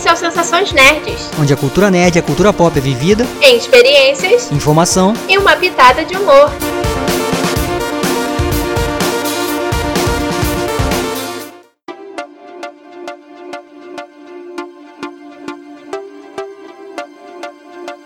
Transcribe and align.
Esse 0.00 0.08
é 0.08 0.12
o 0.14 0.16
Sensações 0.16 0.72
Nerds, 0.72 1.30
onde 1.38 1.52
a 1.52 1.56
cultura 1.58 1.90
nerd 1.90 2.16
e 2.16 2.18
a 2.18 2.22
cultura 2.22 2.54
pop 2.54 2.74
é 2.74 2.80
vivida 2.80 3.26
em 3.42 3.58
experiências, 3.58 4.50
informação 4.50 5.12
e 5.28 5.36
uma 5.36 5.54
pitada 5.56 6.06
de 6.06 6.16
humor. 6.16 6.50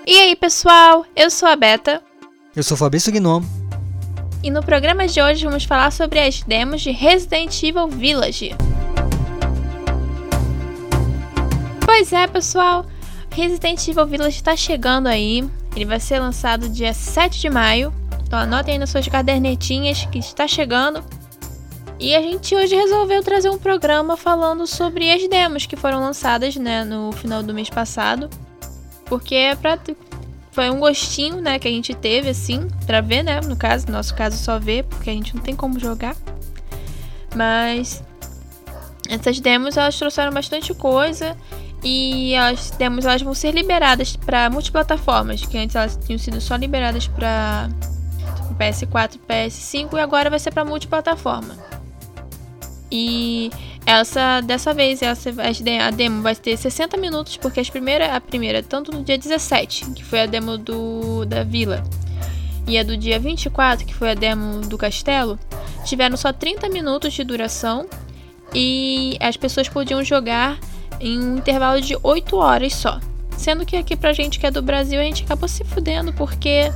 E 0.05 0.19
aí, 0.19 0.35
pessoal? 0.35 1.07
Eu 1.15 1.31
sou 1.31 1.49
a 1.49 1.55
Beta. 1.55 2.03
Eu 2.57 2.65
sou 2.65 2.77
Fabrício 2.77 3.13
Gnomo. 3.13 3.47
E 4.43 4.51
no 4.51 4.65
programa 4.65 5.07
de 5.07 5.23
hoje 5.23 5.45
vamos 5.45 5.63
falar 5.63 5.93
sobre 5.93 6.19
as 6.19 6.43
demos 6.43 6.83
de 6.83 6.91
Resident 6.91 7.63
Evil 7.63 7.87
Village. 7.87 8.53
Pois 11.97 12.13
é, 12.13 12.27
pessoal, 12.27 12.85
Resident 13.31 13.87
Evil 13.87 14.05
Village 14.05 14.39
está 14.39 14.57
chegando 14.57 15.07
aí. 15.07 15.49
Ele 15.77 15.85
vai 15.85 16.01
ser 16.01 16.19
lançado 16.19 16.69
dia 16.69 16.93
7 16.93 17.41
de 17.41 17.49
maio. 17.49 17.95
Então 18.27 18.37
anotem 18.37 18.73
aí 18.73 18.79
nas 18.81 18.91
suas 18.91 19.07
cadernetinhas 19.07 20.05
que 20.07 20.19
está 20.19 20.49
chegando. 20.49 21.05
E 22.01 22.13
a 22.17 22.21
gente 22.21 22.53
hoje 22.53 22.75
resolveu 22.75 23.23
trazer 23.23 23.49
um 23.49 23.59
programa 23.59 24.17
falando 24.17 24.67
sobre 24.67 25.09
as 25.13 25.29
demos 25.29 25.67
que 25.67 25.77
foram 25.77 26.01
lançadas, 26.01 26.57
né, 26.57 26.83
no 26.83 27.13
final 27.13 27.45
do 27.45 27.55
mês 27.55 27.71
passado. 27.71 28.29
Porque 29.05 29.37
é 29.37 29.55
pra 29.55 29.79
foi 30.51 30.71
um 30.71 30.81
gostinho, 30.81 31.41
né, 31.41 31.61
que 31.61 31.69
a 31.69 31.71
gente 31.71 31.95
teve, 31.95 32.29
assim, 32.29 32.67
pra 32.87 33.01
ver, 33.01 33.23
né? 33.23 33.41
No 33.41 33.57
caso, 33.57 33.87
no 33.87 33.93
nosso 33.93 34.17
caso, 34.17 34.37
só 34.37 34.59
ver, 34.59 34.83
porque 34.83 35.11
a 35.11 35.13
gente 35.13 35.33
não 35.33 35.43
tem 35.43 35.55
como 35.55 35.79
jogar. 35.79 36.17
Mas 37.37 38.03
essas 39.09 39.39
demos, 39.39 39.77
elas 39.77 39.97
trouxeram 39.97 40.33
bastante 40.33 40.75
coisa. 40.75 41.37
E 41.85 42.35
as 42.35 42.71
demos, 42.71 43.05
elas 43.05 43.21
vão 43.21 43.35
ser 43.35 43.53
liberadas 43.53 44.17
para 44.17 44.49
multiplataformas, 44.49 45.45
que 45.45 45.59
antes 45.59 45.77
elas 45.77 45.99
tinham 46.03 46.19
sido 46.19 46.41
só 46.41 46.57
liberadas 46.57 47.07
para 47.07 47.69
PS4 48.59 49.19
PS5 49.29 49.93
e 49.93 50.01
agora 50.01 50.31
vai 50.31 50.39
ser 50.39 50.51
para 50.51 50.65
multiplataforma. 50.65 51.55
E 52.91 53.51
essa, 53.85 54.41
dessa 54.41 54.73
vez, 54.73 55.03
essa, 55.03 55.31
a 55.31 55.91
demo 55.91 56.23
vai 56.23 56.35
ter 56.35 56.57
60 56.57 56.97
minutos, 56.97 57.37
porque 57.37 57.61
as 57.61 57.69
primeira, 57.69 58.17
a 58.17 58.21
primeira, 58.21 58.63
tanto 58.63 58.91
no 58.91 59.03
dia 59.03 59.19
17, 59.19 59.91
que 59.91 60.03
foi 60.03 60.23
a 60.23 60.27
demo 60.27 60.57
do, 60.57 61.27
da 61.27 61.45
vila, 61.45 61.85
e 62.67 62.79
a 62.79 62.83
do 62.83 62.97
dia 62.97 63.19
24, 63.19 63.85
que 63.85 63.95
foi 63.95 64.13
a 64.13 64.15
demo 64.15 64.63
do 64.63 64.79
castelo, 64.79 65.39
tiveram 65.85 66.17
só 66.17 66.33
30 66.33 66.69
minutos 66.71 67.13
de 67.13 67.23
duração 67.23 67.87
e 68.55 69.19
as 69.21 69.37
pessoas 69.37 69.69
podiam 69.69 70.03
jogar 70.03 70.59
em 71.05 71.21
um 71.21 71.37
intervalo 71.37 71.81
de 71.81 71.97
8 72.03 72.37
horas 72.37 72.75
só. 72.75 72.99
Sendo 73.37 73.67
que 73.67 73.77
aqui 73.77 73.97
pra 73.97 74.13
gente 74.13 74.39
que 74.39 74.47
é 74.47 74.51
do 74.51 74.63
Brasil, 74.63 75.01
a 75.01 75.05
gente 75.05 75.25
acabou 75.25 75.49
se 75.49 75.63
fudendo 75.65 76.13
porque 76.13 76.73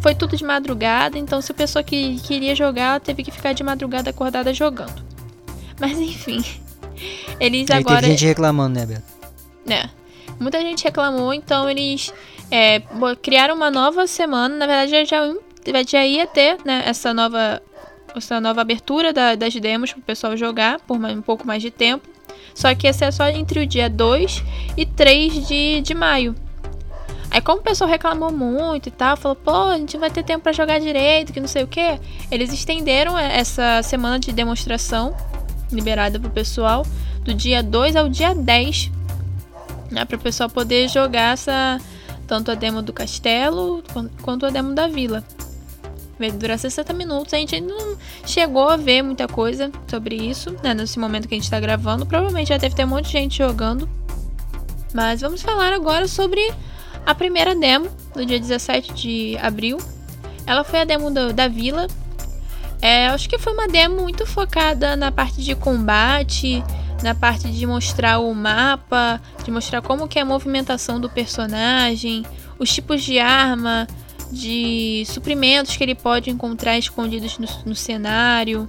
foi 0.00 0.14
tudo 0.14 0.36
de 0.36 0.44
madrugada, 0.44 1.18
então 1.18 1.42
se 1.42 1.52
a 1.52 1.54
pessoa 1.54 1.82
que 1.82 2.18
queria 2.20 2.54
jogar, 2.54 3.00
teve 3.00 3.22
que 3.22 3.30
ficar 3.30 3.52
de 3.52 3.62
madrugada 3.62 4.10
acordada 4.10 4.54
jogando. 4.54 5.04
Mas 5.78 5.98
enfim. 5.98 6.42
Eles 7.38 7.68
e 7.68 7.72
agora. 7.72 8.00
Tem 8.00 8.10
gente 8.10 8.26
reclamando, 8.26 8.78
né, 8.78 8.86
Beto? 8.86 9.02
Né. 9.66 9.90
Muita 10.38 10.60
gente 10.60 10.84
reclamou, 10.84 11.34
então 11.34 11.68
eles 11.68 12.12
é, 12.50 12.82
criaram 13.20 13.54
uma 13.54 13.70
nova 13.70 14.06
semana. 14.06 14.56
Na 14.56 14.66
verdade, 14.66 15.04
já, 15.04 15.34
já 15.86 16.06
ia 16.06 16.26
ter 16.26 16.56
né, 16.64 16.82
essa 16.86 17.12
nova 17.12 17.60
essa 18.16 18.40
nova 18.40 18.60
abertura 18.60 19.12
da, 19.12 19.34
das 19.34 19.54
demos 19.54 19.92
para 19.92 20.00
o 20.00 20.02
pessoal 20.02 20.36
jogar 20.36 20.80
por 20.80 20.96
um 20.96 21.22
pouco 21.22 21.46
mais 21.46 21.62
de 21.62 21.70
tempo. 21.70 22.08
Só 22.54 22.74
que 22.74 22.86
esse 22.86 23.04
é 23.04 23.10
só 23.10 23.28
entre 23.28 23.60
o 23.60 23.66
dia 23.66 23.88
2 23.88 24.44
e 24.76 24.86
3 24.86 25.46
de, 25.46 25.80
de 25.80 25.94
maio. 25.94 26.34
Aí 27.30 27.40
como 27.40 27.60
o 27.60 27.62
pessoal 27.62 27.88
reclamou 27.88 28.32
muito 28.32 28.88
e 28.88 28.90
tal, 28.90 29.16
falou, 29.16 29.36
pô, 29.36 29.52
a 29.52 29.78
gente 29.78 29.96
vai 29.96 30.10
ter 30.10 30.24
tempo 30.24 30.42
para 30.42 30.52
jogar 30.52 30.80
direito, 30.80 31.32
que 31.32 31.38
não 31.38 31.46
sei 31.46 31.62
o 31.62 31.68
que, 31.68 32.00
eles 32.30 32.52
estenderam 32.52 33.16
essa 33.16 33.82
semana 33.84 34.18
de 34.18 34.32
demonstração 34.32 35.14
liberada 35.70 36.18
pro 36.18 36.28
pessoal 36.28 36.84
do 37.22 37.32
dia 37.32 37.62
2 37.62 37.94
ao 37.94 38.08
dia 38.08 38.34
10, 38.34 38.90
né, 39.92 40.04
para 40.04 40.16
o 40.16 40.20
pessoal 40.20 40.50
poder 40.50 40.88
jogar 40.88 41.34
essa 41.34 41.80
tanto 42.26 42.50
a 42.50 42.54
demo 42.54 42.80
do 42.80 42.92
castelo 42.92 43.82
quanto 44.22 44.46
a 44.46 44.50
demo 44.50 44.72
da 44.72 44.86
vila. 44.86 45.24
Vai 46.20 46.30
durar 46.30 46.58
60 46.58 46.92
minutos. 46.92 47.34
A 47.34 47.38
gente 47.38 47.54
ainda 47.54 47.74
não 47.74 47.96
chegou 48.26 48.68
a 48.68 48.76
ver 48.76 49.02
muita 49.02 49.26
coisa 49.26 49.72
sobre 49.88 50.14
isso, 50.14 50.54
né? 50.62 50.74
Nesse 50.74 50.98
momento 50.98 51.26
que 51.26 51.34
a 51.34 51.38
gente 51.38 51.44
está 51.44 51.58
gravando. 51.58 52.06
Provavelmente 52.06 52.50
já 52.50 52.58
deve 52.58 52.74
ter 52.74 52.84
um 52.84 52.88
monte 52.88 53.06
de 53.06 53.12
gente 53.12 53.38
jogando. 53.38 53.88
Mas 54.92 55.22
vamos 55.22 55.40
falar 55.40 55.72
agora 55.72 56.06
sobre 56.06 56.40
a 57.06 57.14
primeira 57.14 57.54
demo 57.54 57.88
do 58.14 58.24
dia 58.24 58.38
17 58.38 58.92
de 58.92 59.38
abril. 59.38 59.78
Ela 60.46 60.62
foi 60.62 60.80
a 60.80 60.84
demo 60.84 61.10
do, 61.10 61.32
da 61.32 61.48
vila, 61.48 61.86
é, 62.82 63.08
acho 63.08 63.28
que 63.28 63.38
foi 63.38 63.52
uma 63.52 63.68
demo 63.68 64.02
muito 64.02 64.24
focada 64.24 64.96
na 64.96 65.12
parte 65.12 65.42
de 65.42 65.54
combate, 65.54 66.64
na 67.02 67.14
parte 67.14 67.48
de 67.50 67.66
mostrar 67.66 68.18
o 68.18 68.34
mapa, 68.34 69.20
de 69.44 69.50
mostrar 69.50 69.82
como 69.82 70.08
que 70.08 70.18
é 70.18 70.22
a 70.22 70.24
movimentação 70.24 70.98
do 70.98 71.08
personagem, 71.08 72.24
os 72.58 72.72
tipos 72.72 73.02
de 73.02 73.18
arma, 73.18 73.86
de 74.30 75.04
suprimentos 75.06 75.76
que 75.76 75.82
ele 75.82 75.94
pode 75.94 76.30
encontrar 76.30 76.78
escondidos 76.78 77.38
no, 77.38 77.48
no 77.66 77.74
cenário. 77.74 78.66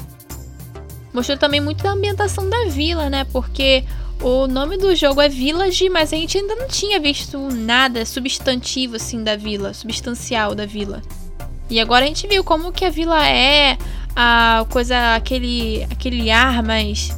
Mostrou 1.13 1.37
também 1.37 1.59
muito 1.59 1.83
da 1.83 1.91
ambientação 1.91 2.49
da 2.49 2.65
vila, 2.65 3.09
né? 3.09 3.25
Porque 3.25 3.83
o 4.21 4.47
nome 4.47 4.77
do 4.77 4.95
jogo 4.95 5.19
é 5.19 5.27
Village, 5.27 5.89
mas 5.89 6.13
a 6.13 6.15
gente 6.15 6.37
ainda 6.37 6.55
não 6.55 6.67
tinha 6.67 6.99
visto 6.99 7.37
nada 7.51 8.05
substantivo 8.05 8.95
assim 8.95 9.23
da 9.23 9.35
vila, 9.35 9.73
substancial 9.73 10.55
da 10.55 10.65
vila. 10.65 11.01
E 11.69 11.79
agora 11.79 12.05
a 12.05 12.07
gente 12.07 12.27
viu 12.27 12.43
como 12.43 12.71
que 12.71 12.85
a 12.85 12.89
vila 12.89 13.27
é, 13.27 13.77
a 14.15 14.65
coisa, 14.69 15.15
aquele, 15.15 15.83
aquele 15.89 16.29
ar 16.29 16.61
mais 16.61 17.17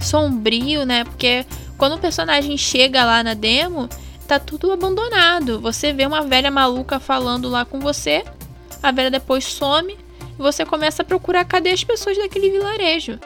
sombrio, 0.00 0.84
né? 0.84 1.04
Porque 1.04 1.44
quando 1.76 1.94
o 1.94 1.98
personagem 1.98 2.56
chega 2.56 3.04
lá 3.04 3.22
na 3.22 3.34
demo, 3.34 3.88
tá 4.26 4.38
tudo 4.38 4.72
abandonado. 4.72 5.60
Você 5.60 5.92
vê 5.92 6.06
uma 6.06 6.22
velha 6.22 6.50
maluca 6.50 6.98
falando 6.98 7.48
lá 7.48 7.64
com 7.64 7.80
você, 7.80 8.24
a 8.82 8.90
velha 8.90 9.10
depois 9.10 9.44
some 9.44 9.96
e 10.38 10.42
você 10.42 10.64
começa 10.64 11.02
a 11.02 11.04
procurar 11.04 11.44
cadê 11.44 11.70
as 11.70 11.84
pessoas 11.84 12.16
daquele 12.16 12.50
vilarejo. 12.50 13.18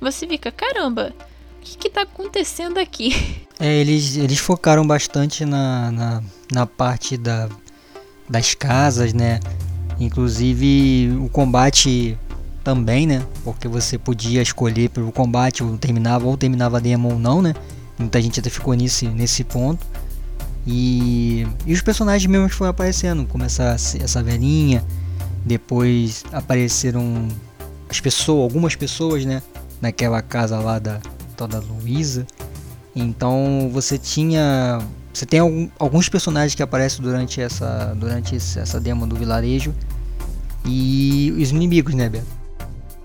Você 0.00 0.26
fica, 0.26 0.50
caramba, 0.50 1.14
o 1.58 1.62
que, 1.62 1.76
que 1.76 1.90
tá 1.90 2.02
acontecendo 2.02 2.78
aqui? 2.78 3.14
É, 3.62 3.76
eles, 3.76 4.16
eles 4.16 4.38
focaram 4.38 4.86
bastante 4.86 5.44
na, 5.44 5.92
na, 5.92 6.22
na 6.50 6.66
parte 6.66 7.18
da, 7.18 7.46
das 8.26 8.54
casas, 8.54 9.12
né? 9.12 9.38
Inclusive 10.00 11.14
o 11.22 11.28
combate 11.28 12.18
também, 12.64 13.06
né? 13.06 13.22
Porque 13.44 13.68
você 13.68 13.98
podia 13.98 14.40
escolher 14.40 14.88
pelo 14.88 15.12
combate 15.12 15.62
ou 15.62 15.76
terminava 15.76 16.26
ou 16.26 16.38
terminava 16.38 16.80
demo 16.80 17.12
ou 17.12 17.18
não, 17.18 17.42
né? 17.42 17.54
Muita 17.98 18.22
gente 18.22 18.40
até 18.40 18.48
ficou 18.48 18.72
nesse, 18.72 19.06
nesse 19.08 19.44
ponto. 19.44 19.86
E, 20.72 21.44
e 21.66 21.72
os 21.72 21.82
personagens 21.82 22.30
mesmo 22.30 22.48
foram 22.48 22.70
aparecendo, 22.70 23.26
como 23.26 23.42
essa, 23.42 23.74
essa 24.00 24.22
velhinha, 24.22 24.84
depois 25.44 26.22
apareceram 26.32 27.26
as 27.88 28.00
pessoas, 28.00 28.44
algumas 28.44 28.76
pessoas, 28.76 29.24
né? 29.24 29.42
Naquela 29.82 30.22
casa 30.22 30.60
lá 30.60 30.78
da 30.78 31.00
toda 31.36 31.58
Luísa. 31.58 32.24
Então 32.94 33.68
você 33.72 33.98
tinha 33.98 34.78
você 35.12 35.26
tem 35.26 35.40
algum, 35.40 35.68
alguns 35.76 36.08
personagens 36.08 36.54
que 36.54 36.62
aparecem 36.62 37.02
durante 37.02 37.40
essa 37.40 37.92
durante 37.98 38.36
essa 38.36 38.78
demo 38.78 39.08
do 39.08 39.16
vilarejo 39.16 39.74
e 40.64 41.34
os 41.36 41.50
inimigos, 41.50 41.94
né, 41.94 42.08
Beto? 42.08 42.26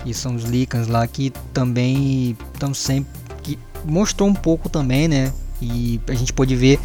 Que 0.03 0.13
são 0.13 0.35
os 0.35 0.43
Lycans 0.43 0.87
lá 0.87 1.07
que 1.07 1.33
também 1.51 2.37
estão 2.53 2.75
sempre 2.75 3.11
que 3.41 3.57
mostrou 3.83 4.29
um 4.29 4.35
pouco 4.35 4.69
também, 4.69 5.07
né? 5.07 5.33
E 5.59 5.99
a 6.07 6.13
gente 6.13 6.31
pode 6.31 6.55
ver 6.55 6.79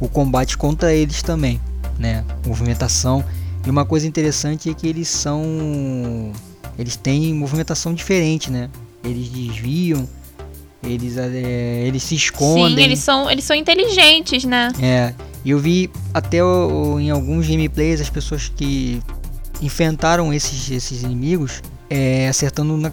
o 0.00 0.08
combate 0.08 0.56
contra 0.56 0.92
eles 0.92 1.22
também, 1.22 1.60
né? 1.98 2.24
Movimentação. 2.46 3.24
E 3.66 3.70
uma 3.70 3.84
coisa 3.84 4.06
interessante 4.06 4.68
é 4.70 4.74
que 4.74 4.86
eles 4.86 5.08
são 5.08 6.32
eles 6.78 6.96
têm 6.96 7.32
movimentação 7.34 7.94
diferente, 7.94 8.50
né? 8.50 8.68
Eles 9.04 9.28
desviam, 9.28 10.08
eles, 10.82 11.16
é, 11.16 11.84
eles 11.86 12.02
se 12.02 12.14
escondem. 12.14 12.76
Sim, 12.76 12.82
eles 12.82 12.98
são, 12.98 13.30
eles 13.30 13.44
são 13.44 13.56
inteligentes, 13.56 14.44
né? 14.44 14.72
É. 14.80 15.14
E 15.44 15.50
eu 15.50 15.58
vi 15.58 15.90
até 16.12 16.42
o, 16.42 16.98
em 16.98 17.10
alguns 17.10 17.46
gameplays 17.46 18.00
as 18.00 18.10
pessoas 18.10 18.48
que 18.54 19.00
enfrentaram 19.62 20.32
esses, 20.32 20.70
esses 20.70 21.02
inimigos 21.02 21.62
é, 21.88 22.28
acertando 22.28 22.76
na, 22.76 22.92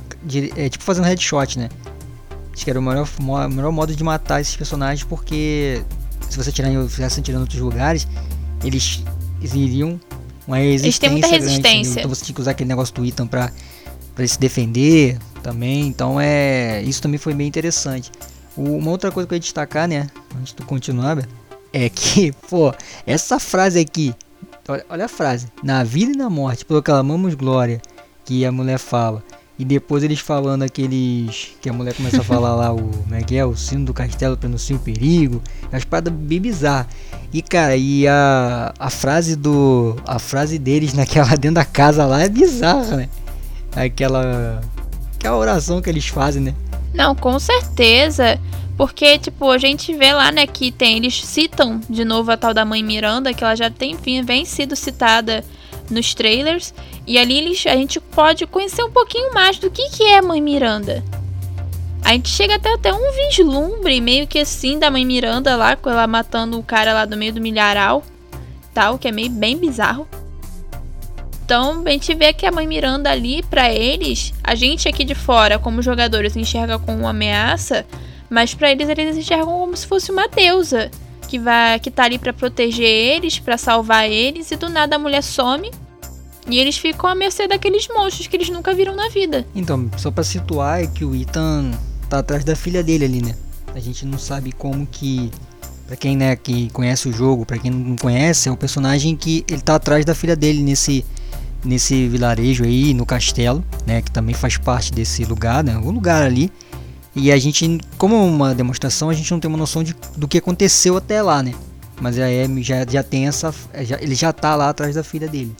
é, 0.56 0.70
tipo 0.70 0.84
fazendo 0.84 1.06
headshot, 1.06 1.58
né? 1.58 1.70
Acho 2.54 2.66
que 2.66 2.70
era 2.70 2.80
o 2.80 2.84
melhor, 2.84 3.08
o 3.20 3.50
melhor 3.50 3.72
modo 3.72 3.96
de 3.96 4.04
matar 4.04 4.42
esses 4.42 4.56
personagens 4.56 5.04
porque 5.04 5.82
se 6.32 6.38
você 6.38 6.52
tirar 6.52 6.70
em, 6.72 6.88
tirando 7.22 7.42
outros 7.42 7.60
lugares, 7.60 8.08
eles, 8.64 9.04
iriam 9.42 10.00
uma 10.48 10.58
resistência. 10.58 10.86
Eles 10.88 11.00
têm 11.00 11.10
muita 11.10 11.28
resistência. 11.28 11.82
Grande, 11.84 12.00
então 12.00 12.10
você 12.10 12.26
tinha 12.26 12.36
que 12.36 12.42
usar 12.42 12.52
aquele 12.52 12.70
negócio 12.70 12.96
do 12.96 13.06
Ethan 13.06 13.28
pra, 13.28 13.52
pra 14.16 14.26
se 14.26 14.40
defender 14.40 15.20
também. 15.44 15.88
Então 15.88 16.20
é. 16.22 16.82
Isso 16.84 17.02
também 17.02 17.18
foi 17.18 17.34
bem 17.34 17.48
interessante. 17.48 18.12
uma 18.56 18.90
outra 18.90 19.12
coisa 19.12 19.28
que 19.28 19.34
eu 19.34 19.36
ia 19.36 19.42
destacar, 19.42 19.90
né? 19.90 20.08
antes 20.40 20.54
de 20.54 20.64
continuar, 20.64 21.28
é 21.74 21.90
que, 21.90 22.32
pô, 22.50 22.74
essa 23.06 23.38
frase 23.38 23.78
aqui, 23.78 24.16
olha, 24.70 24.86
olha 24.90 25.06
a 25.06 25.10
frase, 25.10 25.48
na 25.62 25.84
vida 25.84 26.14
e 26.14 26.18
na 26.18 26.30
morte, 26.30 26.64
pelo 26.64 26.82
que 26.82 26.86
clamamos 26.86 27.34
glória, 27.34 27.82
que 28.24 28.46
a 28.46 28.54
mulher 28.54 28.80
fala. 28.80 29.22
E 29.62 29.64
depois 29.64 30.04
eles 30.04 30.20
falando 30.20 30.64
aqueles. 30.64 31.52
Que 31.62 31.70
a 31.70 31.74
mulher 31.74 31.94
começa 31.94 32.22
a 32.22 32.24
falar 32.24 32.56
lá 32.56 32.74
o. 32.74 32.82
Como 32.82 33.14
é 33.14 33.22
que 33.22 33.38
é? 33.38 33.46
O 33.46 33.56
sino 33.56 33.86
do 33.86 33.94
castelo 33.94 34.36
prenuncia 34.36 34.76
o 34.76 34.80
perigo. 34.80 35.40
É 35.66 35.76
uma 35.76 35.78
espada 35.78 36.10
bem 36.10 36.42
bizarra. 36.42 36.88
E 37.32 37.44
cara, 37.44 37.78
e 37.78 38.08
a, 38.08 38.74
a 38.80 38.90
frase 38.90 39.36
do. 39.36 39.96
A 40.08 40.18
frase 40.18 40.58
deles 40.58 40.96
naquela 40.96 41.28
dentro 41.38 41.54
da 41.54 41.66
casa 41.66 42.08
lá 42.08 42.24
é 42.24 42.28
bizarra, 42.28 42.98
né? 42.98 43.10
Aquela. 43.76 44.62
Aquela 45.14 45.38
oração 45.38 45.80
que 45.80 45.92
eles 45.92 46.08
fazem, 46.08 46.42
né? 46.42 46.56
Não, 46.92 47.14
com 47.14 47.38
certeza. 47.38 48.40
Porque, 48.76 49.20
tipo, 49.20 49.48
a 49.48 49.60
gente 49.60 49.94
vê 49.94 50.12
lá, 50.12 50.32
né, 50.32 50.48
que 50.48 50.72
tem. 50.72 50.98
Eles 50.98 51.24
citam 51.24 51.80
de 51.88 52.04
novo 52.04 52.32
a 52.32 52.38
tal 52.38 52.52
da 52.52 52.66
mãe 52.66 52.82
Miranda, 52.82 53.32
que 53.32 53.44
ela 53.44 53.54
já 53.54 53.70
tem, 53.70 53.92
enfim, 53.92 54.24
vem 54.24 54.44
sido 54.44 54.76
citada 54.76 55.44
nos 55.88 56.16
trailers. 56.16 56.74
E 57.06 57.18
ali 57.18 57.56
a 57.66 57.76
gente 57.76 58.00
pode 58.00 58.46
conhecer 58.46 58.84
um 58.84 58.92
pouquinho 58.92 59.34
mais 59.34 59.58
do 59.58 59.72
que, 59.72 59.90
que 59.90 60.04
é 60.04 60.22
Mãe 60.22 60.40
Miranda. 60.40 61.04
A 62.04 62.14
gente 62.14 62.30
chega 62.30 62.56
até, 62.56 62.74
até 62.74 62.94
um 62.94 63.12
vislumbre, 63.12 64.02
meio 64.02 64.28
que 64.28 64.40
assim, 64.40 64.80
da 64.80 64.90
Mãe 64.90 65.06
Miranda 65.06 65.56
lá, 65.56 65.76
com 65.76 65.90
ela 65.90 66.08
matando 66.08 66.60
o 66.60 66.64
cara 66.64 66.94
lá 66.94 67.06
do 67.06 67.18
meio 67.18 67.34
do 67.34 67.42
milharal. 67.42 68.04
Tal, 68.74 68.98
que 68.98 69.08
é 69.08 69.12
meio 69.12 69.30
bem 69.30 69.58
bizarro. 69.58 70.08
Então, 71.44 71.84
a 71.86 71.90
gente 71.90 72.14
vê 72.16 72.32
que 72.32 72.46
a 72.46 72.52
Mãe 72.52 72.66
Miranda 72.66 73.12
ali, 73.12 73.44
para 73.44 73.72
eles, 73.72 74.34
a 74.44 74.56
gente 74.56 74.88
aqui 74.88 75.04
de 75.04 75.14
fora, 75.14 75.60
como 75.60 75.82
jogadores, 75.82 76.36
enxerga 76.38 76.80
como 76.80 77.00
uma 77.00 77.10
ameaça, 77.10 77.86
mas 78.30 78.54
para 78.54 78.72
eles, 78.72 78.88
eles 78.88 79.18
enxergam 79.18 79.60
como 79.60 79.76
se 79.76 79.86
fosse 79.86 80.12
uma 80.12 80.30
deusa 80.30 80.90
que 81.28 81.38
vai 81.38 81.80
que 81.80 81.92
tá 81.92 82.06
ali 82.06 82.18
para 82.18 82.32
proteger 82.32 82.88
eles, 82.88 83.38
para 83.38 83.58
salvar 83.58 84.10
eles, 84.10 84.50
e 84.52 84.56
do 84.56 84.70
nada 84.70 84.96
a 84.96 85.00
mulher 85.00 85.22
some 85.22 85.70
e 86.48 86.60
eles 86.60 86.78
ficam 86.78 87.10
à 87.10 87.16
mercê 87.16 87.48
daqueles 87.48 87.88
monstros 87.88 88.28
que 88.28 88.36
eles 88.36 88.50
nunca 88.50 88.74
viram 88.74 88.96
na 88.96 89.10
vida. 89.10 89.46
Então, 89.56 89.90
só 89.98 90.10
para 90.12 90.24
situar 90.24 90.82
é 90.82 90.88
que 90.88 91.06
o 91.06 91.16
Ethan 91.16 91.72
tá 92.10 92.20
atrás 92.20 92.44
da 92.44 92.56
filha 92.56 92.84
dele 92.84 93.06
ali, 93.06 93.22
né? 93.22 93.36
A 93.74 93.80
gente 93.80 94.06
não 94.06 94.18
sabe 94.18 94.52
como 94.52 94.86
que 94.86 95.32
para 95.88 95.96
quem 95.96 96.16
né, 96.16 96.36
que 96.36 96.70
conhece 96.70 97.10
o 97.10 97.14
jogo, 97.14 97.46
para 97.46 97.58
quem 97.58 97.70
não 97.70 97.98
conhece, 97.98 98.48
é 98.48 98.52
o 98.52 98.56
personagem 98.56 99.16
que 99.16 99.44
ele 99.50 99.62
tá 99.62 99.76
atrás 99.76 100.06
da 100.06 100.16
filha 100.16 100.36
dele 100.36 100.64
nesse 100.64 101.06
nesse 101.64 102.08
vilarejo 102.08 102.64
aí, 102.64 102.94
no 102.94 103.06
castelo, 103.06 103.64
né, 103.86 104.02
que 104.02 104.10
também 104.10 104.34
faz 104.34 104.58
parte 104.58 104.92
desse 104.92 105.24
lugar, 105.26 105.64
né? 105.64 105.78
O 105.78 105.92
lugar 105.92 106.24
ali. 106.24 106.52
E 107.16 107.32
a 107.32 107.38
gente, 107.38 107.80
como 107.98 108.26
uma 108.26 108.56
demonstração, 108.56 109.10
a 109.10 109.14
gente 109.14 109.30
não 109.32 109.40
tem 109.40 109.50
uma 109.50 109.58
noção 109.58 109.84
de, 109.84 109.96
do 110.16 110.28
que 110.28 110.38
aconteceu 110.38 110.96
até 110.96 111.22
lá, 111.22 111.44
né? 111.44 111.54
Mas 112.00 112.18
a 112.18 112.26
Amy 112.26 112.64
já, 112.64 112.86
já 112.90 113.04
tem 113.04 113.28
essa. 113.28 113.54
Já, 113.82 114.02
ele 114.02 114.16
já 114.16 114.32
tá 114.32 114.56
lá 114.56 114.70
atrás 114.70 114.96
da 114.96 115.04
filha 115.04 115.28
dele. 115.28 115.56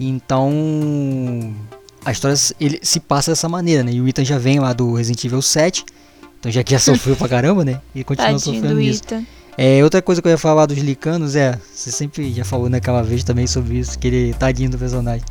Então 0.00 1.54
a 2.04 2.10
história 2.10 2.36
ele 2.58 2.80
se 2.82 2.98
passa 2.98 3.32
dessa 3.32 3.48
maneira, 3.48 3.84
né? 3.84 3.92
E 3.92 4.00
o 4.00 4.08
Ethan 4.08 4.24
já 4.24 4.38
vem 4.38 4.58
lá 4.58 4.72
do 4.72 4.94
Resident 4.94 5.22
Evil 5.24 5.42
7, 5.42 5.84
então 6.38 6.50
já 6.50 6.64
que 6.64 6.72
já 6.72 6.78
sofreu 6.80 7.14
pra 7.14 7.28
caramba, 7.28 7.64
né? 7.64 7.80
E 7.94 8.02
continua 8.02 8.32
Tadinho 8.32 8.54
sofrendo 8.54 8.80
isso. 8.80 9.02
É, 9.58 9.84
outra 9.84 10.00
coisa 10.00 10.22
que 10.22 10.28
eu 10.28 10.32
ia 10.32 10.38
falar 10.38 10.64
dos 10.64 10.78
licanos 10.78 11.36
é, 11.36 11.58
você 11.70 11.90
sempre 11.90 12.32
já 12.32 12.44
falou 12.44 12.70
naquela 12.70 13.02
vez 13.02 13.22
também 13.22 13.46
sobre 13.46 13.78
isso, 13.78 13.98
que 13.98 14.06
ele 14.06 14.34
tadinho 14.34 14.70
do 14.70 14.78
personagem. 14.78 15.24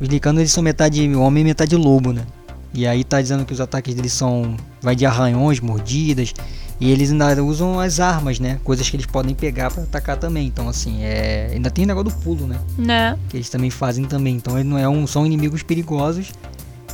Os 0.00 0.08
licanos 0.08 0.40
eles 0.40 0.50
são 0.50 0.62
metade 0.62 1.14
homem 1.14 1.42
e 1.42 1.44
metade 1.44 1.76
lobo, 1.76 2.12
né? 2.12 2.26
E 2.74 2.86
aí 2.86 3.04
tá 3.04 3.22
dizendo 3.22 3.44
que 3.44 3.52
os 3.52 3.60
ataques 3.60 3.94
deles 3.94 4.12
são 4.12 4.56
vai 4.82 4.96
de 4.96 5.06
arranhões, 5.06 5.60
mordidas, 5.60 6.34
e 6.78 6.90
eles 6.90 7.10
ainda 7.10 7.42
usam 7.42 7.80
as 7.80 8.00
armas, 8.00 8.38
né? 8.38 8.60
Coisas 8.62 8.88
que 8.88 8.96
eles 8.96 9.06
podem 9.06 9.34
pegar 9.34 9.70
para 9.70 9.82
atacar 9.82 10.16
também. 10.18 10.46
Então, 10.46 10.68
assim, 10.68 11.02
é... 11.02 11.50
ainda 11.52 11.70
tem 11.70 11.84
o 11.84 11.88
negócio 11.88 12.10
do 12.10 12.16
pulo, 12.22 12.46
né? 12.46 12.60
Né? 12.76 13.18
Que 13.30 13.38
eles 13.38 13.48
também 13.48 13.70
fazem 13.70 14.04
também. 14.04 14.36
Então, 14.36 14.62
não 14.62 14.78
é 14.78 14.88
um... 14.88 15.06
são 15.06 15.24
inimigos 15.24 15.62
perigosos. 15.62 16.32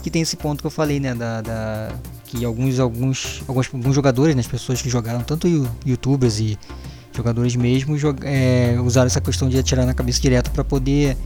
Que 0.02 0.10
tem 0.10 0.22
esse 0.22 0.36
ponto 0.36 0.60
que 0.60 0.66
eu 0.66 0.70
falei, 0.70 1.00
né? 1.00 1.14
Da, 1.14 1.40
da... 1.40 1.92
Que 2.26 2.44
alguns, 2.44 2.78
alguns, 2.78 3.42
alguns, 3.46 3.70
alguns 3.74 3.94
jogadores, 3.94 4.36
né? 4.36 4.40
as 4.40 4.46
pessoas 4.46 4.80
que 4.80 4.88
jogaram, 4.88 5.20
tanto 5.22 5.48
youtubers 5.84 6.38
e 6.38 6.58
jogadores 7.14 7.54
mesmo, 7.56 7.96
é, 8.22 8.78
usaram 8.80 9.06
essa 9.06 9.20
questão 9.20 9.48
de 9.48 9.58
atirar 9.58 9.84
na 9.84 9.92
cabeça 9.92 10.20
direto 10.20 10.50
para 10.50 10.64
poder 10.64 11.16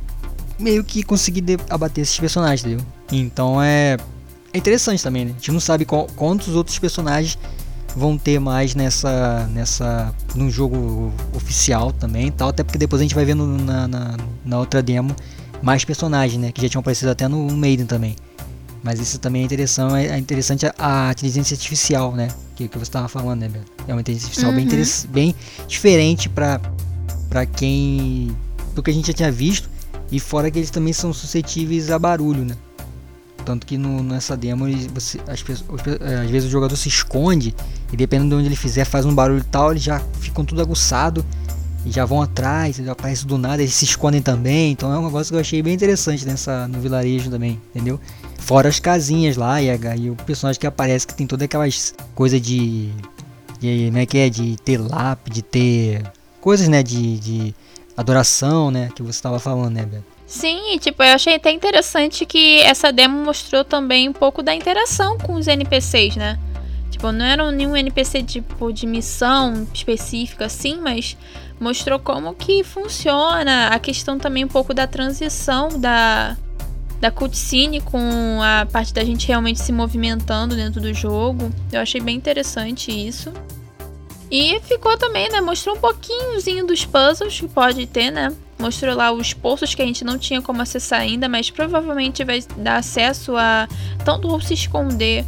meio 0.59 0.82
que 0.82 1.02
conseguir 1.02 1.44
abater 1.70 2.02
esses 2.02 2.19
personagens, 2.19 2.64
entendeu? 2.64 2.85
Então 3.12 3.62
é, 3.62 3.97
é 4.52 4.59
interessante 4.59 5.00
também, 5.02 5.26
né? 5.26 5.31
A 5.31 5.35
gente 5.35 5.52
não 5.52 5.61
sabe 5.61 5.85
qual, 5.85 6.09
quantos 6.17 6.56
outros 6.56 6.79
personagens 6.79 7.38
vão 7.96 8.19
ter 8.19 8.38
mais 8.38 8.75
nessa 8.75 9.48
nessa 9.52 10.14
no 10.34 10.50
jogo 10.50 11.10
oficial 11.34 11.93
também 11.93 12.31
tal 12.31 12.50
até 12.50 12.62
porque 12.62 12.76
depois 12.76 13.00
a 13.00 13.04
gente 13.04 13.14
vai 13.14 13.25
vendo 13.25 13.46
na, 13.46 13.88
na, 13.88 14.16
na 14.44 14.58
outra 14.58 14.82
demo 14.82 15.16
mais 15.62 15.82
personagens 15.84 16.40
né 16.40 16.52
que 16.52 16.60
já 16.60 16.69
tinham 16.69 16.81
aparecido 16.81 17.10
até 17.10 17.26
no 17.26 17.50
Maiden 17.56 17.87
também. 17.87 18.14
Mas 18.82 19.00
isso 19.00 19.19
também 19.19 19.43
é 19.43 19.44
interessante 19.44 19.96
é, 19.96 20.06
é 20.08 20.19
interessante 20.19 20.66
a, 20.66 20.72
a 20.78 21.10
inteligência 21.10 21.54
artificial 21.54 22.12
né 22.14 22.28
que, 22.54 22.69
que 22.69 22.78
você 22.78 22.84
estava 22.84 23.08
falando 23.08 23.40
né 23.40 23.50
é 23.88 23.93
uma 23.93 24.00
inteligência 24.00 24.26
artificial 24.26 24.52
uhum. 24.52 25.10
bem, 25.10 25.32
bem 25.32 25.34
diferente 25.66 26.28
para 26.28 26.60
para 27.31 27.46
quem 27.46 28.37
do 28.75 28.82
que 28.82 28.90
a 28.90 28.94
gente 28.94 29.06
já 29.08 29.14
tinha 29.14 29.32
visto 29.32 29.69
e 30.12 30.20
fora 30.20 30.50
que 30.50 30.58
eles 30.58 30.70
também 30.70 30.92
são 30.92 31.12
suscetíveis 31.12 31.90
a 31.90 31.99
barulho 31.99 32.44
né 32.44 32.54
tanto 33.46 33.64
que 33.64 33.78
no, 33.78 34.02
nessa 34.02 34.37
demo 34.37 34.66
você, 34.93 35.20
as, 35.28 35.43
é, 36.00 36.16
às 36.16 36.31
vezes 36.31 36.48
o 36.48 36.50
jogador 36.50 36.76
se 36.76 36.88
esconde 36.88 37.54
e 37.93 37.96
dependendo 37.96 38.31
de 38.31 38.34
onde 38.34 38.48
ele 38.48 38.56
fizer 38.56 38.84
faz 38.84 39.06
um 39.06 39.14
barulho 39.14 39.44
tal, 39.44 39.70
eles 39.70 39.84
já 39.84 40.00
ficam 40.20 40.44
tudo 40.44 40.60
aguçado 40.60 41.25
e 41.84 41.93
já 41.93 42.04
vão 42.04 42.20
atrás, 42.20 42.81
ele 42.81 42.90
aparece 42.90 43.25
do 43.25 43.38
nada, 43.38 43.62
eles 43.62 43.72
se 43.72 43.84
escondem 43.84 44.20
também. 44.20 44.72
Então 44.72 44.93
é 44.93 44.98
um 44.98 45.04
negócio 45.04 45.31
que 45.31 45.37
eu 45.37 45.40
achei 45.40 45.62
bem 45.62 45.72
interessante 45.72 46.26
nessa, 46.26 46.66
no 46.66 46.81
vilarejo 46.81 47.31
também, 47.31 47.60
entendeu? 47.72 48.00
Fora 48.38 48.69
as 48.69 48.81
casinhas 48.81 49.37
lá 49.37 49.62
e, 49.62 49.69
e 49.69 50.10
o 50.10 50.16
personagem 50.16 50.60
que 50.60 50.66
aparece 50.66 51.06
que 51.06 51.14
tem 51.14 51.28
todas 51.28 51.44
aquelas 51.44 51.94
coisas 52.12 52.40
de, 52.40 52.90
de. 53.60 53.87
Como 53.87 53.99
é 53.99 54.06
que 54.06 54.19
é? 54.19 54.28
De 54.28 54.56
ter 54.56 54.78
lápis, 54.78 55.32
de 55.32 55.42
ter. 55.42 56.02
Coisas, 56.40 56.66
né? 56.66 56.82
De, 56.82 57.20
de 57.20 57.54
adoração, 57.96 58.70
né? 58.70 58.90
Que 58.94 59.02
você 59.02 59.19
estava 59.19 59.38
falando, 59.38 59.75
né, 59.75 59.87
Beto? 59.87 60.15
Sim, 60.26 60.76
tipo, 60.78 61.02
eu 61.02 61.14
achei 61.14 61.37
até 61.37 61.52
interessante 61.52 62.26
que 62.26 62.61
essa 62.62 62.93
demo 62.93 63.25
mostrou 63.25 63.64
também 63.64 64.08
um 64.08 64.12
pouco 64.12 64.43
da 64.43 64.52
interação 64.52 65.17
com 65.19 65.34
os 65.34 65.46
NPCs, 65.46 66.17
né? 66.17 66.38
Tipo, 66.90 67.12
não 67.12 67.25
era 67.25 67.50
nenhum 67.52 67.76
NPC 67.76 68.23
tipo 68.25 68.73
de 68.73 68.87
missão 68.87 69.66
específica 69.73 70.47
assim, 70.47 70.78
mas 70.80 71.16
mostrou 71.61 71.99
como 71.99 72.35
que 72.35 72.64
funciona, 72.64 73.68
a 73.68 73.78
questão 73.78 74.18
também 74.18 74.45
um 74.45 74.49
pouco 74.49 74.75
da 74.75 74.87
transição 74.87 75.68
da 75.78 76.37
da 76.99 77.11
cutscene 77.11 77.83
com 77.83 78.40
a 78.42 78.64
parte 78.64 78.95
da 78.95 79.04
gente 79.04 79.28
realmente 79.28 79.61
se 79.61 79.71
movimentando 79.71 80.56
dentro 80.56 80.80
do 80.80 80.95
jogo. 80.95 81.52
Eu 81.71 81.83
achei 81.83 82.00
bem 82.00 82.16
interessante 82.16 82.90
isso. 82.90 83.30
E 84.30 84.59
ficou 84.61 84.97
também, 84.97 85.28
né? 85.28 85.42
Mostrou 85.42 85.76
um 85.76 85.78
pouquinhozinho 85.78 86.66
dos 86.66 86.87
puzzles 86.87 87.38
que 87.38 87.47
pode 87.47 87.87
ter, 87.87 88.11
né? 88.11 88.33
Mostrou 88.58 88.94
lá 88.94 89.12
os 89.12 89.32
poços 89.32 89.75
que 89.75 89.82
a 89.82 89.86
gente 89.86 90.04
não 90.04 90.18
tinha 90.18 90.40
como 90.40 90.62
acessar 90.62 91.00
ainda, 91.00 91.28
mas 91.28 91.50
provavelmente 91.50 92.25
vai 92.25 92.42
dar 92.56 92.76
acesso 92.76 93.36
a 93.36 93.68
tanto 94.04 94.40
se 94.40 94.54
esconder 94.54 95.25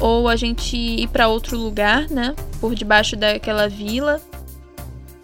ou 0.00 0.28
a 0.28 0.36
gente 0.36 0.76
ir 0.76 1.08
para 1.08 1.28
outro 1.28 1.56
lugar, 1.56 2.08
né? 2.08 2.34
Por 2.60 2.74
debaixo 2.74 3.16
daquela 3.16 3.68
vila. 3.68 4.20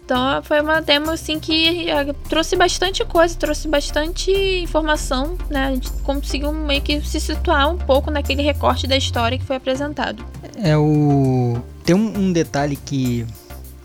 Então 0.05 0.43
foi 0.43 0.59
uma 0.59 0.81
demo 0.81 1.11
assim 1.11 1.39
que 1.39 1.87
trouxe 2.27 2.55
bastante 2.55 3.03
coisa, 3.05 3.33
trouxe 3.35 3.67
bastante 3.67 4.31
informação, 4.61 5.37
né? 5.49 5.67
A 5.67 5.71
gente 5.71 5.89
conseguiu 6.03 6.51
meio 6.51 6.81
que 6.81 7.01
se 7.01 7.19
situar 7.19 7.69
um 7.69 7.77
pouco 7.77 8.11
naquele 8.11 8.41
recorte 8.41 8.87
da 8.87 8.97
história 8.97 9.37
que 9.37 9.45
foi 9.45 9.55
apresentado. 9.55 10.25
É 10.61 10.77
o 10.77 11.61
tem 11.85 11.95
um, 11.95 12.17
um 12.17 12.33
detalhe 12.33 12.75
que 12.75 13.25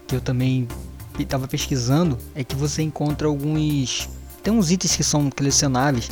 que 0.06 0.16
eu 0.16 0.20
também 0.20 0.66
estava 1.22 1.48
pesquisando 1.48 2.18
é 2.34 2.44
que 2.44 2.54
você 2.54 2.82
encontra 2.82 3.26
alguns. 3.26 4.08
Tem 4.42 4.52
uns 4.52 4.70
itens 4.70 4.96
que 4.96 5.04
são 5.04 5.30
colecionáveis. 5.30 6.10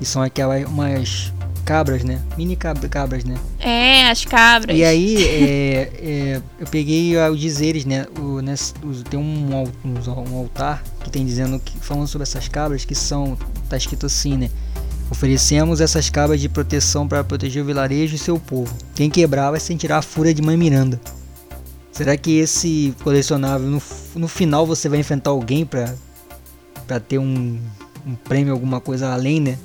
E 0.00 0.04
são 0.04 0.22
aquelas 0.22 0.64
umas 0.64 1.32
cabras, 1.64 2.02
né? 2.02 2.20
Mini 2.36 2.56
cabras, 2.56 3.24
né? 3.24 3.36
É, 3.58 4.10
as 4.10 4.24
cabras. 4.24 4.76
E 4.76 4.84
aí, 4.84 5.24
é, 5.24 5.92
é, 5.98 6.42
eu 6.58 6.66
peguei 6.66 7.16
os 7.16 7.40
dizeres, 7.40 7.84
né? 7.84 8.06
O, 8.18 8.40
nesse, 8.40 8.74
tem 9.08 9.18
um, 9.18 9.64
um, 9.84 10.32
um, 10.32 10.36
altar 10.36 10.82
que 11.04 11.10
tem 11.10 11.24
dizendo 11.24 11.58
que 11.58 11.78
falando 11.78 12.06
sobre 12.06 12.24
essas 12.24 12.48
cabras 12.48 12.84
que 12.84 12.94
são 12.94 13.36
tá 13.68 13.76
escrito 13.76 14.06
assim, 14.06 14.36
né? 14.36 14.50
Oferecemos 15.10 15.80
essas 15.80 16.08
cabras 16.08 16.40
de 16.40 16.48
proteção 16.48 17.06
para 17.06 17.22
proteger 17.22 17.62
o 17.62 17.66
vilarejo 17.66 18.14
e 18.14 18.18
seu 18.18 18.38
povo. 18.38 18.74
Quem 18.94 19.10
quebrar 19.10 19.50
vai 19.50 19.60
sentir 19.60 19.92
a 19.92 20.00
fúria 20.00 20.32
de 20.32 20.40
Mãe 20.40 20.56
Miranda. 20.56 20.98
Será 21.92 22.16
que 22.16 22.38
esse 22.38 22.94
colecionável 23.04 23.68
no, 23.68 23.82
no 24.16 24.26
final 24.26 24.66
você 24.66 24.88
vai 24.88 24.98
enfrentar 24.98 25.30
alguém 25.30 25.66
pra, 25.66 25.94
pra 26.86 26.98
ter 26.98 27.18
um, 27.18 27.60
um 28.06 28.14
prêmio, 28.14 28.52
alguma 28.52 28.80
coisa 28.80 29.12
além, 29.12 29.40
né? 29.40 29.58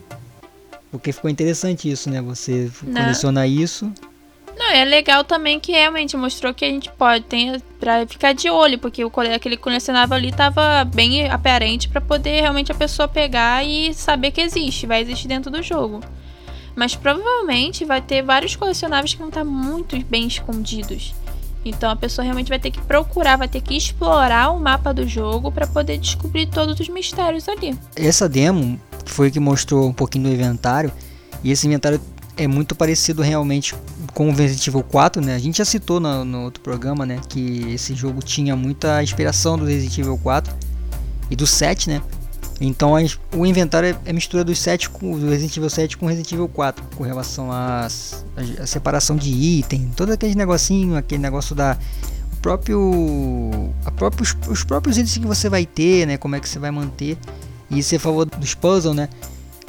Porque 0.92 1.14
ficou 1.14 1.30
interessante 1.30 1.90
isso, 1.90 2.10
né? 2.10 2.22
Você 2.22 2.70
Não. 2.84 3.02
coleciona 3.02 3.48
isso 3.48 3.92
Não, 4.58 4.72
é 4.72 4.84
legal 4.84 5.24
também 5.24 5.58
que 5.58 5.72
realmente 5.72 6.18
mostrou 6.18 6.54
que 6.54 6.66
a 6.66 6.70
gente 6.70 6.92
pode 6.92 7.24
ter 7.26 7.62
para 7.80 8.06
ficar 8.06 8.34
de 8.34 8.50
olho, 8.50 8.78
porque 8.78 9.06
o 9.06 9.12
aquele 9.34 9.56
colecionável 9.56 10.18
ali 10.18 10.32
tava 10.32 10.84
bem 10.84 11.30
aparente 11.30 11.88
para 11.88 12.02
poder 12.02 12.42
realmente 12.42 12.74
a 12.74 12.76
pessoa 12.76 13.08
pegar 13.08 13.64
e 13.64 13.94
saber 13.94 14.32
que 14.32 14.42
existe, 14.42 14.86
vai 14.86 15.02
existir 15.02 15.30
dentro 15.30 15.50
do 15.50 15.64
jogo. 15.64 16.02
Mas 16.76 16.94
provavelmente 16.94 17.86
vai 17.86 18.02
ter 18.02 18.22
vários 18.22 18.56
colecionáveis 18.56 19.14
que 19.14 19.20
vão 19.20 19.30
estar 19.30 19.46
muito 19.46 19.98
bem 20.06 20.28
escondidos. 20.28 21.16
Então 21.70 21.90
a 21.90 21.96
pessoa 21.96 22.24
realmente 22.24 22.50
vai 22.50 22.60
ter 22.60 22.72
que 22.72 22.82
procurar, 22.82 23.38
vai 23.38 23.48
ter 23.48 23.62
que 23.62 23.76
explorar 23.76 24.52
o 24.52 24.60
mapa 24.60 24.94
do 24.94 25.08
jogo 25.08 25.52
para 25.52 25.68
poder 25.68 25.98
descobrir 25.98 26.48
todos 26.48 26.80
os 26.80 26.90
mistérios 26.90 27.48
ali. 27.48 27.78
Essa 27.96 28.28
demo 28.28 28.80
foi 29.06 29.32
que 29.32 29.40
mostrou 29.40 29.88
um 29.88 29.94
pouquinho 29.94 30.26
do 30.26 30.34
inventário, 30.34 30.92
e 31.44 31.52
esse 31.52 31.68
inventário 31.68 32.00
é 32.36 32.48
muito 32.48 32.76
parecido 32.76 33.22
realmente 33.22 33.76
com 34.14 34.30
o 34.30 34.32
Resident 34.34 34.68
Evil 34.68 34.84
4, 34.84 35.22
né? 35.22 35.36
A 35.36 35.40
gente 35.40 35.58
já 35.58 35.66
citou 35.66 36.00
no, 36.00 36.24
no, 36.24 36.44
outro 36.44 36.62
programa, 36.62 37.06
né, 37.06 37.20
que 37.28 37.74
esse 37.74 37.96
jogo 37.96 38.22
tinha 38.22 38.56
muita 38.56 39.02
inspiração 39.02 39.58
do 39.58 39.66
Resident 39.66 39.98
Evil 39.98 40.18
4 40.18 40.56
e 41.32 41.36
do 41.36 41.48
7, 41.48 41.90
né? 41.90 42.02
Então 42.60 42.96
a, 42.96 43.02
o 43.36 43.46
inventário 43.46 43.90
é, 43.90 44.10
é 44.10 44.14
mistura 44.14 44.44
dos 44.44 44.60
7 44.60 44.90
com, 44.90 45.18
do 45.20 45.30
Resident 45.30 45.56
Evil 45.58 45.70
7 45.70 45.98
com 45.98 46.06
Resident 46.08 46.32
Evil 46.32 46.48
4, 46.48 46.84
com 46.96 47.04
relação 47.04 47.52
à 47.52 47.88
separação 48.66 49.16
de 49.16 49.30
item, 49.30 49.92
todo 49.96 50.12
aquele 50.12 50.36
negocinho, 50.36 50.96
aquele 50.96 51.22
negócio 51.22 51.56
da 51.56 51.78
próprio, 52.42 53.72
a 53.86 53.92
próprios, 53.92 54.36
os 54.48 54.64
próprios 54.64 54.98
itens 54.98 55.18
que 55.18 55.28
você 55.28 55.50
vai 55.50 55.66
ter, 55.66 56.08
né? 56.08 56.18
Como 56.18 56.36
é 56.36 56.40
que 56.40 56.48
você 56.48 56.60
vai 56.60 56.72
manter. 56.72 57.18
E 57.70 57.84
você 57.84 58.00
falou 58.00 58.26
dos 58.26 58.54
puzzles, 58.54 58.96
né? 58.96 59.10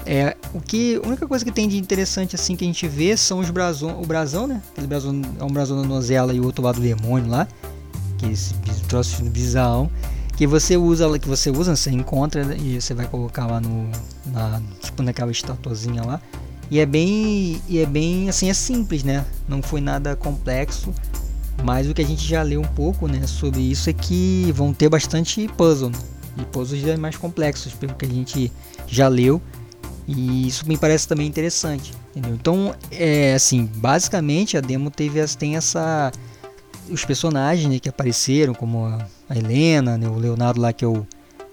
É, 0.07 0.37
o 0.54 0.61
que, 0.61 1.00
a 1.02 1.07
única 1.07 1.26
coisa 1.26 1.45
que 1.45 1.50
tem 1.50 1.68
de 1.68 1.76
interessante 1.76 2.35
assim 2.35 2.57
que 2.57 2.64
a 2.64 2.66
gente 2.66 2.87
vê 2.87 3.16
são 3.16 3.40
os 3.40 3.50
brasão, 3.50 4.00
o 4.00 4.07
brasão, 4.07 4.47
né? 4.47 4.62
Aquele 4.71 4.87
brasão 4.87 5.21
é 5.38 5.45
um 5.45 5.50
brasão 5.50 5.83
da 5.83 5.87
Nozela 5.87 6.33
e 6.33 6.40
o 6.40 6.45
outro 6.45 6.62
lado 6.62 6.76
do 6.76 6.83
demônio 6.83 7.28
lá, 7.28 7.47
que 8.16 8.26
esse 8.26 8.54
troço 8.88 9.23
bizarrão 9.25 9.90
que 10.38 10.47
você 10.47 10.76
usa, 10.76 11.18
que 11.18 11.28
você 11.28 11.50
usa, 11.50 11.75
você 11.75 11.90
encontra 11.90 12.45
né? 12.45 12.57
e 12.57 12.80
você 12.80 12.95
vai 12.95 13.09
colocar 13.09 13.45
lá 13.45 13.61
no, 13.61 13.90
na, 14.26 14.62
tipo 14.80 15.02
naquela 15.02 15.33
estatuazinha 15.33 16.00
lá. 16.04 16.21
E 16.71 16.78
é 16.78 16.87
bem, 16.87 17.61
e 17.68 17.80
é 17.80 17.85
bem 17.85 18.28
assim, 18.28 18.49
é 18.49 18.54
simples, 18.54 19.02
né? 19.02 19.25
Não 19.49 19.61
foi 19.61 19.80
nada 19.80 20.14
complexo. 20.14 20.95
Mas 21.64 21.88
o 21.88 21.92
que 21.92 22.00
a 22.00 22.07
gente 22.07 22.25
já 22.25 22.40
leu 22.42 22.61
um 22.61 22.68
pouco, 22.68 23.09
né, 23.09 23.26
sobre 23.26 23.59
isso 23.59 23.90
é 23.90 23.92
que 23.92 24.52
vão 24.54 24.73
ter 24.73 24.88
bastante 24.88 25.49
puzzle, 25.57 25.90
né? 25.90 25.99
e 26.40 26.45
puzzles 26.45 26.97
mais 27.00 27.16
complexos, 27.16 27.73
pelo 27.73 27.97
que 27.97 28.07
a 28.07 28.09
gente 28.09 28.52
já 28.87 29.09
leu. 29.09 29.42
E 30.07 30.47
isso 30.47 30.68
me 30.68 30.78
parece 30.78 31.09
também 31.09 31.26
interessante, 31.26 31.92
entendeu? 32.11 32.37
Então, 32.37 32.76
é 32.92 33.35
assim, 33.35 33.68
basicamente 33.75 34.57
a 34.57 34.61
demo 34.61 34.88
teve 34.88 35.21
tem 35.37 35.57
essa 35.57 36.12
os 36.88 37.04
personagens 37.04 37.68
né, 37.68 37.80
que 37.80 37.88
apareceram, 37.88 38.54
como 38.54 38.87
a 38.87 39.04
Helena, 39.37 39.99
né, 39.99 40.09
o 40.09 40.15
Leonardo 40.15 40.61
lá 40.61 40.73
que 40.73 40.85
é 40.85 40.89
o, 40.89 41.07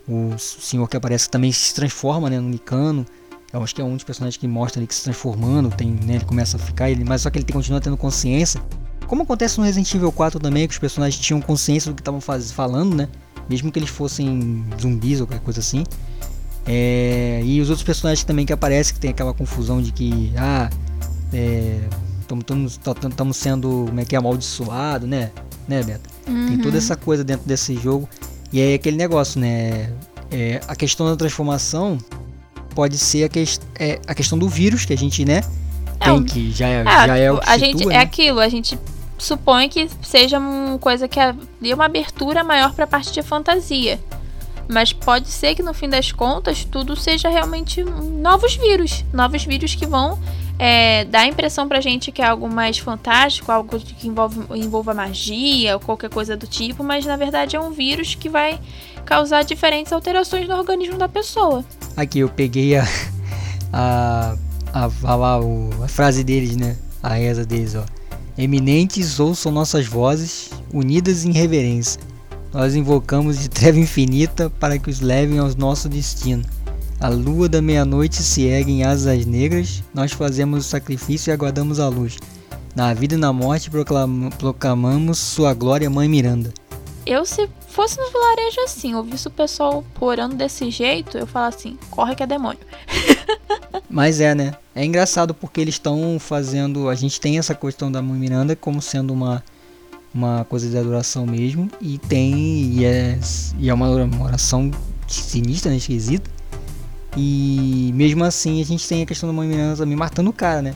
o 0.07 0.37
senhor 0.37 0.87
que 0.87 0.95
aparece 0.95 1.25
que 1.25 1.31
também 1.31 1.51
se 1.51 1.73
transforma, 1.73 2.29
né, 2.29 2.39
no 2.39 2.49
Nicano. 2.49 3.05
Eu 3.51 3.63
acho 3.63 3.73
que 3.73 3.81
é 3.81 3.83
um 3.83 3.95
dos 3.95 4.03
personagens 4.03 4.37
que 4.37 4.47
mostra 4.47 4.79
ele 4.79 4.87
que 4.87 4.95
se 4.95 5.03
transformando, 5.03 5.69
tem, 5.69 5.91
né, 5.91 6.15
ele 6.15 6.25
começa 6.25 6.57
a 6.57 6.59
ficar, 6.59 6.89
ele, 6.89 7.03
mas 7.03 7.21
só 7.21 7.29
que 7.29 7.39
ele 7.39 7.45
continua 7.51 7.79
tendo 7.79 7.95
consciência. 7.95 8.61
Como 9.07 9.23
acontece 9.23 9.57
no 9.57 9.63
Resident 9.63 9.93
Evil 9.93 10.11
4 10.11 10.39
também, 10.39 10.67
que 10.67 10.73
os 10.73 10.79
personagens 10.79 11.21
tinham 11.21 11.39
consciência 11.39 11.91
do 11.91 11.95
que 11.95 12.01
estavam 12.01 12.19
falando, 12.19 12.95
né? 12.95 13.07
Mesmo 13.47 13.71
que 13.71 13.77
eles 13.77 13.89
fossem 13.89 14.65
zumbis 14.81 15.21
ou 15.21 15.27
qualquer 15.27 15.43
coisa 15.43 15.59
assim. 15.59 15.83
É, 16.65 17.41
e 17.45 17.61
os 17.61 17.69
outros 17.69 17.85
personagens 17.85 18.23
também 18.23 18.45
que 18.45 18.51
aparecem, 18.51 18.95
que 18.95 18.99
tem 18.99 19.11
aquela 19.11 19.33
confusão 19.33 19.81
de 19.81 19.91
que, 19.91 20.33
ah, 20.35 20.69
estamos 22.21 23.37
sendo, 23.37 23.85
como 23.87 23.99
é 23.99 24.05
que 24.05 24.15
é, 24.15 24.17
amaldiçoado, 24.17 25.05
né? 25.05 25.31
Né, 25.67 25.83
Beto? 25.83 26.09
Uhum. 26.27 26.47
Tem 26.47 26.57
toda 26.57 26.71
uhum. 26.71 26.77
essa 26.77 26.95
coisa 26.95 27.23
dentro 27.23 27.47
desse 27.47 27.75
jogo. 27.75 28.07
E 28.51 28.61
aí 28.61 28.73
aquele 28.75 28.97
negócio, 28.97 29.39
né? 29.39 29.91
É, 30.31 30.61
a 30.67 30.75
questão 30.75 31.05
da 31.07 31.15
transformação 31.15 31.97
pode 32.73 32.97
ser 32.97 33.23
a, 33.23 33.29
que, 33.29 33.43
é, 33.79 33.99
a 34.07 34.13
questão 34.13 34.37
do 34.37 34.49
vírus 34.49 34.85
que 34.85 34.93
a 34.93 34.97
gente, 34.97 35.23
né? 35.23 35.41
É, 35.99 36.05
tem 36.05 36.23
que 36.23 36.51
já 36.51 36.67
é, 36.67 36.81
é 36.81 36.83
já 36.83 37.17
é 37.17 37.31
o 37.31 37.39
que 37.39 37.49
a 37.49 37.57
gente 37.57 37.85
né? 37.85 37.95
é 37.95 37.99
aquilo, 37.99 38.39
a 38.39 38.49
gente 38.49 38.77
supõe 39.17 39.69
que 39.69 39.89
seja 40.01 40.39
uma 40.39 40.77
coisa 40.77 41.07
que 41.07 41.19
dê 41.61 41.73
uma 41.73 41.85
abertura 41.85 42.43
maior 42.43 42.73
para 42.73 42.83
a 42.83 42.87
parte 42.87 43.11
de 43.11 43.21
fantasia. 43.21 43.99
Mas 44.67 44.91
pode 44.91 45.27
ser 45.27 45.55
que 45.55 45.61
no 45.61 45.73
fim 45.73 45.87
das 45.87 46.11
contas 46.11 46.65
tudo 46.65 46.95
seja 46.95 47.29
realmente 47.29 47.83
novos 47.83 48.55
vírus. 48.55 49.05
Novos 49.13 49.45
vírus 49.45 49.75
que 49.75 49.85
vão 49.85 50.19
é, 50.57 51.05
dar 51.05 51.21
a 51.21 51.27
impressão 51.27 51.67
pra 51.67 51.81
gente 51.81 52.11
que 52.11 52.21
é 52.21 52.25
algo 52.25 52.49
mais 52.49 52.77
fantástico, 52.77 53.51
algo 53.51 53.79
que 53.79 54.07
envolve, 54.07 54.41
envolva 54.55 54.93
magia 54.93 55.73
ou 55.75 55.79
qualquer 55.79 56.09
coisa 56.09 56.35
do 56.35 56.47
tipo, 56.47 56.83
mas 56.83 57.05
na 57.05 57.17
verdade 57.17 57.55
é 57.55 57.59
um 57.59 57.71
vírus 57.71 58.15
que 58.15 58.29
vai 58.29 58.59
causar 59.05 59.43
diferentes 59.43 59.91
alterações 59.91 60.47
no 60.47 60.55
organismo 60.55 60.97
da 60.97 61.09
pessoa. 61.09 61.63
Aqui 61.95 62.19
eu 62.19 62.29
peguei 62.29 62.75
a. 62.77 62.85
a. 63.71 64.35
a, 64.73 64.85
a, 64.85 65.39
a 65.83 65.87
frase 65.87 66.23
deles, 66.23 66.55
né? 66.55 66.77
A 67.03 67.13
reza 67.13 67.45
deles, 67.45 67.75
ó. 67.75 67.83
Eminentes 68.37 69.19
ouçam 69.19 69.51
nossas 69.51 69.85
vozes, 69.87 70.49
unidas 70.73 71.23
em 71.23 71.31
reverência 71.31 71.99
nós 72.55 72.73
invocamos 72.73 73.37
de 73.37 73.49
treva 73.49 73.77
infinita 73.77 74.49
para 74.49 74.79
que 74.79 74.89
os 74.89 75.01
levem 75.01 75.39
ao 75.39 75.53
nosso 75.55 75.89
destino. 75.89 76.41
A 76.99 77.09
lua 77.09 77.49
da 77.49 77.61
meia-noite 77.61 78.23
se 78.23 78.43
ergue 78.43 78.71
em 78.71 78.83
asas 78.83 79.25
negras, 79.25 79.83
nós 79.93 80.11
fazemos 80.11 80.65
o 80.65 80.69
sacrifício 80.69 81.29
e 81.29 81.33
aguardamos 81.33 81.79
a 81.79 81.87
luz. 81.89 82.17
Na 82.75 82.93
vida 82.93 83.15
e 83.15 83.17
na 83.17 83.31
morte 83.31 83.69
proclamamos 83.69 85.17
sua 85.17 85.53
glória, 85.53 85.89
Mãe 85.89 86.07
Miranda. 86.07 86.53
Eu, 87.05 87.25
se 87.25 87.47
fosse 87.67 87.99
no 87.99 88.09
vilarejo 88.09 88.61
assim, 88.61 88.95
ouvisse 88.95 89.27
o 89.27 89.31
pessoal 89.31 89.83
orando 89.99 90.35
desse 90.35 90.71
jeito, 90.71 91.17
eu 91.17 91.27
falo 91.27 91.47
assim: 91.47 91.77
corre 91.89 92.15
que 92.15 92.23
é 92.23 92.27
demônio. 92.27 92.59
Mas 93.89 94.19
é, 94.19 94.33
né? 94.33 94.55
É 94.73 94.83
engraçado 94.83 95.33
porque 95.33 95.61
eles 95.61 95.75
estão 95.75 96.17
fazendo. 96.19 96.89
A 96.89 96.95
gente 96.95 97.19
tem 97.19 97.37
essa 97.37 97.53
questão 97.53 97.91
da 97.91 98.01
Mãe 98.01 98.17
Miranda 98.17 98.55
como 98.55 98.81
sendo 98.81 99.13
uma 99.13 99.43
uma 100.13 100.45
coisa 100.45 100.69
de 100.69 100.77
adoração 100.77 101.25
mesmo. 101.25 101.69
E 101.81 101.97
tem. 101.97 102.33
E 102.73 102.85
é, 102.85 103.19
e 103.59 103.69
é 103.69 103.73
uma, 103.73 103.89
oração 103.89 104.71
sinistra, 105.07 105.69
né? 105.69 105.77
Esquisita. 105.77 106.34
E 107.15 107.91
mesmo 107.93 108.23
assim 108.23 108.61
a 108.61 108.65
gente 108.65 108.87
tem 108.87 109.03
a 109.03 109.05
questão 109.05 109.27
da 109.27 109.33
Mãe 109.33 109.47
Miranda 109.47 109.77
também 109.77 109.95
matando 109.95 110.29
o 110.29 110.33
cara, 110.33 110.61
né? 110.61 110.75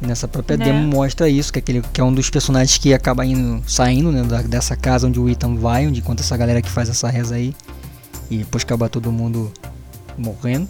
E 0.00 0.06
nessa 0.06 0.28
própria 0.28 0.56
né? 0.56 0.66
demo 0.66 0.86
mostra 0.86 1.28
isso, 1.28 1.52
que 1.52 1.58
é, 1.58 1.60
aquele, 1.60 1.80
que 1.80 2.00
é 2.00 2.04
um 2.04 2.12
dos 2.12 2.28
personagens 2.28 2.76
que 2.78 2.92
acaba 2.92 3.24
indo, 3.24 3.62
saindo 3.66 4.12
né, 4.12 4.22
da, 4.22 4.42
dessa 4.42 4.76
casa 4.76 5.06
onde 5.06 5.18
o 5.18 5.28
Ethan 5.28 5.56
vai, 5.56 5.86
onde 5.86 6.02
conta 6.02 6.22
essa 6.22 6.36
galera 6.36 6.60
que 6.60 6.70
faz 6.70 6.88
essa 6.88 7.08
reza 7.08 7.34
aí. 7.34 7.54
E 8.30 8.38
depois 8.38 8.62
acaba 8.62 8.88
todo 8.88 9.10
mundo 9.10 9.50
morrendo. 10.18 10.68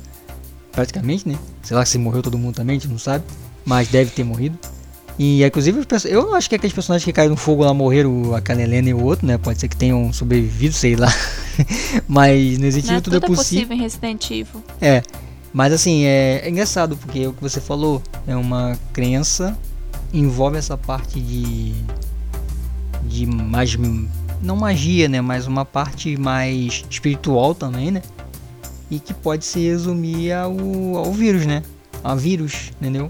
Praticamente, 0.70 1.28
né? 1.28 1.38
Sei 1.62 1.76
lá 1.76 1.84
se 1.84 1.98
morreu 1.98 2.22
todo 2.22 2.38
mundo 2.38 2.54
também, 2.54 2.76
a 2.76 2.78
gente 2.78 2.90
não 2.90 2.98
sabe. 2.98 3.24
Mas 3.64 3.88
deve 3.88 4.10
ter 4.10 4.22
morrido. 4.22 4.58
E 5.18 5.44
inclusive 5.44 5.80
eu 6.04 6.34
acho 6.34 6.48
que 6.48 6.54
aqueles 6.54 6.74
personagens 6.74 7.04
que 7.04 7.12
caíram 7.12 7.30
no 7.30 7.36
fogo 7.36 7.64
lá 7.64 7.72
morreram, 7.72 8.34
a 8.34 8.40
Canelena 8.40 8.90
e 8.90 8.94
o 8.94 9.02
outro, 9.02 9.26
né? 9.26 9.38
Pode 9.38 9.58
ser 9.58 9.68
que 9.68 9.76
tenham 9.76 10.12
sobrevivido, 10.12 10.74
sei 10.74 10.94
lá. 10.94 11.08
mas 12.06 12.58
no 12.58 12.64
Resident 12.64 12.90
Evil 12.90 13.02
tudo, 13.02 13.16
é 13.16 13.20
tudo 13.20 13.32
é 13.32 13.36
possível. 13.36 13.76
em 13.76 13.80
Resident 13.80 14.30
Evil. 14.30 14.62
É. 14.80 15.02
Mas 15.54 15.72
assim, 15.72 16.04
é, 16.04 16.42
é 16.44 16.50
engraçado 16.50 16.98
porque 16.98 17.20
é 17.20 17.28
o 17.28 17.32
que 17.32 17.40
você 17.40 17.62
falou 17.62 18.02
é 18.26 18.36
uma 18.36 18.78
crença, 18.92 19.56
envolve 20.12 20.58
essa 20.58 20.76
parte 20.76 21.18
de. 21.18 21.72
de 23.04 23.24
mais. 23.24 23.74
não 24.42 24.56
magia, 24.56 25.08
né? 25.08 25.22
Mas 25.22 25.46
uma 25.46 25.64
parte 25.64 26.14
mais 26.18 26.84
espiritual 26.90 27.54
também, 27.54 27.90
né? 27.90 28.02
E 28.90 29.00
que 29.00 29.14
pode 29.14 29.46
se 29.46 29.60
resumir 29.60 30.32
ao, 30.32 30.54
ao 30.96 31.10
vírus, 31.10 31.46
né? 31.46 31.62
A 32.04 32.14
vírus, 32.14 32.70
entendeu? 32.78 33.08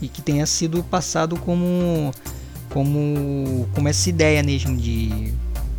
E 0.00 0.08
que 0.08 0.22
tenha 0.22 0.46
sido 0.46 0.82
passado 0.84 1.36
como 1.36 2.12
como 2.70 3.66
como 3.74 3.88
essa 3.88 4.08
ideia 4.08 4.42
mesmo 4.42 4.76
de 4.76 5.32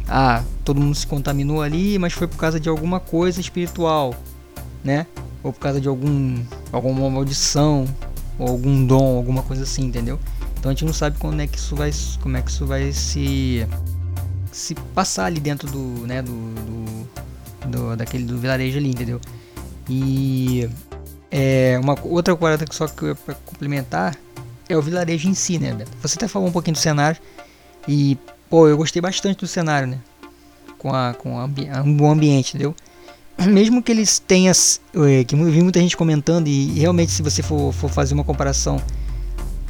ah, 0.07 0.43
todo 0.65 0.81
mundo 0.81 0.95
se 0.95 1.05
contaminou 1.05 1.61
ali, 1.61 1.99
mas 1.99 2.13
foi 2.13 2.27
por 2.27 2.37
causa 2.37 2.59
de 2.59 2.67
alguma 2.67 2.99
coisa 2.99 3.39
espiritual, 3.39 4.15
né? 4.83 5.05
Ou 5.43 5.53
por 5.53 5.59
causa 5.59 5.79
de 5.79 5.87
algum 5.87 6.37
alguma 6.71 7.09
maldição, 7.09 7.85
ou 8.37 8.47
algum 8.47 8.85
dom, 8.85 9.17
alguma 9.17 9.43
coisa 9.43 9.63
assim, 9.63 9.85
entendeu? 9.85 10.19
Então 10.57 10.71
a 10.71 10.73
gente 10.73 10.83
não 10.83 10.93
sabe 10.93 11.17
como 11.19 11.39
é 11.39 11.47
que 11.47 11.57
isso 11.57 11.75
vai 11.75 11.91
como 12.21 12.37
é 12.37 12.41
que 12.41 12.49
isso 12.49 12.65
vai 12.65 12.91
se 12.91 13.65
se 14.51 14.73
passar 14.93 15.25
ali 15.25 15.39
dentro 15.39 15.69
do, 15.69 16.07
né, 16.07 16.21
do, 16.21 16.31
do, 16.31 17.69
do 17.69 17.95
daquele 17.95 18.25
do 18.25 18.37
vilarejo 18.37 18.77
ali, 18.77 18.89
entendeu? 18.89 19.21
E 19.87 20.67
é, 21.31 21.79
uma 21.81 21.97
outra 22.03 22.35
coisa 22.35 22.65
que 22.65 22.75
só 22.75 22.87
para 22.87 23.35
complementar 23.45 24.17
é 24.67 24.77
o 24.77 24.81
vilarejo 24.81 25.27
em 25.29 25.33
si, 25.33 25.59
né, 25.59 25.73
Beto? 25.73 25.91
Você 26.01 26.15
até 26.15 26.27
falou 26.27 26.47
um 26.47 26.51
pouquinho 26.51 26.75
do 26.75 26.79
cenário 26.79 27.19
e, 27.87 28.17
pô, 28.49 28.67
eu 28.67 28.77
gostei 28.77 29.01
bastante 29.01 29.39
do 29.39 29.47
cenário, 29.47 29.87
né? 29.87 29.99
Com, 30.77 30.93
a, 30.93 31.13
com 31.13 31.35
um 31.37 31.97
bom 31.97 32.11
ambiente, 32.11 32.49
entendeu? 32.55 32.75
Mesmo 33.47 33.81
que 33.81 33.91
eles 33.91 34.19
tenham, 34.19 34.53
é, 35.07 35.23
que 35.23 35.35
vi 35.35 35.61
muita 35.61 35.79
gente 35.79 35.95
comentando 35.95 36.47
e 36.47 36.79
realmente 36.79 37.11
se 37.11 37.21
você 37.21 37.41
for, 37.41 37.73
for 37.73 37.89
fazer 37.89 38.13
uma 38.13 38.23
comparação 38.23 38.81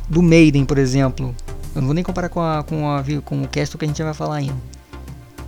do 0.10 0.22
Maiden, 0.22 0.66
por 0.66 0.78
exemplo, 0.78 1.36
Eu 1.76 1.82
não 1.82 1.88
vou 1.88 1.94
nem 1.94 2.04
comparar 2.04 2.30
com, 2.30 2.42
a, 2.42 2.64
com, 2.64 2.90
a, 2.90 3.04
com 3.24 3.44
o 3.44 3.48
Castle 3.48 3.78
que 3.78 3.86
a 3.86 3.88
gente 3.88 4.02
vai 4.02 4.14
falar 4.14 4.38
ainda. 4.38 4.58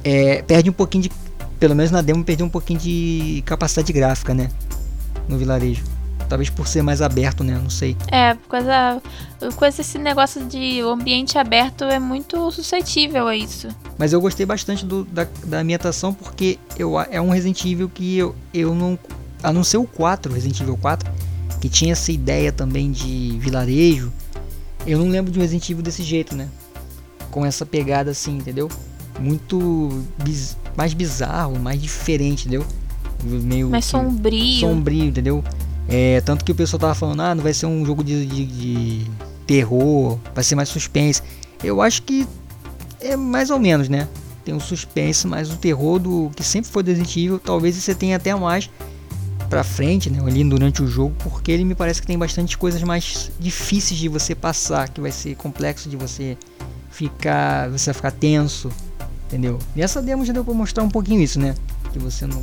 É, 0.03 0.41
perde 0.43 0.69
um 0.69 0.73
pouquinho 0.73 1.03
de. 1.03 1.11
Pelo 1.59 1.75
menos 1.75 1.91
na 1.91 2.01
demo 2.01 2.23
perdeu 2.23 2.45
um 2.45 2.49
pouquinho 2.49 2.79
de 2.79 3.43
capacidade 3.45 3.91
gráfica, 3.93 4.33
né? 4.33 4.49
No 5.27 5.37
vilarejo. 5.37 5.83
Talvez 6.31 6.49
por 6.49 6.65
ser 6.65 6.81
mais 6.81 7.01
aberto, 7.01 7.43
né? 7.43 7.59
Não 7.61 7.69
sei. 7.69 7.97
É, 8.09 8.37
coisa, 8.47 9.01
coisa 9.57 9.81
esse 9.81 9.97
negócio 9.97 10.45
de 10.45 10.79
ambiente 10.79 11.37
aberto 11.37 11.83
é 11.83 11.99
muito 11.99 12.49
suscetível 12.51 13.27
a 13.27 13.35
isso. 13.35 13.67
Mas 13.97 14.13
eu 14.13 14.21
gostei 14.21 14.45
bastante 14.45 14.85
do, 14.85 15.03
da, 15.03 15.27
da 15.43 15.59
ambientação 15.59 16.13
porque 16.13 16.57
eu, 16.79 16.97
é 16.97 17.19
um 17.19 17.31
Resident 17.31 17.65
Evil 17.65 17.89
que 17.89 18.17
eu, 18.17 18.33
eu 18.53 18.73
não. 18.73 18.97
A 19.43 19.51
não 19.51 19.61
ser 19.61 19.75
o 19.75 19.83
4, 19.83 20.31
Resident 20.31 20.61
Evil 20.61 20.77
4, 20.77 21.11
que 21.59 21.67
tinha 21.67 21.91
essa 21.91 22.13
ideia 22.13 22.49
também 22.49 22.93
de 22.93 23.37
vilarejo. 23.37 24.09
Eu 24.87 24.99
não 24.99 25.09
lembro 25.09 25.33
de 25.33 25.37
um 25.37 25.41
Resident 25.41 25.69
Evil 25.69 25.83
desse 25.83 26.01
jeito, 26.01 26.33
né? 26.33 26.47
Com 27.29 27.45
essa 27.45 27.65
pegada 27.65 28.11
assim, 28.11 28.37
entendeu? 28.37 28.69
Muito 29.19 30.01
biz, 30.23 30.55
mais 30.77 30.93
bizarro, 30.93 31.59
mais 31.59 31.81
diferente, 31.81 32.47
entendeu? 32.47 32.65
Meio 33.21 33.69
mais 33.69 33.83
sombrio. 33.83 34.61
Sombrio, 34.61 35.03
entendeu? 35.03 35.43
É, 35.93 36.21
tanto 36.21 36.45
que 36.45 36.53
o 36.53 36.55
pessoal 36.55 36.79
tava 36.79 36.95
falando, 36.95 37.19
ah, 37.19 37.35
não 37.35 37.43
vai 37.43 37.53
ser 37.53 37.65
um 37.65 37.85
jogo 37.85 38.01
de, 38.01 38.25
de, 38.25 38.45
de 38.45 39.11
terror, 39.45 40.17
vai 40.33 40.41
ser 40.41 40.55
mais 40.55 40.69
suspense. 40.69 41.21
Eu 41.61 41.81
acho 41.81 42.03
que 42.03 42.25
é 43.01 43.17
mais 43.17 43.49
ou 43.49 43.59
menos, 43.59 43.89
né? 43.89 44.07
Tem 44.45 44.53
um 44.53 44.59
suspense, 44.59 45.27
mas 45.27 45.51
o 45.51 45.57
terror 45.57 45.99
do 45.99 46.31
que 46.33 46.45
sempre 46.45 46.71
foi 46.71 46.81
Resident 46.81 47.41
talvez 47.43 47.75
você 47.75 47.93
tenha 47.93 48.15
até 48.15 48.33
mais 48.33 48.69
pra 49.49 49.65
frente, 49.65 50.09
né? 50.09 50.19
Ali 50.25 50.45
durante 50.45 50.81
o 50.81 50.87
jogo, 50.87 51.13
porque 51.19 51.51
ele 51.51 51.65
me 51.65 51.75
parece 51.75 51.99
que 51.99 52.07
tem 52.07 52.17
bastante 52.17 52.57
coisas 52.57 52.81
mais 52.83 53.29
difíceis 53.37 53.99
de 53.99 54.07
você 54.07 54.33
passar, 54.33 54.87
que 54.87 55.01
vai 55.01 55.11
ser 55.11 55.35
complexo 55.35 55.89
de 55.89 55.97
você 55.97 56.37
ficar, 56.89 57.69
você 57.69 57.87
vai 57.87 57.95
ficar 57.95 58.11
tenso, 58.11 58.71
entendeu? 59.27 59.59
E 59.75 59.81
essa 59.81 60.01
demo 60.01 60.23
já 60.23 60.31
deu 60.31 60.45
pra 60.45 60.53
mostrar 60.53 60.83
um 60.83 60.89
pouquinho 60.89 61.21
isso, 61.21 61.37
né? 61.37 61.53
Que 61.91 61.99
você 61.99 62.25
não 62.25 62.41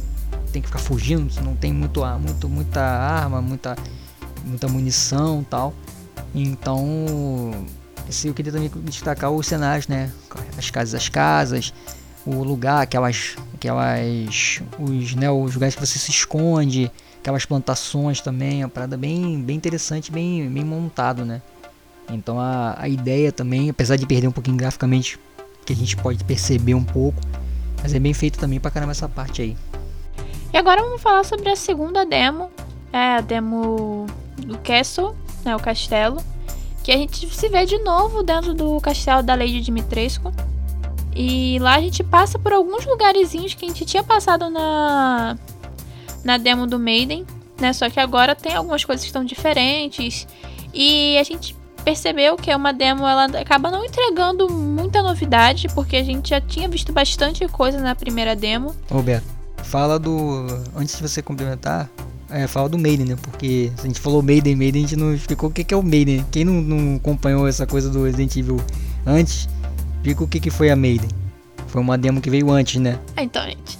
tem 0.48 0.62
que 0.62 0.68
ficar 0.68 0.80
fugindo, 0.80 1.32
não 1.42 1.54
tem 1.54 1.72
muito, 1.72 2.04
muito, 2.18 2.48
muita 2.48 2.80
arma, 2.80 3.40
muita, 3.40 3.76
muita 4.44 4.68
munição 4.68 5.44
tal. 5.48 5.74
Então, 6.34 6.86
esse 8.08 8.28
eu 8.28 8.34
queria 8.34 8.52
também 8.52 8.70
destacar 8.84 9.30
os 9.30 9.46
cenários, 9.46 9.88
né? 9.88 10.10
As 10.56 10.70
casas, 10.70 10.94
as 10.94 11.08
casas, 11.08 11.72
o 12.26 12.42
lugar, 12.42 12.82
aquelas, 12.82 13.36
aquelas, 13.54 14.60
os, 14.78 15.14
né, 15.14 15.30
os 15.30 15.54
lugares 15.54 15.74
que 15.74 15.84
você 15.84 15.98
se 15.98 16.10
esconde, 16.10 16.90
aquelas 17.20 17.44
plantações 17.44 18.20
também, 18.20 18.62
uma 18.62 18.68
parada 18.68 18.96
bem, 18.96 19.40
bem 19.40 19.56
interessante, 19.56 20.12
bem, 20.12 20.48
bem 20.50 20.64
montado, 20.64 21.24
né? 21.24 21.42
Então 22.10 22.38
a, 22.38 22.74
a 22.78 22.88
ideia 22.88 23.30
também, 23.30 23.70
apesar 23.70 23.96
de 23.96 24.06
perder 24.06 24.28
um 24.28 24.32
pouquinho 24.32 24.56
graficamente, 24.56 25.18
que 25.64 25.72
a 25.72 25.76
gente 25.76 25.96
pode 25.96 26.24
perceber 26.24 26.74
um 26.74 26.84
pouco, 26.84 27.20
mas 27.82 27.92
é 27.92 27.98
bem 27.98 28.14
feito 28.14 28.38
também 28.38 28.58
pra 28.58 28.70
caramba 28.70 28.92
essa 28.92 29.08
parte 29.08 29.42
aí. 29.42 29.56
E 30.52 30.56
agora 30.56 30.82
vamos 30.82 31.02
falar 31.02 31.24
sobre 31.24 31.50
a 31.50 31.56
segunda 31.56 32.06
demo, 32.06 32.50
é 32.92 33.16
a 33.16 33.20
demo 33.20 34.06
do 34.38 34.58
Castle, 34.58 35.14
né, 35.44 35.54
o 35.54 35.60
castelo, 35.60 36.22
que 36.82 36.90
a 36.90 36.96
gente 36.96 37.28
se 37.34 37.48
vê 37.48 37.66
de 37.66 37.78
novo 37.78 38.22
dentro 38.22 38.54
do 38.54 38.80
castelo 38.80 39.22
da 39.22 39.34
Lady 39.34 39.60
Dimitrescu. 39.60 40.32
E 41.14 41.58
lá 41.60 41.74
a 41.74 41.80
gente 41.80 42.02
passa 42.02 42.38
por 42.38 42.52
alguns 42.52 42.86
lugarzinhos 42.86 43.52
que 43.52 43.64
a 43.64 43.68
gente 43.68 43.84
tinha 43.84 44.02
passado 44.02 44.48
na 44.48 45.36
na 46.24 46.36
demo 46.36 46.66
do 46.66 46.78
Maiden, 46.78 47.26
né? 47.60 47.72
Só 47.72 47.88
que 47.88 48.00
agora 48.00 48.34
tem 48.34 48.54
algumas 48.54 48.84
coisas 48.84 49.02
que 49.04 49.08
estão 49.08 49.24
diferentes 49.24 50.26
e 50.72 51.16
a 51.18 51.22
gente 51.22 51.56
percebeu 51.84 52.36
que 52.36 52.50
é 52.50 52.56
uma 52.56 52.72
demo 52.72 53.06
ela 53.06 53.24
acaba 53.24 53.70
não 53.70 53.84
entregando 53.84 54.50
muita 54.50 55.02
novidade 55.02 55.68
porque 55.74 55.96
a 55.96 56.02
gente 56.02 56.30
já 56.30 56.40
tinha 56.40 56.68
visto 56.68 56.92
bastante 56.92 57.46
coisa 57.48 57.80
na 57.80 57.94
primeira 57.94 58.36
demo. 58.36 58.74
Roberto, 58.90 59.26
fala 59.68 59.98
do. 59.98 60.46
Antes 60.74 60.96
de 60.96 61.02
você 61.02 61.22
complementar, 61.22 61.88
é, 62.30 62.46
fala 62.46 62.68
do 62.68 62.78
Maiden, 62.78 63.06
né? 63.06 63.16
Porque 63.20 63.70
a 63.78 63.86
gente 63.86 64.00
falou 64.00 64.22
Maiden, 64.22 64.56
Maiden, 64.56 64.84
a 64.84 64.86
gente 64.88 64.96
não 64.96 65.14
explicou 65.14 65.50
o 65.50 65.52
que, 65.52 65.62
que 65.62 65.74
é 65.74 65.76
o 65.76 65.82
Maiden. 65.82 66.24
Quem 66.30 66.44
não, 66.44 66.54
não, 66.54 66.96
acompanhou 66.96 67.46
essa 67.46 67.66
coisa 67.66 67.90
do 67.90 68.04
Resident 68.04 68.34
Evil 68.36 68.60
antes, 69.06 69.48
explica 69.96 70.24
o 70.24 70.28
que, 70.28 70.40
que 70.40 70.50
foi 70.50 70.70
a 70.70 70.76
Maiden. 70.76 71.08
Foi 71.68 71.82
uma 71.82 71.98
demo 71.98 72.20
que 72.20 72.30
veio 72.30 72.50
antes, 72.50 72.80
né? 72.80 72.98
É, 73.14 73.22
então, 73.22 73.42
gente. 73.42 73.78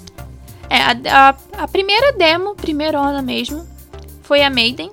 É, 0.68 0.77
a, 0.83 1.31
a, 1.31 1.62
a 1.62 1.68
primeira 1.68 2.12
demo, 2.12 2.55
primeirona 2.55 3.22
mesmo, 3.22 3.66
foi 4.22 4.42
a 4.42 4.51
Maiden. 4.51 4.90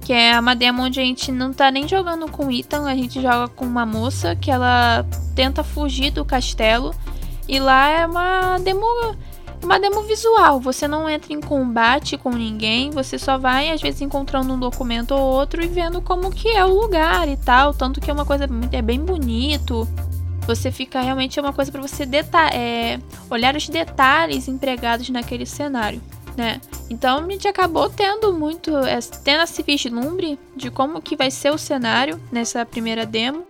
Que 0.00 0.12
é 0.12 0.40
uma 0.40 0.56
demo 0.56 0.82
onde 0.82 0.98
a 0.98 1.04
gente 1.04 1.30
não 1.30 1.52
tá 1.52 1.70
nem 1.70 1.86
jogando 1.86 2.28
com 2.28 2.50
Ethan, 2.50 2.88
a 2.88 2.94
gente 2.94 3.22
joga 3.22 3.46
com 3.46 3.64
uma 3.64 3.86
moça 3.86 4.34
que 4.34 4.50
ela 4.50 5.06
tenta 5.36 5.62
fugir 5.62 6.10
do 6.10 6.24
castelo. 6.24 6.92
E 7.46 7.60
lá 7.60 7.88
é 7.88 8.06
uma 8.06 8.58
demo 8.58 8.84
uma 9.62 9.78
demo 9.78 10.02
visual, 10.02 10.58
você 10.58 10.88
não 10.88 11.08
entra 11.08 11.32
em 11.32 11.40
combate 11.40 12.18
com 12.18 12.30
ninguém, 12.30 12.90
você 12.90 13.18
só 13.18 13.38
vai 13.38 13.70
às 13.70 13.80
vezes 13.80 14.00
encontrando 14.00 14.52
um 14.52 14.58
documento 14.58 15.12
ou 15.12 15.20
outro 15.20 15.62
e 15.62 15.68
vendo 15.68 16.02
como 16.02 16.30
que 16.30 16.48
é 16.48 16.64
o 16.64 16.74
lugar 16.74 17.28
e 17.28 17.36
tal, 17.36 17.72
tanto 17.72 18.00
que 18.00 18.10
é 18.10 18.12
uma 18.12 18.24
coisa 18.24 18.48
é 18.72 18.82
bem 18.82 19.00
bonito. 19.00 19.86
Você 20.46 20.72
fica 20.72 21.00
realmente 21.00 21.38
é 21.38 21.42
uma 21.42 21.52
coisa 21.52 21.70
para 21.70 21.80
você 21.80 22.02
é, 22.52 22.98
olhar 23.30 23.54
os 23.54 23.68
detalhes 23.68 24.48
empregados 24.48 25.08
naquele 25.08 25.46
cenário, 25.46 26.02
né? 26.36 26.60
Então 26.90 27.24
a 27.24 27.30
gente 27.30 27.46
acabou 27.46 27.88
tendo 27.88 28.32
muito, 28.32 28.76
é, 28.78 28.98
tendo 29.22 29.44
esse 29.44 29.62
vislumbre 29.62 30.38
de 30.56 30.70
como 30.70 31.00
que 31.00 31.16
vai 31.16 31.30
ser 31.30 31.52
o 31.52 31.58
cenário 31.58 32.20
nessa 32.32 32.66
primeira 32.66 33.06
demo. 33.06 33.46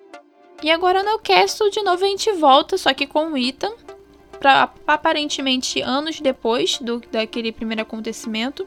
E 0.63 0.71
agora 0.71 1.03
no 1.03 1.19
Castle 1.19 1.71
de 1.71 1.83
novo 1.83 2.05
a 2.05 2.07
gente 2.07 2.31
volta, 2.33 2.77
só 2.77 2.93
que 2.93 3.07
com 3.07 3.33
o 3.33 3.39
Ethan, 3.39 3.73
pra, 4.43 4.69
aparentemente 4.89 5.81
anos 5.81 6.21
depois 6.21 6.79
do 6.79 7.01
daquele 7.13 7.53
primeiro 7.53 7.83
acontecimento. 7.83 8.67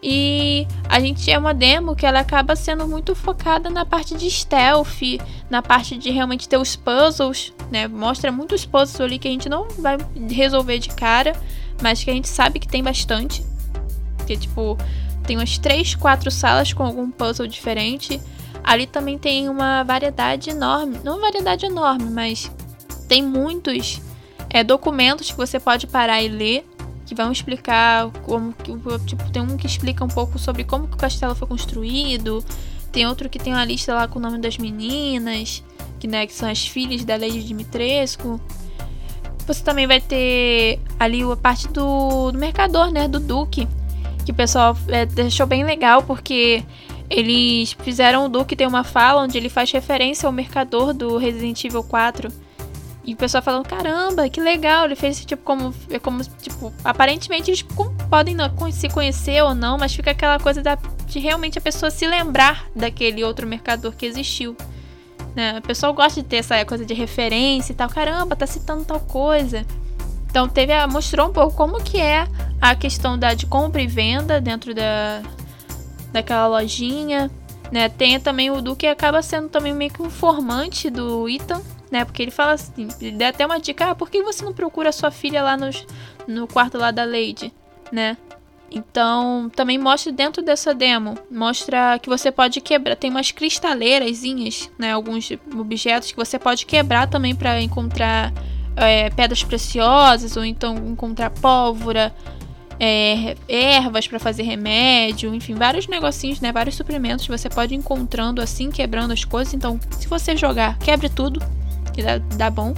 E 0.00 0.68
a 0.88 1.00
gente 1.00 1.28
é 1.28 1.36
uma 1.36 1.52
demo 1.52 1.96
que 1.96 2.06
ela 2.06 2.20
acaba 2.20 2.54
sendo 2.54 2.86
muito 2.86 3.16
focada 3.16 3.68
na 3.68 3.84
parte 3.84 4.14
de 4.14 4.30
stealth, 4.30 5.18
na 5.50 5.60
parte 5.60 5.96
de 5.96 6.10
realmente 6.10 6.48
ter 6.48 6.58
os 6.58 6.76
puzzles, 6.76 7.52
né? 7.68 7.88
Mostra 7.88 8.30
muitos 8.30 8.64
puzzles 8.64 9.00
ali 9.00 9.18
que 9.18 9.26
a 9.26 9.30
gente 9.30 9.48
não 9.48 9.66
vai 9.78 9.96
resolver 10.30 10.78
de 10.78 10.90
cara, 10.90 11.32
mas 11.82 12.04
que 12.04 12.10
a 12.10 12.14
gente 12.14 12.28
sabe 12.28 12.60
que 12.60 12.68
tem 12.68 12.82
bastante. 12.82 13.44
Que 14.24 14.36
tipo, 14.36 14.76
tem 15.26 15.36
umas 15.36 15.58
3, 15.58 15.96
4 15.96 16.30
salas 16.30 16.72
com 16.72 16.84
algum 16.84 17.10
puzzle 17.10 17.48
diferente. 17.48 18.20
Ali 18.62 18.86
também 18.86 19.18
tem 19.18 19.48
uma 19.48 19.82
variedade 19.82 20.50
enorme, 20.50 21.00
não 21.02 21.20
variedade 21.20 21.66
enorme, 21.66 22.08
mas 22.10 22.52
tem 23.08 23.22
muitos 23.22 24.00
é, 24.50 24.64
documentos 24.64 25.30
que 25.30 25.36
você 25.36 25.60
pode 25.60 25.86
parar 25.86 26.22
e 26.22 26.28
ler 26.28 26.66
que 27.06 27.14
vão 27.14 27.32
explicar 27.32 28.10
como 28.24 28.54
tipo 29.06 29.30
tem 29.30 29.42
um 29.42 29.56
que 29.56 29.66
explica 29.66 30.04
um 30.04 30.08
pouco 30.08 30.38
sobre 30.38 30.64
como 30.64 30.86
que 30.86 30.94
o 30.94 30.98
castelo 30.98 31.34
foi 31.34 31.48
construído 31.48 32.44
tem 32.92 33.06
outro 33.06 33.28
que 33.28 33.38
tem 33.38 33.52
uma 33.52 33.64
lista 33.64 33.94
lá 33.94 34.06
com 34.06 34.18
o 34.18 34.22
nome 34.22 34.38
das 34.38 34.58
meninas 34.58 35.62
que 35.98 36.06
né 36.06 36.26
que 36.26 36.34
são 36.34 36.50
as 36.50 36.66
filhas 36.66 37.04
da 37.04 37.16
Lady 37.16 37.42
Dimitrescu. 37.42 38.40
Você 39.46 39.64
também 39.64 39.86
vai 39.86 40.00
ter 40.00 40.78
ali 41.00 41.22
a 41.22 41.36
parte 41.36 41.68
do, 41.68 42.30
do 42.30 42.38
mercador 42.38 42.90
né 42.90 43.08
do 43.08 43.18
Duque 43.18 43.66
que 44.24 44.32
o 44.32 44.34
pessoal 44.34 44.76
é, 44.88 45.06
deixou 45.06 45.46
bem 45.46 45.64
legal 45.64 46.02
porque 46.02 46.62
eles 47.08 47.72
fizeram 47.82 48.26
o 48.26 48.28
Duque 48.28 48.54
ter 48.54 48.66
uma 48.66 48.84
fala 48.84 49.22
onde 49.22 49.38
ele 49.38 49.48
faz 49.48 49.72
referência 49.72 50.26
ao 50.26 50.32
mercador 50.32 50.92
do 50.92 51.16
Resident 51.16 51.64
Evil 51.64 51.82
4 51.82 52.30
e 53.08 53.14
o 53.14 53.16
pessoal 53.16 53.42
falando, 53.42 53.66
caramba, 53.66 54.28
que 54.28 54.38
legal, 54.38 54.84
ele 54.84 54.94
fez 54.94 55.24
tipo 55.24 55.42
como. 55.42 55.74
É 55.88 55.98
como 55.98 56.22
tipo, 56.22 56.70
aparentemente 56.84 57.50
eles 57.50 57.64
podem 58.10 58.34
não, 58.34 58.50
se 58.70 58.86
conhecer 58.90 59.42
ou 59.42 59.54
não, 59.54 59.78
mas 59.78 59.94
fica 59.94 60.10
aquela 60.10 60.38
coisa 60.38 60.62
da, 60.62 60.76
de 61.06 61.18
realmente 61.18 61.56
a 61.56 61.60
pessoa 61.62 61.90
se 61.90 62.06
lembrar 62.06 62.66
daquele 62.76 63.24
outro 63.24 63.46
mercador 63.46 63.94
que 63.94 64.04
existiu. 64.04 64.54
Né? 65.34 65.56
O 65.56 65.62
pessoal 65.62 65.94
gosta 65.94 66.20
de 66.20 66.28
ter 66.28 66.36
essa 66.36 66.62
coisa 66.66 66.84
de 66.84 66.92
referência 66.92 67.72
e 67.72 67.74
tal, 67.74 67.88
caramba, 67.88 68.36
tá 68.36 68.46
citando 68.46 68.84
tal 68.84 69.00
coisa. 69.00 69.64
Então 70.28 70.46
teve 70.46 70.74
a, 70.74 70.86
mostrou 70.86 71.30
um 71.30 71.32
pouco 71.32 71.56
como 71.56 71.82
que 71.82 71.98
é 71.98 72.28
a 72.60 72.74
questão 72.74 73.18
da, 73.18 73.32
de 73.32 73.46
compra 73.46 73.80
e 73.80 73.86
venda 73.86 74.38
dentro 74.38 74.74
da, 74.74 75.22
daquela 76.12 76.46
lojinha. 76.46 77.30
Né? 77.72 77.88
Tem 77.88 78.20
também 78.20 78.50
o 78.50 78.60
Duque 78.60 78.86
acaba 78.86 79.22
sendo 79.22 79.48
também 79.48 79.72
meio 79.72 79.90
que 79.90 80.02
um 80.02 80.10
formante 80.10 80.90
do 80.90 81.26
Ethan 81.26 81.62
né? 81.90 82.04
Porque 82.04 82.22
ele 82.22 82.30
fala 82.30 82.52
assim, 82.52 82.88
ele 83.00 83.16
dá 83.16 83.28
até 83.28 83.44
uma 83.44 83.58
dica, 83.58 83.90
ah, 83.90 83.94
por 83.94 84.10
que 84.10 84.22
você 84.22 84.44
não 84.44 84.52
procura 84.52 84.92
sua 84.92 85.10
filha 85.10 85.42
lá 85.42 85.56
nos, 85.56 85.86
no 86.26 86.46
quarto 86.46 86.78
lá 86.78 86.90
da 86.90 87.04
Lady, 87.04 87.52
né? 87.90 88.16
Então, 88.70 89.50
também 89.56 89.78
mostra 89.78 90.12
dentro 90.12 90.42
dessa 90.42 90.74
demo, 90.74 91.18
mostra 91.30 91.98
que 91.98 92.08
você 92.08 92.30
pode 92.30 92.60
quebrar, 92.60 92.96
tem 92.96 93.10
umas 93.10 93.30
cristaleirazinhas, 93.30 94.70
né, 94.78 94.92
alguns 94.92 95.30
objetos 95.58 96.10
que 96.10 96.16
você 96.16 96.38
pode 96.38 96.66
quebrar 96.66 97.08
também 97.08 97.34
para 97.34 97.62
encontrar 97.62 98.30
é, 98.76 99.08
pedras 99.08 99.42
preciosas 99.42 100.36
ou 100.36 100.44
então 100.44 100.76
encontrar 100.76 101.30
pólvora. 101.30 102.14
é, 102.80 103.36
ervas 103.48 104.06
para 104.06 104.18
fazer 104.18 104.44
remédio, 104.44 105.34
enfim, 105.34 105.54
vários 105.54 105.86
negocinhos, 105.88 106.40
né? 106.40 106.52
Vários 106.52 106.76
suprimentos 106.76 107.26
você 107.26 107.48
pode 107.48 107.74
ir 107.74 107.76
encontrando 107.76 108.40
assim, 108.40 108.70
quebrando 108.70 109.12
as 109.12 109.24
coisas. 109.24 109.52
Então, 109.52 109.78
se 109.90 110.06
você 110.06 110.36
jogar, 110.36 110.78
quebre 110.78 111.08
tudo, 111.08 111.40
que 111.98 112.02
dá, 112.02 112.18
dá 112.18 112.48
bom. 112.50 112.74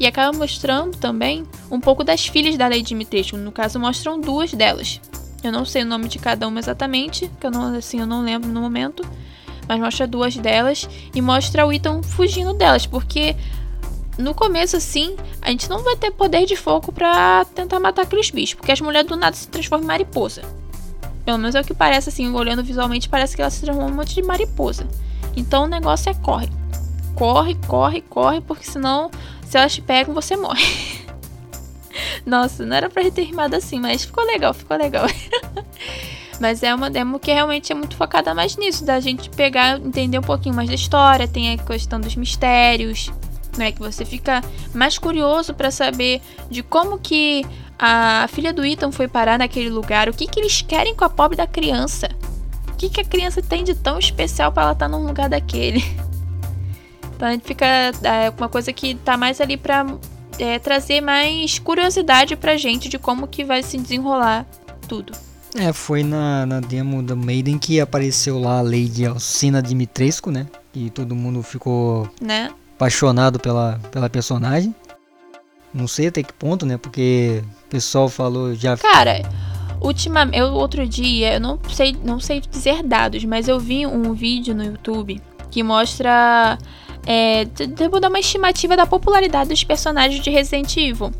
e 0.00 0.06
acaba 0.06 0.36
mostrando 0.36 0.96
também 0.96 1.44
um 1.70 1.78
pouco 1.78 2.02
das 2.02 2.26
filhas 2.26 2.56
da 2.56 2.66
Lady 2.66 2.84
Dimitrescu. 2.84 3.36
No 3.36 3.52
caso, 3.52 3.78
mostram 3.78 4.18
duas 4.18 4.54
delas. 4.54 4.98
Eu 5.44 5.52
não 5.52 5.66
sei 5.66 5.82
o 5.82 5.86
nome 5.86 6.08
de 6.08 6.18
cada 6.18 6.48
uma 6.48 6.58
exatamente, 6.58 7.30
que 7.38 7.46
eu 7.46 7.50
não, 7.50 7.74
assim, 7.76 8.00
eu 8.00 8.06
não 8.06 8.22
lembro 8.22 8.48
no 8.48 8.62
momento. 8.62 9.06
Mas 9.68 9.78
mostra 9.78 10.06
duas 10.06 10.34
delas 10.36 10.88
e 11.14 11.20
mostra 11.20 11.66
o 11.66 11.72
Ethan 11.72 12.02
fugindo 12.02 12.54
delas, 12.54 12.86
porque 12.86 13.36
no 14.18 14.34
começo, 14.34 14.76
assim, 14.76 15.14
a 15.42 15.50
gente 15.50 15.68
não 15.68 15.84
vai 15.84 15.96
ter 15.96 16.10
poder 16.10 16.46
de 16.46 16.56
fogo 16.56 16.90
para 16.90 17.44
tentar 17.54 17.78
matar 17.78 18.02
aqueles 18.02 18.30
bichos, 18.30 18.54
porque 18.54 18.72
as 18.72 18.80
mulheres 18.80 19.08
do 19.08 19.16
nada 19.16 19.36
se 19.36 19.46
transformam 19.46 19.84
em 19.84 19.86
mariposa. 19.86 20.42
Pelo 21.26 21.38
menos 21.38 21.54
é 21.54 21.60
o 21.60 21.64
que 21.64 21.74
parece, 21.74 22.08
assim, 22.08 22.28
olhando 22.32 22.64
visualmente, 22.64 23.08
parece 23.08 23.36
que 23.36 23.42
elas 23.42 23.52
se 23.52 23.60
transformam 23.60 23.90
em 23.90 23.92
um 23.92 23.96
monte 23.96 24.14
de 24.14 24.22
mariposa. 24.22 24.88
Então 25.36 25.64
o 25.64 25.68
negócio 25.68 26.10
é 26.10 26.14
corre. 26.14 26.59
Corre, 27.20 27.54
corre, 27.66 28.00
corre, 28.00 28.40
porque 28.40 28.64
senão, 28.64 29.10
se 29.44 29.58
elas 29.58 29.74
te 29.74 29.82
pegam, 29.82 30.14
você 30.14 30.38
morre. 30.38 30.64
Nossa, 32.24 32.64
não 32.64 32.74
era 32.74 32.88
pra 32.88 33.10
ter 33.10 33.24
rimado 33.24 33.54
assim, 33.54 33.78
mas 33.78 34.06
ficou 34.06 34.24
legal, 34.24 34.54
ficou 34.54 34.74
legal. 34.74 35.04
mas 36.40 36.62
é 36.62 36.74
uma 36.74 36.88
demo 36.88 37.18
que 37.18 37.30
realmente 37.30 37.72
é 37.72 37.74
muito 37.74 37.94
focada 37.94 38.32
mais 38.32 38.56
nisso, 38.56 38.86
da 38.86 38.98
gente 39.00 39.28
pegar, 39.28 39.78
entender 39.78 40.18
um 40.18 40.22
pouquinho 40.22 40.54
mais 40.54 40.66
da 40.66 40.74
história, 40.74 41.28
tem 41.28 41.52
a 41.52 41.58
questão 41.58 42.00
dos 42.00 42.16
mistérios, 42.16 43.12
né? 43.54 43.70
Que 43.70 43.80
você 43.80 44.06
fica 44.06 44.42
mais 44.74 44.96
curioso 44.96 45.52
para 45.52 45.70
saber 45.70 46.22
de 46.48 46.62
como 46.62 46.98
que 46.98 47.44
a 47.78 48.28
filha 48.28 48.50
do 48.50 48.64
Ethan 48.64 48.90
foi 48.90 49.08
parar 49.08 49.38
naquele 49.38 49.68
lugar, 49.68 50.08
o 50.08 50.14
que 50.14 50.26
que 50.26 50.40
eles 50.40 50.62
querem 50.62 50.94
com 50.94 51.04
a 51.04 51.10
pobre 51.10 51.36
da 51.36 51.46
criança. 51.46 52.08
O 52.66 52.76
que 52.78 52.88
que 52.88 53.02
a 53.02 53.04
criança 53.04 53.42
tem 53.42 53.62
de 53.62 53.74
tão 53.74 53.98
especial 53.98 54.50
para 54.50 54.62
ela 54.62 54.72
estar 54.72 54.88
tá 54.88 54.90
num 54.90 55.06
lugar 55.06 55.28
daquele? 55.28 55.84
Então 57.20 57.28
a 57.28 57.32
gente 57.32 57.46
fica 57.46 57.66
é 57.66 58.32
uma 58.38 58.48
coisa 58.48 58.72
que 58.72 58.94
tá 58.94 59.14
mais 59.14 59.42
ali 59.42 59.58
para 59.58 59.84
é, 60.38 60.58
trazer 60.58 61.02
mais 61.02 61.58
curiosidade 61.58 62.34
pra 62.34 62.56
gente 62.56 62.88
de 62.88 62.98
como 62.98 63.28
que 63.28 63.44
vai 63.44 63.62
se 63.62 63.76
desenrolar 63.76 64.46
tudo. 64.88 65.12
É, 65.54 65.70
foi 65.70 66.02
na, 66.02 66.46
na 66.46 66.60
demo 66.60 67.02
da 67.02 67.14
Maiden 67.14 67.58
que 67.58 67.78
apareceu 67.78 68.40
lá 68.40 68.60
a 68.60 68.62
Lady 68.62 69.04
Alcina 69.04 69.60
Dimitrescu, 69.60 70.30
né? 70.30 70.46
E 70.74 70.88
todo 70.88 71.14
mundo 71.14 71.42
ficou 71.42 72.08
né? 72.22 72.50
apaixonado 72.74 73.38
pela, 73.38 73.78
pela 73.92 74.08
personagem. 74.08 74.74
Não 75.74 75.86
sei 75.86 76.06
até 76.06 76.22
que 76.22 76.32
ponto, 76.32 76.64
né? 76.64 76.78
Porque 76.78 77.44
o 77.66 77.68
pessoal 77.68 78.08
falou 78.08 78.54
já. 78.54 78.78
Cara, 78.78 79.20
última, 79.78 80.26
eu 80.32 80.54
outro 80.54 80.86
dia, 80.86 81.34
eu 81.34 81.40
não 81.40 81.58
sei, 81.70 81.94
não 82.02 82.18
sei 82.18 82.40
dizer 82.40 82.82
dados, 82.82 83.22
mas 83.26 83.46
eu 83.46 83.60
vi 83.60 83.86
um 83.86 84.14
vídeo 84.14 84.54
no 84.54 84.64
YouTube 84.64 85.20
que 85.50 85.62
mostra 85.62 86.56
é, 87.06 87.44
devo 87.44 87.98
dar 88.00 88.08
uma 88.08 88.20
estimativa 88.20 88.76
da 88.76 88.86
popularidade 88.86 89.50
dos 89.50 89.64
personagens 89.64 90.22
de 90.22 90.30
Resident 90.30 90.76
Evil. 90.76 91.12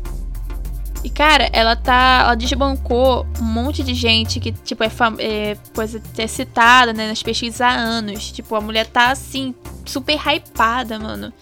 E, 1.03 1.09
cara, 1.09 1.49
ela 1.51 1.75
tá. 1.75 2.21
Ela 2.25 2.35
desbancou 2.35 3.25
um 3.39 3.43
monte 3.43 3.81
de 3.83 3.93
gente 3.93 4.39
que, 4.39 4.51
tipo, 4.51 4.83
é, 4.83 4.91
é 5.17 5.57
coisa 5.73 6.01
é 6.17 6.27
citada, 6.27 6.93
né, 6.93 7.07
nas 7.07 7.23
pesquisas 7.23 7.59
há 7.59 7.69
anos. 7.69 8.31
Tipo, 8.31 8.55
a 8.55 8.61
mulher 8.61 8.85
tá 8.85 9.09
assim, 9.09 9.55
super 9.85 10.15
hypada, 10.15 10.99
mano. 10.99 11.33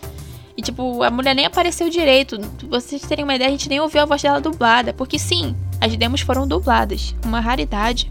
E, 0.55 0.61
tipo, 0.61 1.03
a 1.03 1.09
mulher 1.09 1.35
nem 1.35 1.45
apareceu 1.45 1.89
direito. 1.89 2.39
Pra 2.39 2.79
vocês 2.79 3.01
terem 3.01 3.23
uma 3.23 3.35
ideia, 3.35 3.49
a 3.49 3.51
gente 3.51 3.67
nem 3.67 3.79
ouviu 3.79 4.01
a 4.01 4.05
voz 4.05 4.21
dela 4.21 4.39
dublada. 4.39 4.93
Porque, 4.93 5.19
sim, 5.19 5.55
as 5.81 5.95
demos 5.95 6.21
foram 6.21 6.47
dubladas. 6.47 7.13
Uma 7.25 7.41
raridade. 7.41 8.09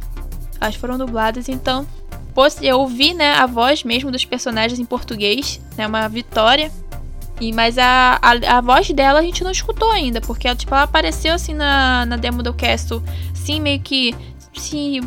Elas 0.60 0.74
foram 0.74 0.98
dubladas, 0.98 1.48
então. 1.48 1.86
Eu 2.61 2.81
ouvi, 2.81 3.14
né, 3.14 3.33
a 3.33 3.46
voz 3.46 3.83
mesmo 3.83 4.11
dos 4.11 4.24
personagens 4.24 4.79
em 4.79 4.85
português, 4.85 5.61
né, 5.77 5.87
uma 5.87 6.09
vitória. 6.09 6.70
E, 7.40 7.53
mas 7.53 7.79
a, 7.79 8.18
a, 8.20 8.59
a, 8.59 8.61
voz 8.61 8.90
dela 8.90 9.20
a 9.20 9.22
gente 9.22 9.44
não 9.44 9.51
escutou 9.51 9.90
ainda, 9.90 10.20
porque 10.20 10.48
ela, 10.48 10.57
tipo, 10.57 10.74
ela 10.74 10.85
apareceu 10.85 11.35
assim 11.35 11.55
na, 11.55 12.05
na 12.05 12.16
demo 12.16 12.42
do 12.42 12.53
Castle, 12.53 13.03
assim, 13.33 13.61
meio 13.61 13.81
que 13.81 14.14
se 14.55 15.01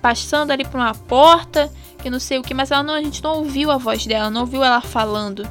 passando 0.00 0.52
ali 0.52 0.64
por 0.64 0.78
uma 0.78 0.94
porta, 0.94 1.70
que 2.00 2.08
não 2.08 2.20
sei 2.20 2.38
o 2.38 2.42
que, 2.42 2.54
mas 2.54 2.70
ela 2.70 2.82
não, 2.82 2.94
a 2.94 3.02
gente 3.02 3.22
não 3.22 3.38
ouviu 3.38 3.70
a 3.70 3.76
voz 3.76 4.06
dela, 4.06 4.30
não 4.30 4.42
ouviu 4.42 4.62
ela 4.62 4.80
falando. 4.80 5.46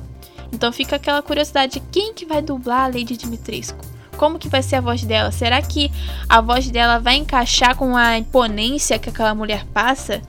Então 0.52 0.72
fica 0.72 0.96
aquela 0.96 1.22
curiosidade, 1.22 1.82
quem 1.92 2.14
que 2.14 2.26
vai 2.26 2.42
dublar 2.42 2.86
a 2.86 2.88
Lady 2.88 3.18
Dimitrescu? 3.18 3.86
Como 4.18 4.40
que 4.40 4.50
vai 4.50 4.62
ser 4.62 4.78
a 4.78 4.82
voz 4.82 5.04
dela? 5.04 5.32
Será 5.32 5.62
que 5.62 5.92
a 6.28 6.42
voz 6.42 6.70
dela 6.70 7.00
vai 7.00 7.16
encaixar 7.16 7.76
com 7.76 7.96
a 7.96 8.18
imponência 8.18 9.00
que 9.00 9.10
aquela 9.10 9.34
mulher 9.34 9.66
passa? 9.74 10.22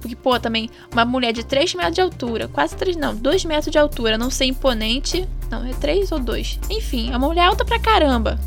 Porque, 0.00 0.16
pô, 0.16 0.38
também, 0.38 0.70
uma 0.92 1.04
mulher 1.04 1.32
de 1.32 1.44
3 1.44 1.74
metros 1.74 1.94
de 1.94 2.00
altura, 2.00 2.48
quase 2.48 2.76
3, 2.76 2.96
não, 2.96 3.14
2 3.14 3.44
metros 3.44 3.70
de 3.70 3.78
altura, 3.78 4.16
não 4.16 4.30
ser 4.30 4.46
imponente. 4.46 5.28
Não, 5.50 5.64
é 5.64 5.72
3 5.72 6.12
ou 6.12 6.18
2. 6.18 6.60
Enfim, 6.70 7.10
é 7.12 7.16
uma 7.16 7.26
mulher 7.26 7.46
alta 7.46 7.64
pra 7.64 7.78
caramba. 7.78 8.38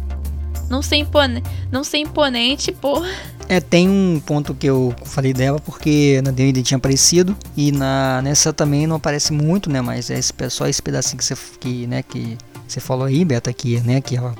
Não 0.69 0.81
ser, 0.81 0.97
impone, 0.97 1.43
não 1.69 1.83
ser 1.83 1.97
imponente, 1.97 2.71
pô. 2.71 3.03
É, 3.49 3.59
tem 3.59 3.89
um 3.89 4.21
ponto 4.25 4.53
que 4.53 4.67
eu 4.67 4.95
falei 5.03 5.33
dela, 5.33 5.59
porque 5.59 6.21
na 6.23 6.31
D&D 6.31 6.63
tinha 6.63 6.77
aparecido, 6.77 7.35
e 7.57 7.69
na, 7.73 8.21
nessa 8.21 8.53
também 8.53 8.87
não 8.87 8.95
aparece 8.95 9.33
muito, 9.33 9.69
né, 9.69 9.81
mas 9.81 10.09
é 10.09 10.17
esse, 10.17 10.31
só 10.49 10.67
esse 10.67 10.81
pedacinho 10.81 11.17
que 11.17 11.25
você, 11.25 11.35
que, 11.59 11.85
né, 11.87 12.01
que 12.01 12.37
você 12.65 12.79
falou 12.79 13.05
aí, 13.05 13.25
Beta, 13.25 13.51
que, 13.51 13.81
né, 13.81 13.99
que 13.99 14.15
ela 14.15 14.33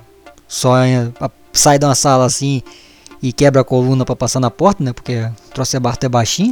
só 0.47 0.77
é, 0.77 1.11
sai 1.51 1.77
de 1.77 1.85
uma 1.85 1.95
sala 1.95 2.25
assim 2.25 2.63
e 3.21 3.31
quebra 3.31 3.61
a 3.61 3.63
coluna 3.63 4.03
para 4.03 4.15
passar 4.15 4.39
na 4.39 4.49
porta, 4.49 4.83
né? 4.83 4.93
Porque 4.93 5.15
o 5.17 5.53
troço 5.53 5.77
é 5.77 5.79
até 5.83 6.09
baixinho. 6.09 6.51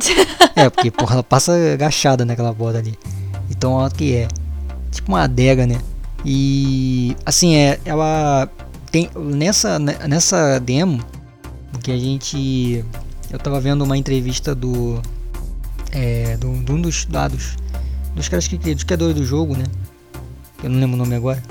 é, 0.56 0.70
porque 0.70 0.92
porra, 0.92 1.16
ela 1.16 1.24
passa 1.24 1.54
agachada 1.74 2.24
naquela 2.24 2.54
borda 2.54 2.80
ali. 2.80 2.98
Então 3.50 3.74
olha 3.74 3.90
que 3.90 4.16
é. 4.16 4.28
Tipo 4.92 5.12
uma 5.12 5.24
adega, 5.24 5.66
né? 5.66 5.80
E 6.26 7.16
assim, 7.26 7.56
é, 7.56 7.80
ela 7.86 8.50
tem 8.92 9.10
nessa 9.16 9.80
nessa 9.80 10.60
demo 10.60 11.00
que 11.84 11.92
a 11.92 11.98
gente 11.98 12.84
eu 13.32 13.40
tava 13.40 13.60
vendo 13.60 13.84
uma 13.84 13.98
entrevista 13.98 14.54
do 14.54 15.00
é, 15.92 16.36
do, 16.38 16.54
de 16.54 16.72
um 16.72 16.82
dos 16.82 17.06
dados 17.06 17.56
dos 18.16 18.28
caras 18.28 18.48
que 18.48 18.58
dos 18.58 18.84
criadores 18.84 19.16
do 19.16 19.24
jogo, 19.24 19.56
né? 19.56 19.64
Eu 20.64 20.70
não 20.70 20.80
lembro 20.80 20.96
o 20.96 21.00
nome 21.00 21.16
agora. 21.16 21.42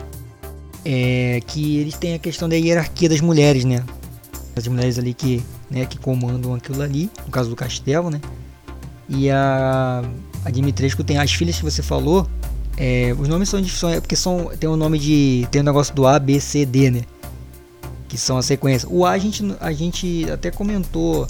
É 0.85 1.41
que 1.47 1.79
eles 1.79 1.97
têm 1.97 2.15
a 2.15 2.19
questão 2.19 2.49
da 2.49 2.57
hierarquia 2.57 3.09
das 3.09 3.21
mulheres, 3.21 3.65
né? 3.65 3.85
As 4.59 4.69
mulheres 4.69 4.99
ali 4.99 5.15
que, 5.15 5.43
né, 5.71 5.87
que 5.87 5.99
comandam 5.99 6.55
aquilo 6.55 6.83
ali, 6.83 7.11
no 7.25 7.31
caso 7.31 7.49
do 7.49 7.57
castelo, 7.57 8.11
né? 8.11 8.21
E 9.09 9.31
a, 9.31 10.03
a 10.45 10.51
Dimitrescu 10.51 11.03
tem 11.03 11.19
as 11.19 11.33
filhas 11.33 11.57
que 11.57 11.65
você 11.65 11.83
falou, 11.83 12.29
é, 12.77 13.13
os 13.19 13.27
nomes 13.27 13.49
são, 13.49 13.63
são 13.65 13.91
é 13.91 14.01
porque 14.01 14.15
são 14.15 14.53
tem 14.59 14.71
o 14.71 14.75
um 14.75 14.77
nome 14.77 15.01
de 15.01 15.49
tem 15.51 15.61
o 15.61 15.63
um 15.63 15.65
negócio 15.65 15.93
do 15.95 16.07
A, 16.07 16.19
B, 16.19 16.39
C, 16.39 16.65
D, 16.65 16.91
né? 16.91 17.03
Que 18.09 18.17
são 18.17 18.39
a 18.39 18.43
sequência. 18.43 18.89
O 18.89 19.05
A 19.05 19.11
a 19.11 19.19
gente 19.19 19.43
a 19.61 19.73
gente 19.73 20.31
até 20.31 20.51
comentou, 20.51 21.27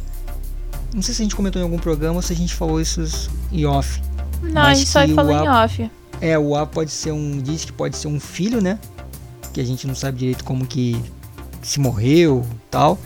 não 0.95 1.01
sei 1.01 1.14
se 1.14 1.23
a 1.23 1.25
gente 1.25 1.35
comentou 1.35 1.59
em 1.61 1.64
algum 1.64 1.79
programa 1.79 2.17
ou 2.17 2.23
se 2.23 2.35
a 2.35 2.37
gente 2.37 2.55
falou 2.55 2.81
isso 2.81 3.03
em 3.51 3.64
off. 3.64 4.03
Não, 4.43 4.62
a 4.62 4.75
gente 4.75 4.91
só 4.91 5.07
falou 5.09 5.35
a, 5.35 5.45
em 5.45 5.49
off. 5.49 5.91
É, 6.21 6.38
o 6.38 6.55
A 6.55 6.67
pode 6.67 6.91
ser 6.91 7.12
um 7.12 7.41
diz 7.41 7.64
que 7.64 7.73
pode 7.73 7.97
ser 7.97 8.09
um 8.09 8.21
filho, 8.21 8.61
né? 8.61 8.79
Que 9.55 9.61
a 9.61 9.64
gente 9.64 9.87
não 9.87 9.95
sabe 9.95 10.19
direito 10.19 10.45
como 10.45 10.67
que 10.67 11.01
se 11.62 11.81
morreu, 11.81 12.45
tal. 12.71 12.99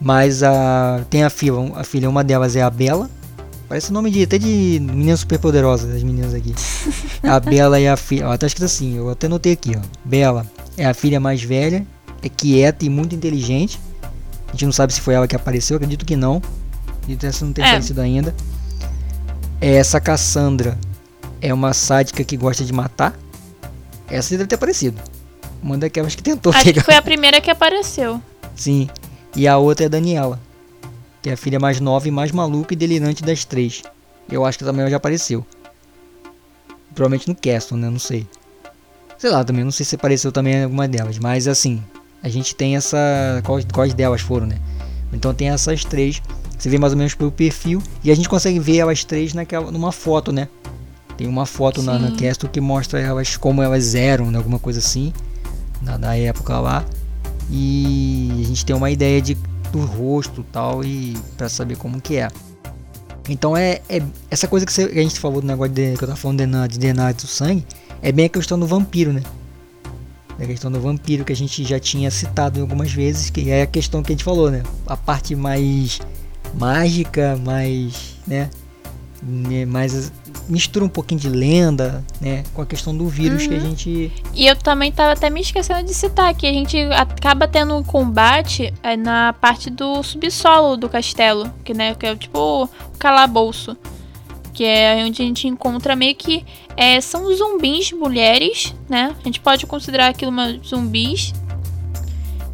Mas 0.00 0.42
a 0.42 1.04
tem 1.10 1.24
a 1.24 1.30
filha, 1.30 1.54
a 1.74 1.84
filha, 1.84 2.08
uma 2.08 2.22
delas 2.22 2.56
é 2.56 2.62
a 2.62 2.70
Bela. 2.70 3.10
Parece 3.68 3.90
o 3.90 3.92
nome 3.92 4.10
de 4.10 4.22
até 4.22 4.38
de 4.38 4.80
menina 4.80 5.16
super 5.16 5.38
poderosa 5.38 5.86
das 5.86 6.02
meninas 6.02 6.32
aqui. 6.32 6.54
a 7.22 7.38
Bela 7.38 7.78
é 7.78 7.88
a 7.88 7.96
filha, 7.96 8.28
ó, 8.28 8.36
tá 8.36 8.46
escrito 8.46 8.64
assim, 8.64 8.96
eu 8.96 9.10
até 9.10 9.28
notei 9.28 9.52
aqui, 9.52 9.72
ó. 9.76 9.80
Bela 10.04 10.46
é 10.76 10.86
a 10.86 10.94
filha 10.94 11.20
mais 11.20 11.42
velha, 11.42 11.86
é 12.22 12.28
quieta 12.28 12.84
e 12.84 12.88
muito 12.88 13.14
inteligente. 13.14 13.78
A 14.46 14.52
gente 14.52 14.64
não 14.64 14.72
sabe 14.72 14.92
se 14.94 15.00
foi 15.00 15.14
ela 15.14 15.28
que 15.28 15.36
apareceu, 15.36 15.76
acredito 15.76 16.06
que 16.06 16.16
não. 16.16 16.40
E 17.06 17.18
essa 17.26 17.44
não 17.44 17.52
tem 17.52 17.64
é. 17.64 17.68
aparecido 17.68 18.00
ainda. 18.00 18.34
Essa 19.60 20.00
Cassandra 20.00 20.78
é 21.40 21.52
uma 21.52 21.72
sádica 21.72 22.22
que 22.24 22.36
gosta 22.36 22.64
de 22.64 22.72
matar. 22.72 23.14
Essa 24.08 24.36
deve 24.36 24.46
ter 24.46 24.54
aparecido. 24.54 25.00
Uma 25.62 25.76
daquelas 25.76 26.14
que 26.14 26.22
tentou 26.22 26.52
Acho 26.52 26.64
pegar. 26.64 26.80
que 26.80 26.84
foi 26.84 26.94
a 26.94 27.02
primeira 27.02 27.40
que 27.40 27.50
apareceu. 27.50 28.22
Sim. 28.54 28.88
E 29.36 29.46
a 29.46 29.56
outra 29.58 29.86
é 29.86 29.88
Daniela, 29.88 30.40
que 31.22 31.30
é 31.30 31.32
a 31.32 31.36
filha 31.36 31.60
mais 31.60 31.80
nova 31.80 32.08
e 32.08 32.10
mais 32.10 32.32
maluca 32.32 32.74
e 32.74 32.76
delirante 32.76 33.22
das 33.22 33.44
três. 33.44 33.82
Eu 34.30 34.44
acho 34.44 34.58
que 34.58 34.64
também 34.64 34.82
ela 34.82 34.90
já 34.90 34.96
apareceu. 34.96 35.46
Provavelmente 36.94 37.28
no 37.28 37.34
Castle, 37.34 37.78
né? 37.78 37.88
Não 37.88 37.98
sei. 37.98 38.26
Sei 39.16 39.30
lá 39.30 39.44
também, 39.44 39.64
não 39.64 39.70
sei 39.70 39.86
se 39.86 39.94
apareceu 39.94 40.30
também 40.30 40.54
em 40.54 40.64
alguma 40.64 40.86
delas. 40.86 41.18
Mas 41.18 41.48
assim, 41.48 41.82
a 42.22 42.28
gente 42.28 42.54
tem 42.54 42.76
essa. 42.76 42.98
Quais, 43.44 43.66
quais 43.72 43.94
delas 43.94 44.20
foram, 44.20 44.46
né? 44.46 44.58
Então 45.12 45.32
tem 45.32 45.48
essas 45.50 45.84
três. 45.84 46.20
Você 46.58 46.68
vê 46.68 46.78
mais 46.78 46.92
ou 46.92 46.98
menos 46.98 47.14
pelo 47.14 47.30
perfil. 47.30 47.82
E 48.02 48.10
a 48.10 48.14
gente 48.14 48.28
consegue 48.28 48.58
ver 48.58 48.78
elas 48.78 49.04
três 49.04 49.32
naquela, 49.32 49.70
numa 49.70 49.92
foto, 49.92 50.32
né? 50.32 50.48
Tem 51.16 51.26
uma 51.26 51.46
foto 51.46 51.82
na, 51.82 51.98
na 51.98 52.12
Castle 52.12 52.48
que 52.48 52.60
mostra 52.60 53.00
elas 53.00 53.36
como 53.36 53.60
elas 53.60 53.94
eram, 53.94 54.30
né? 54.30 54.38
alguma 54.38 54.58
coisa 54.58 54.78
assim. 54.78 55.12
Na, 55.82 55.98
na 55.98 56.16
época 56.16 56.58
lá. 56.58 56.84
E 57.50 58.40
a 58.40 58.46
gente 58.46 58.64
tem 58.64 58.74
uma 58.74 58.90
ideia 58.90 59.20
de, 59.20 59.36
do 59.72 59.80
rosto 59.80 60.44
tal 60.52 60.84
e 60.84 61.16
para 61.36 61.48
saber 61.48 61.76
como 61.76 62.00
que 62.00 62.16
é. 62.16 62.28
Então 63.28 63.56
é, 63.56 63.80
é 63.88 64.02
essa 64.30 64.48
coisa 64.48 64.64
que, 64.64 64.72
você, 64.72 64.88
que, 64.88 64.98
a 64.98 65.02
gente 65.02 65.20
falou 65.20 65.40
do 65.40 65.46
negócio 65.46 65.72
de, 65.72 65.96
que 65.96 66.04
eu 66.04 66.08
tava 66.08 66.16
falando 66.16 66.38
de, 66.38 66.68
de 66.68 66.78
DNA 66.78 67.12
do 67.12 67.26
sangue, 67.26 67.66
é 68.00 68.10
bem 68.10 68.26
a 68.26 68.28
questão 68.28 68.58
do 68.58 68.66
vampiro, 68.66 69.12
né? 69.12 69.22
A 70.38 70.46
questão 70.46 70.70
do 70.70 70.80
vampiro 70.80 71.24
que 71.24 71.32
a 71.32 71.36
gente 71.36 71.64
já 71.64 71.80
tinha 71.80 72.10
citado 72.10 72.60
algumas 72.60 72.92
vezes, 72.92 73.28
que 73.28 73.50
é 73.50 73.62
a 73.62 73.66
questão 73.66 74.02
que 74.02 74.12
a 74.12 74.14
gente 74.14 74.24
falou, 74.24 74.50
né? 74.50 74.62
A 74.86 74.96
parte 74.96 75.34
mais 75.34 76.00
mágica, 76.54 77.36
mais, 77.44 78.16
né? 78.26 78.48
né 79.20 79.66
mais 79.66 80.12
mistura 80.48 80.84
um 80.84 80.88
pouquinho 80.88 81.20
de 81.20 81.28
lenda, 81.28 82.04
né, 82.20 82.44
com 82.54 82.62
a 82.62 82.66
questão 82.66 82.96
do 82.96 83.06
vírus 83.08 83.42
uhum. 83.42 83.48
que 83.48 83.54
a 83.54 83.58
uhum. 83.58 83.64
gente. 83.70 84.12
E 84.34 84.46
eu 84.46 84.56
também 84.56 84.90
tava 84.90 85.12
até 85.12 85.28
me 85.30 85.40
esquecendo 85.40 85.84
de 85.84 85.94
citar 85.94 86.34
que 86.34 86.46
a 86.46 86.52
gente 86.52 86.78
acaba 86.92 87.46
tendo 87.46 87.76
um 87.76 87.82
combate 87.82 88.72
é, 88.82 88.96
na 88.96 89.32
parte 89.32 89.70
do 89.70 90.02
subsolo 90.02 90.76
do 90.76 90.88
castelo, 90.88 91.52
que 91.64 91.74
né, 91.74 91.94
que 91.94 92.06
é 92.06 92.16
tipo 92.16 92.38
o 92.38 92.68
calabouço, 92.98 93.76
que 94.52 94.64
é 94.64 95.04
onde 95.04 95.22
a 95.22 95.24
gente 95.24 95.46
encontra 95.46 95.94
meio 95.94 96.16
que 96.16 96.44
é, 96.76 97.00
são 97.00 97.32
zumbis 97.34 97.92
mulheres, 97.92 98.74
né? 98.88 99.14
A 99.20 99.24
gente 99.24 99.40
pode 99.40 99.66
considerar 99.66 100.08
aquilo 100.08 100.30
uma 100.30 100.58
zumbis 100.64 101.32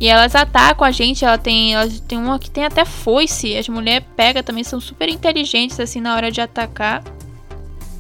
e 0.01 0.09
elas 0.09 0.35
atacam 0.35 0.87
a 0.87 0.91
gente, 0.91 1.25
ela 1.25 1.39
tem, 1.39 1.75
elas 1.75 2.01
tem 2.01 2.19
uma 2.19 2.39
que 2.39 2.51
tem 2.51 2.65
até 2.65 2.85
foice. 2.85 3.57
As 3.57 3.69
mulheres 3.69 4.07
pegam 4.17 4.43
também, 4.43 4.65
são 4.65 4.81
super 4.81 5.09
inteligentes 5.09 5.79
assim 5.79 6.01
na 6.01 6.15
hora 6.15 6.31
de 6.31 6.41
atacar. 6.41 7.03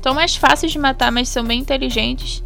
São 0.04 0.12
mais 0.12 0.36
fáceis 0.36 0.70
de 0.70 0.78
matar, 0.78 1.10
mas 1.10 1.30
são 1.30 1.42
bem 1.42 1.60
inteligentes. 1.60 2.44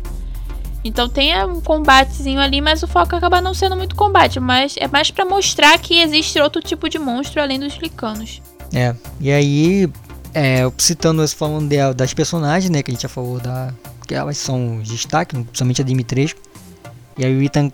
Então 0.84 1.08
tem 1.08 1.44
um 1.44 1.60
combatezinho 1.60 2.38
ali, 2.38 2.60
mas 2.60 2.84
o 2.84 2.86
foco 2.86 3.16
acaba 3.16 3.40
não 3.40 3.52
sendo 3.52 3.74
muito 3.74 3.96
combate, 3.96 4.38
mas 4.38 4.76
é 4.76 4.86
mais 4.86 5.10
para 5.10 5.24
mostrar 5.24 5.76
que 5.80 6.00
existe 6.00 6.38
outro 6.38 6.62
tipo 6.62 6.88
de 6.88 7.00
monstro 7.00 7.42
além 7.42 7.58
dos 7.58 7.74
licanos. 7.78 8.40
É, 8.72 8.94
e 9.20 9.32
aí, 9.32 9.90
é, 10.32 10.70
citando, 10.78 11.26
falando 11.26 11.68
de, 11.68 11.94
das 11.94 12.14
personagens, 12.14 12.70
né, 12.70 12.80
que 12.80 12.92
a 12.92 12.94
gente 12.94 13.02
já 13.02 13.08
falou 13.08 13.40
da 13.40 13.74
que 14.06 14.14
elas 14.14 14.38
são 14.38 14.80
destaque, 14.80 15.34
principalmente 15.34 15.82
a 15.82 15.84
Dimitrescu. 15.84 16.40
E 17.18 17.24
aí 17.24 17.36
o 17.36 17.42
Ethan 17.42 17.72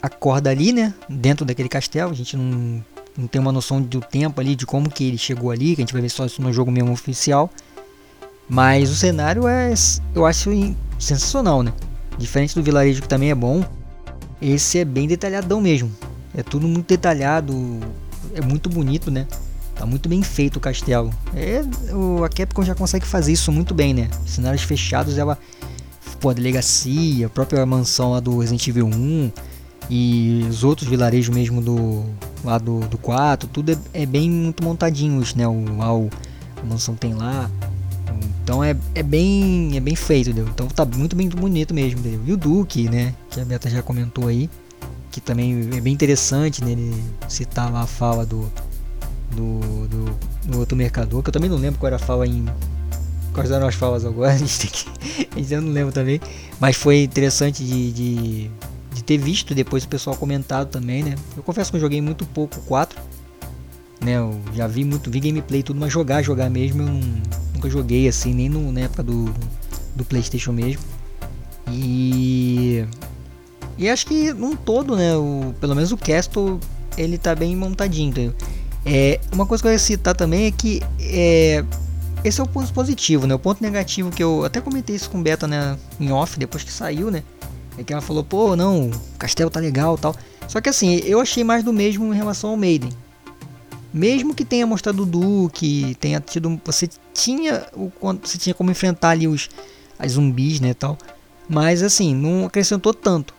acorda 0.00 0.48
ali, 0.48 0.72
né, 0.72 0.94
dentro 1.08 1.44
daquele 1.44 1.68
castelo, 1.68 2.12
a 2.12 2.14
gente 2.14 2.36
não, 2.36 2.84
não 3.18 3.26
tem 3.26 3.40
uma 3.40 3.50
noção 3.50 3.82
do 3.82 4.00
tempo 4.00 4.40
ali, 4.40 4.54
de 4.54 4.64
como 4.64 4.88
que 4.88 5.02
ele 5.02 5.18
chegou 5.18 5.50
ali, 5.50 5.74
que 5.74 5.82
a 5.82 5.84
gente 5.84 5.92
vai 5.92 6.02
ver 6.02 6.08
só 6.08 6.24
isso 6.24 6.40
no 6.40 6.52
jogo 6.52 6.70
mesmo 6.70 6.92
oficial. 6.92 7.50
Mas 8.48 8.90
o 8.90 8.94
cenário 8.94 9.48
é, 9.48 9.72
eu 10.14 10.26
acho 10.26 10.50
sensacional, 10.98 11.62
né? 11.62 11.72
Diferente 12.18 12.54
do 12.54 12.62
vilarejo 12.62 13.02
que 13.02 13.08
também 13.08 13.30
é 13.30 13.34
bom, 13.34 13.64
esse 14.40 14.78
é 14.78 14.84
bem 14.84 15.08
detalhadão 15.08 15.60
mesmo. 15.60 15.90
É 16.36 16.42
tudo 16.42 16.68
muito 16.68 16.88
detalhado, 16.88 17.54
é 18.34 18.40
muito 18.40 18.68
bonito, 18.68 19.10
né? 19.10 19.26
Tá 19.74 19.86
muito 19.86 20.08
bem 20.08 20.22
feito 20.22 20.56
o 20.56 20.60
castelo. 20.60 21.12
É, 21.34 21.62
o, 21.92 22.22
a 22.22 22.28
Capcom 22.28 22.62
já 22.62 22.74
consegue 22.74 23.06
fazer 23.06 23.32
isso 23.32 23.50
muito 23.50 23.74
bem, 23.74 23.94
né? 23.94 24.08
Cenários 24.26 24.62
fechados, 24.62 25.18
ela. 25.18 25.38
Pô, 26.20 26.30
a 26.30 26.32
delegacia, 26.32 27.26
a 27.26 27.30
própria 27.30 27.64
mansão 27.66 28.12
lá 28.12 28.20
do 28.20 28.38
Resident 28.38 28.66
Evil 28.68 28.86
1 28.86 29.32
e 29.90 30.46
os 30.48 30.64
outros 30.64 30.88
vilarejos 30.88 31.34
mesmo 31.34 31.60
do 31.60 32.04
lá 32.42 32.56
do, 32.58 32.80
do 32.80 32.96
4, 32.96 33.48
tudo 33.48 33.72
é, 33.72 34.02
é 34.02 34.06
bem 34.06 34.30
muito 34.30 34.62
montadinhos, 34.62 35.34
né? 35.34 35.46
O, 35.46 35.64
a, 35.80 36.60
a 36.60 36.64
mansão 36.64 36.94
tem 36.94 37.14
lá, 37.14 37.50
então 38.42 38.62
é, 38.62 38.76
é 38.94 39.02
bem 39.02 39.76
é 39.76 39.80
bem 39.80 39.94
feito, 39.94 40.30
entendeu? 40.30 40.50
Então 40.52 40.66
tá 40.68 40.84
muito 40.84 41.16
bem 41.16 41.28
bonito 41.28 41.72
mesmo, 41.72 42.00
entendeu? 42.00 42.20
E 42.26 42.32
o 42.32 42.36
Duke, 42.36 42.88
né, 42.88 43.14
que 43.30 43.40
a 43.40 43.44
Beta 43.44 43.70
já 43.70 43.82
comentou 43.82 44.28
aí, 44.28 44.50
que 45.10 45.20
também 45.20 45.70
é 45.74 45.80
bem 45.80 45.92
interessante, 45.92 46.62
né, 46.64 46.72
ele 46.72 47.02
citar 47.28 47.72
lá 47.72 47.82
a 47.82 47.86
fala 47.86 48.26
do 48.26 48.50
do, 49.34 49.88
do, 49.88 50.18
do 50.46 50.58
outro 50.58 50.76
mercador, 50.76 51.22
que 51.22 51.28
eu 51.28 51.32
também 51.32 51.50
não 51.50 51.56
lembro 51.56 51.78
qual 51.80 51.88
era 51.88 51.96
a 51.96 51.98
fala 51.98 52.26
em 52.26 52.46
quais 53.32 53.50
eram 53.50 53.66
as 53.66 53.74
falas 53.74 54.04
agora, 54.04 54.32
a 54.34 54.36
gente 54.36 54.58
tem 54.58 54.70
que 54.70 55.28
a 55.34 55.38
gente 55.38 55.56
não 55.56 55.72
lembro 55.72 55.92
também, 55.92 56.20
mas 56.60 56.76
foi 56.76 57.02
interessante 57.02 57.64
de, 57.64 57.92
de, 57.92 58.50
de 58.92 59.04
ter 59.04 59.18
visto 59.18 59.54
depois 59.54 59.84
o 59.84 59.88
pessoal 59.88 60.16
comentado 60.16 60.68
também, 60.68 61.02
né? 61.02 61.16
Eu 61.36 61.42
confesso 61.42 61.70
que 61.70 61.76
eu 61.76 61.80
joguei 61.80 62.00
muito 62.00 62.24
pouco 62.26 62.60
4, 62.62 63.00
né? 64.00 64.18
Eu 64.18 64.40
já 64.54 64.66
vi 64.66 64.84
muito, 64.84 65.10
vi 65.10 65.20
gameplay 65.20 65.62
tudo, 65.62 65.80
mas 65.80 65.92
jogar, 65.92 66.22
jogar 66.22 66.48
mesmo 66.48 66.82
eu 66.82 66.86
não 66.86 67.00
nunca 67.64 67.70
joguei 67.70 68.06
assim, 68.08 68.34
nem 68.34 68.48
no, 68.48 68.70
na 68.70 68.80
época 68.80 69.02
do, 69.02 69.32
do 69.94 70.04
PlayStation 70.04 70.52
mesmo. 70.52 70.82
E. 71.70 72.84
E 73.76 73.88
acho 73.88 74.06
que 74.06 74.32
num 74.32 74.54
todo, 74.54 74.96
né? 74.96 75.16
O, 75.16 75.54
pelo 75.60 75.74
menos 75.74 75.90
o 75.90 75.96
Castle 75.96 76.60
ele 76.96 77.18
tá 77.18 77.34
bem 77.34 77.56
montadinho. 77.56 78.10
Entendeu? 78.10 78.34
É, 78.86 79.18
uma 79.32 79.46
coisa 79.46 79.62
que 79.62 79.68
eu 79.68 79.72
ia 79.72 79.78
citar 79.78 80.14
também 80.14 80.46
é 80.46 80.50
que 80.50 80.82
é, 81.00 81.64
esse 82.22 82.40
é 82.40 82.44
o 82.44 82.46
ponto 82.46 82.72
positivo, 82.72 83.26
né? 83.26 83.34
O 83.34 83.38
ponto 83.38 83.62
negativo 83.62 84.10
que 84.10 84.22
eu 84.22 84.44
até 84.44 84.60
comentei 84.60 84.94
isso 84.94 85.10
com 85.10 85.22
Beta 85.22 85.48
né, 85.48 85.76
em 85.98 86.12
off 86.12 86.38
depois 86.38 86.62
que 86.62 86.70
saiu, 86.70 87.10
né? 87.10 87.22
É 87.76 87.82
que 87.82 87.92
ela 87.92 88.02
falou, 88.02 88.22
pô, 88.22 88.54
não, 88.54 88.90
o 88.90 89.18
castelo 89.18 89.50
tá 89.50 89.58
legal 89.58 89.98
tal. 89.98 90.14
Só 90.46 90.60
que 90.60 90.68
assim, 90.68 90.96
eu 90.98 91.20
achei 91.20 91.42
mais 91.42 91.64
do 91.64 91.72
mesmo 91.72 92.12
em 92.12 92.16
relação 92.16 92.50
ao 92.50 92.56
Maiden. 92.56 92.90
Mesmo 93.94 94.34
que 94.34 94.44
tenha 94.44 94.66
mostrado 94.66 95.04
o 95.04 95.06
Duke, 95.06 95.96
tenha 96.00 96.18
tido. 96.18 96.60
Você 96.64 96.88
tinha 97.12 97.64
o 97.72 97.92
você 98.20 98.36
tinha 98.36 98.52
como 98.52 98.72
enfrentar 98.72 99.10
ali 99.10 99.28
os 99.28 99.48
as 99.96 100.12
zumbis, 100.12 100.58
né, 100.58 100.74
tal. 100.74 100.98
Mas 101.48 101.80
assim, 101.80 102.12
não 102.12 102.44
acrescentou 102.44 102.92
tanto. 102.92 103.32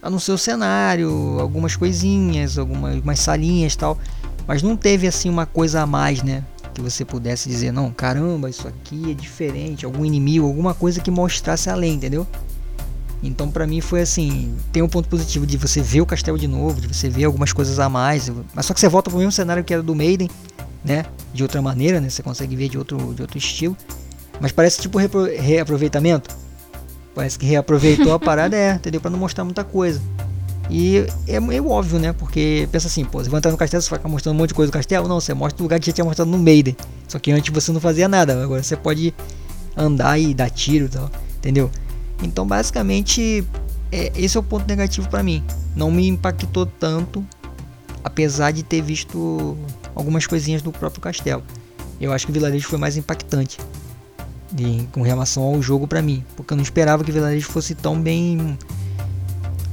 A 0.00 0.08
não 0.08 0.20
ser 0.20 0.30
o 0.30 0.38
cenário, 0.38 1.40
algumas 1.40 1.74
coisinhas, 1.74 2.56
algumas 2.56 3.02
umas 3.02 3.18
salinhas, 3.18 3.74
tal. 3.74 3.98
Mas 4.46 4.62
não 4.62 4.76
teve 4.76 5.08
assim 5.08 5.28
uma 5.28 5.44
coisa 5.44 5.82
a 5.82 5.86
mais, 5.86 6.22
né? 6.22 6.44
Que 6.72 6.80
você 6.80 7.04
pudesse 7.04 7.48
dizer, 7.48 7.72
não, 7.72 7.90
caramba, 7.90 8.48
isso 8.48 8.68
aqui 8.68 9.10
é 9.10 9.14
diferente, 9.14 9.84
algum 9.84 10.04
inimigo, 10.04 10.46
alguma 10.46 10.72
coisa 10.72 11.00
que 11.00 11.10
mostrasse 11.10 11.68
além, 11.68 11.94
entendeu? 11.94 12.24
Então 13.22 13.50
para 13.50 13.66
mim 13.66 13.80
foi 13.80 14.00
assim, 14.00 14.54
tem 14.72 14.82
um 14.82 14.88
ponto 14.88 15.08
positivo 15.08 15.46
de 15.46 15.56
você 15.56 15.80
ver 15.80 16.00
o 16.00 16.06
castelo 16.06 16.38
de 16.38 16.48
novo, 16.48 16.80
de 16.80 16.88
você 16.88 17.08
ver 17.08 17.24
algumas 17.24 17.52
coisas 17.52 17.78
a 17.78 17.88
mais, 17.88 18.30
mas 18.54 18.66
só 18.66 18.72
que 18.72 18.80
você 18.80 18.88
volta 18.88 19.10
pro 19.10 19.18
mesmo 19.18 19.32
cenário 19.32 19.62
que 19.62 19.74
era 19.74 19.82
do 19.82 19.94
Maiden, 19.94 20.30
né? 20.84 21.04
De 21.32 21.42
outra 21.42 21.60
maneira, 21.60 22.00
né? 22.00 22.08
Você 22.08 22.22
consegue 22.22 22.56
ver 22.56 22.68
de 22.68 22.78
outro, 22.78 23.14
de 23.14 23.22
outro 23.22 23.36
estilo. 23.36 23.76
Mas 24.40 24.52
parece 24.52 24.80
tipo 24.80 24.98
repro, 24.98 25.24
reaproveitamento. 25.24 26.34
Parece 27.14 27.38
que 27.38 27.44
reaproveitou 27.44 28.14
a 28.14 28.18
parada, 28.20 28.56
é, 28.56 28.74
entendeu? 28.74 29.00
Para 29.00 29.10
não 29.10 29.18
mostrar 29.18 29.44
muita 29.44 29.62
coisa. 29.62 30.00
E 30.70 31.04
é 31.26 31.40
meio 31.40 31.68
óbvio, 31.68 31.98
né? 31.98 32.12
Porque 32.12 32.68
pensa 32.70 32.86
assim, 32.86 33.04
pô, 33.04 33.22
você 33.22 33.28
vai 33.28 33.38
entrar 33.38 33.50
no 33.50 33.56
castelo, 33.56 33.82
você 33.82 33.90
vai 33.90 33.98
ficar 33.98 34.08
mostrando 34.08 34.36
um 34.36 34.38
monte 34.38 34.48
de 34.48 34.54
coisa 34.54 34.70
do 34.70 34.74
castelo? 34.74 35.08
Não, 35.08 35.20
você 35.20 35.34
mostra 35.34 35.60
o 35.60 35.64
lugar 35.64 35.80
que 35.80 35.86
já 35.86 35.92
tinha 35.92 36.04
mostrado 36.04 36.30
no 36.30 36.38
Maiden. 36.38 36.76
Só 37.08 37.18
que 37.18 37.32
antes 37.32 37.52
você 37.52 37.72
não 37.72 37.80
fazia 37.80 38.08
nada, 38.08 38.40
agora 38.42 38.62
você 38.62 38.76
pode 38.76 39.12
andar 39.76 40.18
e 40.18 40.32
dar 40.32 40.48
tiro 40.48 40.86
e 40.86 40.88
tal, 40.88 41.10
entendeu? 41.38 41.70
Então, 42.22 42.46
basicamente, 42.46 43.44
é, 43.90 44.12
esse 44.16 44.36
é 44.36 44.40
o 44.40 44.42
ponto 44.42 44.66
negativo 44.66 45.08
para 45.08 45.22
mim. 45.22 45.42
Não 45.74 45.90
me 45.90 46.06
impactou 46.06 46.66
tanto, 46.66 47.24
apesar 48.04 48.50
de 48.50 48.62
ter 48.62 48.82
visto 48.82 49.56
algumas 49.94 50.26
coisinhas 50.26 50.62
do 50.62 50.72
próprio 50.72 51.00
castelo. 51.00 51.42
Eu 52.00 52.12
acho 52.12 52.26
que 52.26 52.32
o 52.32 52.34
vilarejo 52.34 52.68
foi 52.68 52.78
mais 52.78 52.96
impactante 52.96 53.58
de, 54.52 54.88
com 54.92 55.02
relação 55.02 55.42
ao 55.42 55.60
jogo 55.62 55.86
para 55.86 56.00
mim, 56.02 56.24
porque 56.36 56.52
eu 56.52 56.56
não 56.56 56.62
esperava 56.62 57.04
que 57.04 57.10
o 57.10 57.14
vilarejo 57.14 57.48
fosse 57.48 57.74
tão 57.74 58.00
bem, 58.00 58.58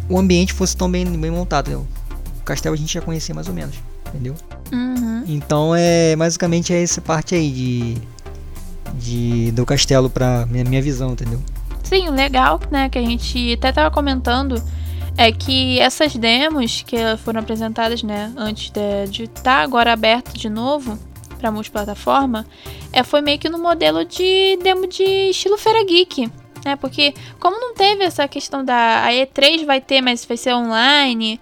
o 0.10 0.20
ambiente 0.20 0.54
fosse 0.54 0.76
tão 0.76 0.90
bem, 0.90 1.06
bem 1.06 1.32
montado. 1.32 1.72
Né? 1.72 1.78
O 1.78 2.44
castelo 2.44 2.76
a 2.76 2.78
gente 2.78 2.94
já 2.94 3.02
conhecia 3.02 3.34
mais 3.34 3.48
ou 3.48 3.54
menos, 3.54 3.76
entendeu? 4.08 4.36
Uhum. 4.72 5.24
Então 5.28 5.74
é 5.76 6.16
basicamente 6.16 6.74
é 6.74 6.84
essa 6.84 7.02
parte 7.02 7.34
aí 7.34 7.52
de, 7.52 7.98
de 9.00 9.52
do 9.52 9.66
castelo 9.66 10.10
para 10.10 10.46
minha, 10.46 10.64
minha 10.64 10.82
visão, 10.82 11.14
entendeu? 11.14 11.42
Sim, 11.88 12.10
legal, 12.10 12.60
né, 12.70 12.90
que 12.90 12.98
a 12.98 13.02
gente 13.02 13.54
até 13.54 13.72
tava 13.72 13.90
comentando 13.90 14.62
é 15.18 15.32
que 15.32 15.80
essas 15.80 16.14
demos 16.18 16.82
que 16.82 16.98
foram 17.24 17.40
apresentadas, 17.40 18.04
né, 18.04 18.34
antes 18.36 18.74
de 19.10 19.24
estar 19.24 19.42
tá 19.42 19.56
agora 19.60 19.94
aberto 19.94 20.38
de 20.38 20.50
novo 20.50 21.00
para 21.40 21.50
multiplataforma, 21.50 22.46
é, 22.92 23.04
foi 23.04 23.22
meio 23.22 23.40
que 23.40 23.48
no 23.48 23.58
modelo 23.58 24.04
de 24.04 24.60
demo 24.62 24.86
de 24.86 25.30
estilo 25.30 25.58
Feira 25.58 25.82
Geek, 25.86 26.30
né? 26.66 26.76
Porque 26.76 27.14
como 27.40 27.58
não 27.58 27.74
teve 27.74 28.04
essa 28.04 28.28
questão 28.28 28.66
da 28.66 29.06
a 29.06 29.12
E3 29.12 29.66
vai 29.66 29.80
ter, 29.80 30.02
mas 30.02 30.26
vai 30.26 30.36
ser 30.36 30.54
online, 30.56 31.40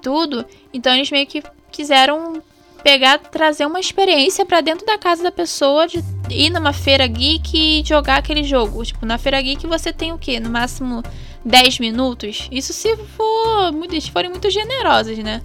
tudo, 0.00 0.46
então 0.72 0.94
eles 0.94 1.10
meio 1.10 1.26
que 1.26 1.42
quiseram 1.70 2.42
pegar, 2.84 3.18
trazer 3.18 3.64
uma 3.64 3.80
experiência 3.80 4.44
para 4.44 4.60
dentro 4.60 4.84
da 4.84 4.98
casa 4.98 5.22
da 5.22 5.32
pessoa, 5.32 5.88
de 5.88 6.04
ir 6.28 6.50
numa 6.50 6.74
feira 6.74 7.06
geek 7.06 7.80
e 7.80 7.82
jogar 7.82 8.18
aquele 8.18 8.44
jogo. 8.44 8.84
Tipo, 8.84 9.06
na 9.06 9.16
feira 9.16 9.40
geek 9.40 9.66
você 9.66 9.90
tem 9.90 10.12
o 10.12 10.18
quê? 10.18 10.38
No 10.38 10.50
máximo 10.50 11.02
10 11.42 11.78
minutos? 11.78 12.46
Isso 12.52 12.74
se 12.74 12.94
for, 12.96 13.72
se 14.00 14.10
forem 14.10 14.30
muito 14.30 14.50
generosas, 14.50 15.16
né? 15.18 15.40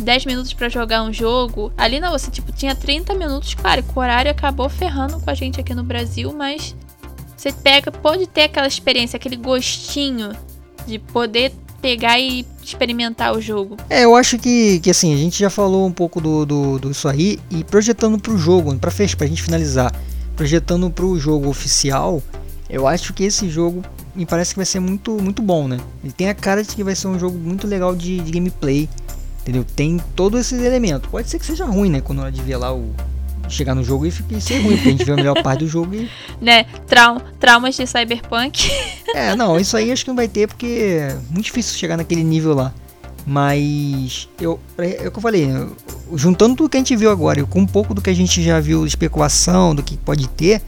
10 0.00 0.26
minutos 0.26 0.52
para 0.52 0.68
jogar 0.68 1.02
um 1.02 1.12
jogo. 1.12 1.72
Ali 1.76 1.98
não, 1.98 2.12
você 2.12 2.30
tipo 2.30 2.52
tinha 2.52 2.74
30 2.74 3.14
minutos, 3.14 3.54
claro, 3.54 3.82
que 3.82 3.98
o 3.98 4.00
horário 4.00 4.30
acabou 4.30 4.68
ferrando 4.68 5.20
com 5.20 5.28
a 5.28 5.34
gente 5.34 5.60
aqui 5.60 5.74
no 5.74 5.82
Brasil, 5.82 6.32
mas 6.32 6.74
você 7.36 7.52
pega, 7.52 7.90
pode 7.90 8.28
ter 8.28 8.42
aquela 8.42 8.68
experiência, 8.68 9.16
aquele 9.16 9.36
gostinho 9.36 10.30
de 10.86 11.00
poder 11.00 11.52
pegar 11.82 12.18
e 12.20 12.44
experimentar 12.68 13.32
o 13.36 13.40
jogo. 13.40 13.76
É, 13.88 14.04
eu 14.04 14.14
acho 14.14 14.38
que, 14.38 14.80
que 14.80 14.90
assim, 14.90 15.12
a 15.14 15.16
gente 15.16 15.38
já 15.38 15.50
falou 15.50 15.86
um 15.86 15.92
pouco 15.92 16.20
do, 16.20 16.44
do, 16.44 16.78
do 16.78 16.90
isso 16.90 17.08
aí 17.08 17.38
e 17.50 17.64
projetando 17.64 18.18
pro 18.18 18.36
jogo, 18.36 18.74
pra, 18.76 18.90
fech 18.90 19.16
pra 19.16 19.26
gente 19.26 19.42
finalizar, 19.42 19.92
projetando 20.36 20.90
pro 20.90 21.18
jogo 21.18 21.48
oficial, 21.48 22.22
eu 22.68 22.86
acho 22.86 23.12
que 23.12 23.24
esse 23.24 23.48
jogo 23.48 23.82
me 24.14 24.26
parece 24.26 24.52
que 24.52 24.58
vai 24.58 24.66
ser 24.66 24.80
muito, 24.80 25.12
muito 25.12 25.40
bom, 25.40 25.66
né? 25.66 25.78
Ele 26.02 26.12
tem 26.12 26.28
a 26.28 26.34
cara 26.34 26.62
de 26.62 26.74
que 26.74 26.84
vai 26.84 26.94
ser 26.94 27.08
um 27.08 27.18
jogo 27.18 27.38
muito 27.38 27.66
legal 27.66 27.94
de, 27.94 28.20
de 28.20 28.30
gameplay, 28.30 28.88
entendeu? 29.40 29.64
Tem 29.64 29.98
todos 30.14 30.40
esses 30.40 30.60
elementos. 30.60 31.08
Pode 31.10 31.28
ser 31.28 31.38
que 31.38 31.46
seja 31.46 31.64
ruim, 31.64 31.88
né? 31.88 32.00
Quando 32.00 32.20
hora 32.20 32.32
de 32.32 32.42
ver 32.42 32.56
lá 32.56 32.74
o, 32.74 32.92
chegar 33.48 33.74
no 33.74 33.82
jogo 33.82 34.06
e 34.06 34.12
ser 34.12 34.60
ruim, 34.60 34.76
porque 34.76 34.88
a 34.88 34.92
gente 34.92 35.04
vê 35.04 35.12
a 35.12 35.16
melhor 35.16 35.42
parte 35.42 35.60
do 35.60 35.68
jogo 35.68 35.94
e. 35.94 36.08
Né, 36.40 36.64
Trau 36.86 37.20
traumas 37.40 37.76
de 37.76 37.86
Cyberpunk. 37.86 38.70
é, 39.14 39.34
não, 39.34 39.58
isso 39.58 39.76
aí 39.76 39.90
acho 39.90 40.04
que 40.04 40.10
não 40.10 40.16
vai 40.16 40.28
ter 40.28 40.46
porque 40.46 40.66
é 40.66 41.14
muito 41.30 41.46
difícil 41.46 41.78
chegar 41.78 41.96
naquele 41.96 42.22
nível 42.22 42.54
lá. 42.54 42.72
Mas 43.26 44.28
eu, 44.40 44.58
é, 44.78 45.04
é 45.04 45.08
o 45.08 45.10
que 45.10 45.18
eu 45.18 45.22
falei, 45.22 45.48
juntando 46.14 46.56
tudo 46.56 46.70
que 46.70 46.76
a 46.78 46.80
gente 46.80 46.96
viu 46.96 47.10
agora, 47.10 47.44
com 47.44 47.60
um 47.60 47.66
pouco 47.66 47.92
do 47.92 48.00
que 48.00 48.08
a 48.08 48.14
gente 48.14 48.42
já 48.42 48.58
viu 48.58 48.86
especulação, 48.86 49.74
do 49.74 49.82
que 49.82 49.98
pode 49.98 50.26
ter, 50.30 50.62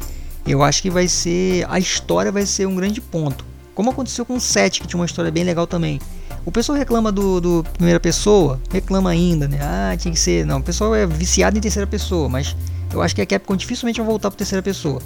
eu 0.46 0.62
acho 0.62 0.82
que 0.82 0.90
vai 0.90 1.08
ser. 1.08 1.66
A 1.70 1.78
história 1.78 2.30
vai 2.30 2.44
ser 2.44 2.66
um 2.66 2.74
grande 2.74 3.00
ponto. 3.00 3.44
Como 3.74 3.90
aconteceu 3.90 4.26
com 4.26 4.34
o 4.34 4.40
7, 4.40 4.80
que 4.80 4.86
tinha 4.86 4.98
uma 4.98 5.06
história 5.06 5.30
bem 5.30 5.44
legal 5.44 5.66
também. 5.66 5.98
O 6.44 6.50
pessoal 6.50 6.78
reclama 6.78 7.12
do, 7.12 7.40
do, 7.40 7.64
primeira 7.74 8.00
pessoa, 8.00 8.60
reclama 8.70 9.10
ainda, 9.10 9.46
né? 9.46 9.58
Ah, 9.60 9.96
tinha 9.96 10.12
que 10.12 10.18
ser. 10.18 10.44
Não, 10.46 10.58
o 10.58 10.62
pessoal 10.62 10.94
é 10.94 11.06
viciado 11.06 11.56
em 11.58 11.60
terceira 11.60 11.86
pessoa, 11.86 12.28
mas 12.28 12.56
eu 12.92 13.02
acho 13.02 13.14
que 13.14 13.20
a 13.20 13.26
Capcom 13.26 13.56
dificilmente 13.56 14.00
vai 14.00 14.06
voltar 14.06 14.30
para 14.30 14.38
terceira 14.38 14.62
pessoa. 14.62 15.00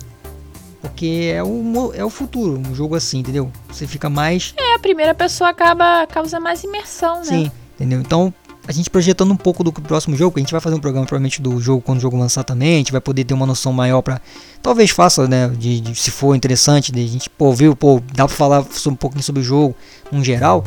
Porque 0.81 1.33
é 1.35 1.43
o, 1.43 1.93
é 1.95 2.05
o 2.05 2.11
futuro, 2.11 2.61
um 2.69 2.75
jogo 2.75 2.95
assim, 2.95 3.19
entendeu? 3.19 3.51
Você 3.69 3.87
fica 3.87 4.09
mais. 4.09 4.55
É, 4.57 4.75
a 4.75 4.79
primeira 4.79 5.15
pessoa 5.15 5.51
acaba 5.51 6.07
causa 6.07 6.39
mais 6.39 6.63
imersão, 6.63 7.19
né? 7.19 7.25
Sim, 7.25 7.53
entendeu? 7.75 8.01
Então, 8.01 8.33
a 8.67 8.73
gente 8.73 8.89
projetando 8.89 9.31
um 9.31 9.37
pouco 9.37 9.63
do 9.63 9.73
próximo 9.73 10.17
jogo, 10.17 10.39
a 10.39 10.41
gente 10.41 10.53
vai 10.53 10.61
fazer 10.61 10.75
um 10.75 10.81
programa 10.81 11.07
provavelmente 11.07 11.41
do 11.41 11.61
jogo 11.61 11.83
quando 11.83 11.99
o 11.99 12.01
jogo 12.01 12.17
lançar 12.17 12.45
também, 12.45 12.75
a 12.75 12.79
gente 12.79 12.93
vai 12.93 13.01
poder 13.01 13.25
ter 13.25 13.35
uma 13.35 13.47
noção 13.47 13.73
maior 13.73 14.01
para 14.01 14.21
talvez 14.63 14.91
faça, 14.91 15.29
né, 15.29 15.49
de, 15.49 15.81
de, 15.81 15.95
se 15.95 16.11
for 16.11 16.35
interessante, 16.35 16.91
de 16.91 17.05
a 17.05 17.07
gente 17.07 17.29
pô, 17.29 17.53
viu, 17.53 17.77
pô, 17.77 18.01
dá 18.15 18.27
para 18.27 18.35
falar 18.35 18.65
um 18.87 18.95
pouquinho 18.95 19.23
sobre 19.23 19.43
o 19.43 19.45
jogo 19.45 19.75
no 20.11 20.25
geral, 20.25 20.65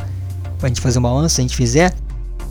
pra 0.58 0.68
gente 0.68 0.80
fazer 0.80 0.98
uma 0.98 1.08
balança, 1.08 1.36
se 1.36 1.40
a 1.40 1.42
gente 1.42 1.56
fizer. 1.56 1.94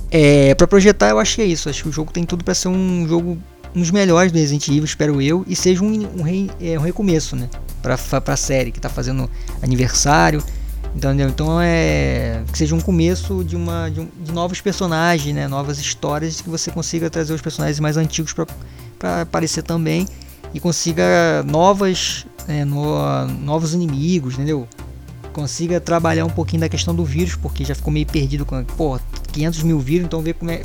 É, 0.10 0.56
para 0.56 0.66
projetar, 0.68 1.10
eu 1.10 1.20
acho 1.20 1.36
que 1.36 1.42
é 1.42 1.46
isso, 1.46 1.70
acho 1.70 1.84
que 1.84 1.90
o 1.90 1.92
jogo 1.92 2.12
tem 2.12 2.24
tudo 2.24 2.44
para 2.44 2.54
ser 2.54 2.70
um 2.70 3.06
jogo 3.08 3.38
um 3.76 3.82
dos 3.82 3.92
melhores 3.92 4.32
do 4.32 4.38
Resident 4.38 4.68
Evil, 4.70 4.86
espero 4.86 5.22
eu, 5.22 5.44
e 5.46 5.56
seja 5.56 5.84
um, 5.84 6.20
um, 6.20 6.24
re, 6.24 6.50
é, 6.60 6.80
um 6.80 6.82
recomeço, 6.82 7.36
né, 7.36 7.50
pra, 7.82 7.98
pra 8.22 8.38
série 8.38 8.72
que 8.72 8.80
tá 8.80 8.90
fazendo 8.90 9.30
aniversário, 9.62 10.42
Entendeu? 10.96 11.30
Então 11.30 11.62
é 11.62 12.44
que 12.52 12.58
seja 12.58 12.74
um 12.74 12.82
começo 12.82 13.44
de 13.44 13.56
uma 13.56 13.88
de, 13.90 14.00
um, 14.00 14.08
de, 14.20 14.32
novos 14.32 14.62
personagens, 14.62 15.36
né? 15.36 15.48
Novas 15.48 15.78
histórias 15.78 16.42
que 16.42 16.50
você 16.50 16.72
consiga 16.72 17.08
trazer 17.08 17.36
os 17.36 17.42
personagens 17.42 17.80
mais 17.80 17.98
antigos 17.98 18.34
para 18.98 19.22
aparecer 19.22 19.62
também 19.62 20.08
e 20.56 20.60
consiga 20.60 21.44
novas 21.46 22.26
é, 22.48 22.66
no, 22.66 23.28
novos 23.28 23.76
inimigos, 23.76 24.34
entendeu? 24.34 24.68
Consiga 25.38 25.80
trabalhar 25.80 26.26
um 26.26 26.32
pouquinho 26.32 26.62
da 26.62 26.68
questão 26.68 26.96
do 26.96 27.06
vírus, 27.06 27.36
porque 27.36 27.64
já 27.64 27.76
ficou 27.76 27.94
meio 27.94 28.08
perdido 28.08 28.44
com 28.44 28.64
pô, 28.64 29.00
500 29.32 29.62
mil 29.62 29.78
vírus, 29.78 30.08
então 30.08 30.20
ver 30.20 30.34
como 30.34 30.50
é 30.50 30.64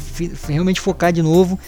realmente 0.49 0.81
focar 0.81 1.13
de 1.13 1.21
novo 1.21 1.59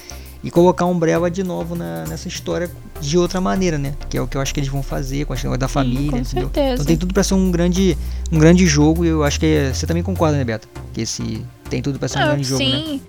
e 0.42 0.50
colocar 0.50 0.86
Umbrella 0.86 1.30
de 1.30 1.44
novo 1.44 1.76
na, 1.76 2.06
nessa 2.06 2.28
história 2.28 2.70
de 3.02 3.18
outra 3.18 3.42
maneira, 3.42 3.76
né? 3.76 3.92
Que 4.08 4.16
é 4.16 4.22
o 4.22 4.26
que 4.26 4.38
eu 4.38 4.40
acho 4.40 4.54
que 4.54 4.60
eles 4.60 4.70
vão 4.70 4.82
fazer 4.82 5.26
com 5.26 5.34
a 5.34 5.36
história 5.36 5.58
da 5.58 5.68
família, 5.68 6.12
com 6.12 6.16
entendeu? 6.16 6.44
Certeza. 6.44 6.72
Então 6.72 6.86
tem 6.86 6.96
tudo 6.96 7.12
para 7.12 7.22
ser 7.22 7.34
um 7.34 7.50
grande, 7.50 7.94
um 8.32 8.38
grande 8.38 8.66
jogo 8.66 9.04
e 9.04 9.08
eu 9.08 9.22
acho 9.22 9.38
que 9.38 9.70
você 9.74 9.86
também 9.86 10.02
concorda, 10.02 10.38
né, 10.38 10.44
Beto? 10.44 10.66
Que 10.94 11.02
esse 11.02 11.44
tem 11.68 11.82
tudo 11.82 11.98
para 11.98 12.08
ser 12.08 12.20
um 12.20 12.22
ah, 12.22 12.26
grande 12.28 12.46
sim. 12.46 12.50
jogo, 12.50 12.64
né? 12.64 12.84
Sim. 12.86 13.02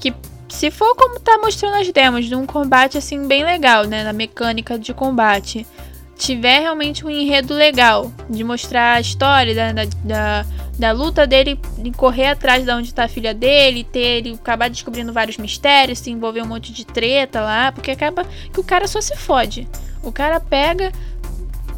Que 0.00 0.14
se 0.48 0.70
for 0.70 0.96
como 0.96 1.20
tá 1.20 1.36
mostrando 1.36 1.76
as 1.76 1.92
demos, 1.92 2.24
de 2.24 2.34
um 2.34 2.46
combate 2.46 2.96
assim 2.96 3.28
bem 3.28 3.44
legal, 3.44 3.84
né, 3.84 4.02
na 4.02 4.14
mecânica 4.14 4.78
de 4.78 4.94
combate, 4.94 5.66
tiver 6.22 6.60
realmente 6.60 7.04
um 7.04 7.10
enredo 7.10 7.52
legal 7.52 8.12
de 8.28 8.44
mostrar 8.44 8.94
a 8.94 9.00
história 9.00 9.54
da, 9.54 9.72
da, 9.72 9.84
da 10.04 10.46
da 10.78 10.90
luta 10.90 11.26
dele 11.26 11.60
em 11.78 11.92
correr 11.92 12.26
atrás 12.26 12.64
de 12.64 12.70
onde 12.72 12.88
está 12.88 13.04
a 13.04 13.08
filha 13.08 13.34
dele, 13.34 13.84
ter 13.84 14.00
ele 14.00 14.32
acabar 14.32 14.70
descobrindo 14.70 15.12
vários 15.12 15.36
mistérios, 15.36 15.98
se 15.98 16.10
envolver 16.10 16.42
um 16.42 16.46
monte 16.46 16.72
de 16.72 16.84
treta 16.84 17.40
lá, 17.40 17.70
porque 17.70 17.90
acaba 17.90 18.24
que 18.24 18.58
o 18.58 18.64
cara 18.64 18.88
só 18.88 19.00
se 19.00 19.14
fode. 19.16 19.68
O 20.02 20.10
cara 20.10 20.40
pega, 20.40 20.90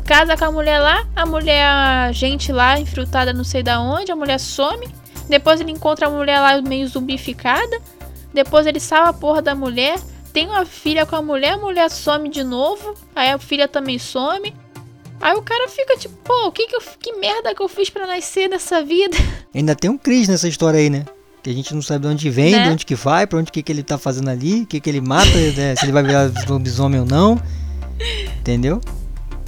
casa 0.05 0.37
com 0.37 0.45
a 0.45 0.53
mulher 0.53 0.79
lá, 0.79 1.07
a 1.15 1.27
mulher, 1.27 1.67
a 1.67 2.13
gente 2.13 2.53
lá, 2.53 2.79
infiltrada 2.79 3.33
não 3.33 3.45
sei 3.45 3.63
da 3.63 3.81
onde, 3.81 4.13
a 4.13 4.17
mulher 4.17 4.39
some, 4.39 4.89
depois 5.29 5.61
ele 5.61 5.73
encontra 5.73 6.07
a 6.07 6.11
mulher 6.11 6.41
lá 6.41 6.63
meio 6.63 6.87
zumbificada, 6.87 7.79
depois 8.33 8.67
ele 8.67 8.81
salva 8.81 9.11
a 9.11 9.13
porra 9.13 9.43
da 9.43 9.55
mulher, 9.55 9.99
tem 10.35 10.49
uma 10.49 10.67
filha 10.67 11.07
com 11.07 11.15
a 11.15 11.23
mulher, 11.23 11.53
a 11.53 11.57
mulher 11.57 11.89
some 11.89 12.29
de 12.29 12.43
novo, 12.43 12.95
aí 13.15 13.31
a 13.31 13.39
filha 13.39 13.69
também 13.69 14.01
some. 14.01 14.53
Aí 15.21 15.33
o 15.33 15.43
cara 15.43 15.69
fica 15.69 15.97
tipo, 15.97 16.15
pô, 16.25 16.51
que, 16.51 16.67
que, 16.67 16.75
eu, 16.75 16.83
que 16.99 17.13
merda 17.15 17.55
que 17.55 17.63
eu 17.63 17.69
fiz 17.69 17.89
para 17.89 18.05
nascer 18.05 18.49
nessa 18.49 18.83
vida? 18.83 19.17
Ainda 19.55 19.77
tem 19.77 19.89
um 19.89 19.97
Chris 19.97 20.27
nessa 20.27 20.49
história 20.49 20.81
aí, 20.81 20.91
né? 20.91 21.05
Que 21.41 21.51
a 21.51 21.53
gente 21.53 21.73
não 21.73 21.81
sabe 21.81 22.07
de 22.07 22.13
onde 22.13 22.31
vem, 22.31 22.51
né? 22.51 22.65
de 22.65 22.71
onde 22.71 22.85
que 22.85 22.97
vai, 22.97 23.27
pra 23.29 23.39
onde 23.39 23.53
que, 23.53 23.63
que 23.63 23.71
ele 23.71 23.85
tá 23.85 23.97
fazendo 23.97 24.29
ali, 24.29 24.63
o 24.63 24.67
que, 24.67 24.81
que 24.81 24.91
ele 24.91 25.01
mata, 25.01 25.31
né? 25.57 25.77
se 25.77 25.85
ele 25.85 25.93
vai 25.93 26.03
virar 26.03 26.31
lobisomem 26.49 26.99
ou 26.99 27.07
não. 27.07 27.41
Entendeu? 28.41 28.81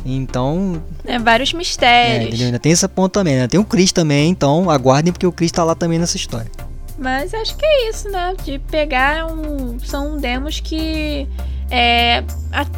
Então. 0.04 0.80
É, 1.04 1.18
vários 1.18 1.52
mistérios. 1.52 2.40
É, 2.40 2.44
Ainda 2.44 2.60
tem 2.60 2.70
esse 2.70 2.86
ponto 2.86 3.12
também, 3.12 3.34
né? 3.34 3.48
Tem 3.48 3.58
o 3.58 3.64
Chris 3.64 3.90
também, 3.90 4.30
então 4.30 4.70
aguardem 4.70 5.12
porque 5.12 5.26
o 5.26 5.32
Chris 5.32 5.50
tá 5.50 5.64
lá 5.64 5.74
também 5.74 5.98
nessa 5.98 6.16
história. 6.16 6.50
Mas 6.98 7.34
acho 7.34 7.56
que 7.56 7.64
é 7.64 7.90
isso, 7.90 8.08
né? 8.10 8.34
De 8.42 8.58
pegar 8.58 9.26
um. 9.26 9.78
São 9.80 10.16
demos 10.16 10.60
que. 10.60 11.28
É, 11.70 12.22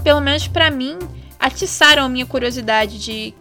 pelo 0.02 0.20
menos 0.20 0.48
para 0.48 0.70
mim, 0.70 0.98
atiçaram 1.38 2.04
a 2.04 2.08
minha 2.08 2.26
curiosidade 2.26 2.98
de 2.98 3.34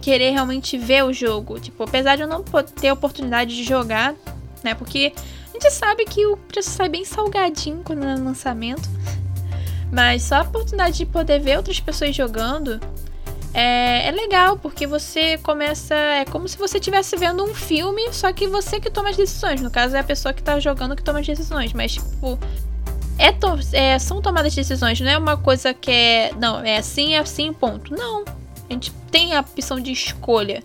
querer 0.00 0.30
realmente 0.30 0.78
ver 0.78 1.04
o 1.04 1.12
jogo. 1.12 1.60
Tipo, 1.60 1.84
apesar 1.84 2.16
de 2.16 2.22
eu 2.22 2.28
não 2.28 2.42
ter 2.42 2.92
oportunidade 2.92 3.54
de 3.54 3.64
jogar, 3.64 4.14
né? 4.62 4.74
Porque 4.74 5.12
a 5.16 5.52
gente 5.52 5.70
sabe 5.72 6.04
que 6.04 6.26
o 6.26 6.36
preço 6.36 6.70
sai 6.70 6.88
bem 6.88 7.04
salgadinho 7.04 7.82
quando 7.84 8.04
é 8.04 8.14
lançamento. 8.14 8.88
Mas 9.92 10.22
só 10.22 10.36
a 10.36 10.42
oportunidade 10.42 10.96
de 10.96 11.06
poder 11.06 11.38
ver 11.38 11.56
outras 11.56 11.78
pessoas 11.78 12.16
jogando 12.16 12.80
é, 13.54 14.08
é, 14.08 14.10
legal, 14.10 14.58
porque 14.58 14.84
você 14.84 15.38
começa. 15.38 15.94
É 15.94 16.24
como 16.24 16.48
se 16.48 16.58
você 16.58 16.78
estivesse 16.78 17.16
vendo 17.16 17.44
um 17.44 17.54
filme, 17.54 18.12
só 18.12 18.32
que 18.32 18.48
você 18.48 18.80
que 18.80 18.90
toma 18.90 19.10
as 19.10 19.16
decisões. 19.16 19.60
No 19.60 19.70
caso, 19.70 19.96
é 19.96 20.00
a 20.00 20.04
pessoa 20.04 20.34
que 20.34 20.42
tá 20.42 20.58
jogando 20.58 20.96
que 20.96 21.04
toma 21.04 21.20
as 21.20 21.26
decisões. 21.26 21.72
Mas, 21.72 21.92
tipo, 21.92 22.36
é, 23.16 23.30
to 23.30 23.56
é, 23.72 23.96
são 24.00 24.20
tomadas 24.20 24.52
de 24.52 24.60
decisões, 24.60 25.00
não 25.00 25.08
é 25.08 25.16
uma 25.16 25.36
coisa 25.36 25.72
que 25.72 25.88
é. 25.88 26.32
Não, 26.36 26.60
é 26.64 26.78
assim, 26.78 27.14
é 27.14 27.18
assim, 27.18 27.52
ponto. 27.52 27.94
Não. 27.94 28.24
A 28.68 28.72
gente 28.72 28.90
tem 29.12 29.34
a 29.34 29.40
opção 29.40 29.78
de 29.78 29.92
escolha. 29.92 30.60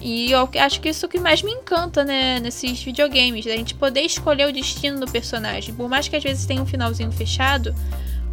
E 0.00 0.30
eu 0.30 0.48
acho 0.60 0.80
que 0.80 0.88
isso 0.88 1.06
que 1.08 1.18
mais 1.18 1.42
me 1.42 1.50
encanta, 1.50 2.04
né, 2.04 2.38
nesses 2.38 2.82
videogames, 2.82 3.46
a 3.46 3.56
gente 3.56 3.74
poder 3.74 4.02
escolher 4.02 4.46
o 4.46 4.52
destino 4.52 5.00
do 5.00 5.10
personagem. 5.10 5.74
Por 5.74 5.88
mais 5.88 6.08
que 6.08 6.16
às 6.16 6.22
vezes 6.22 6.44
tenha 6.44 6.60
um 6.60 6.66
finalzinho 6.66 7.10
fechado, 7.10 7.74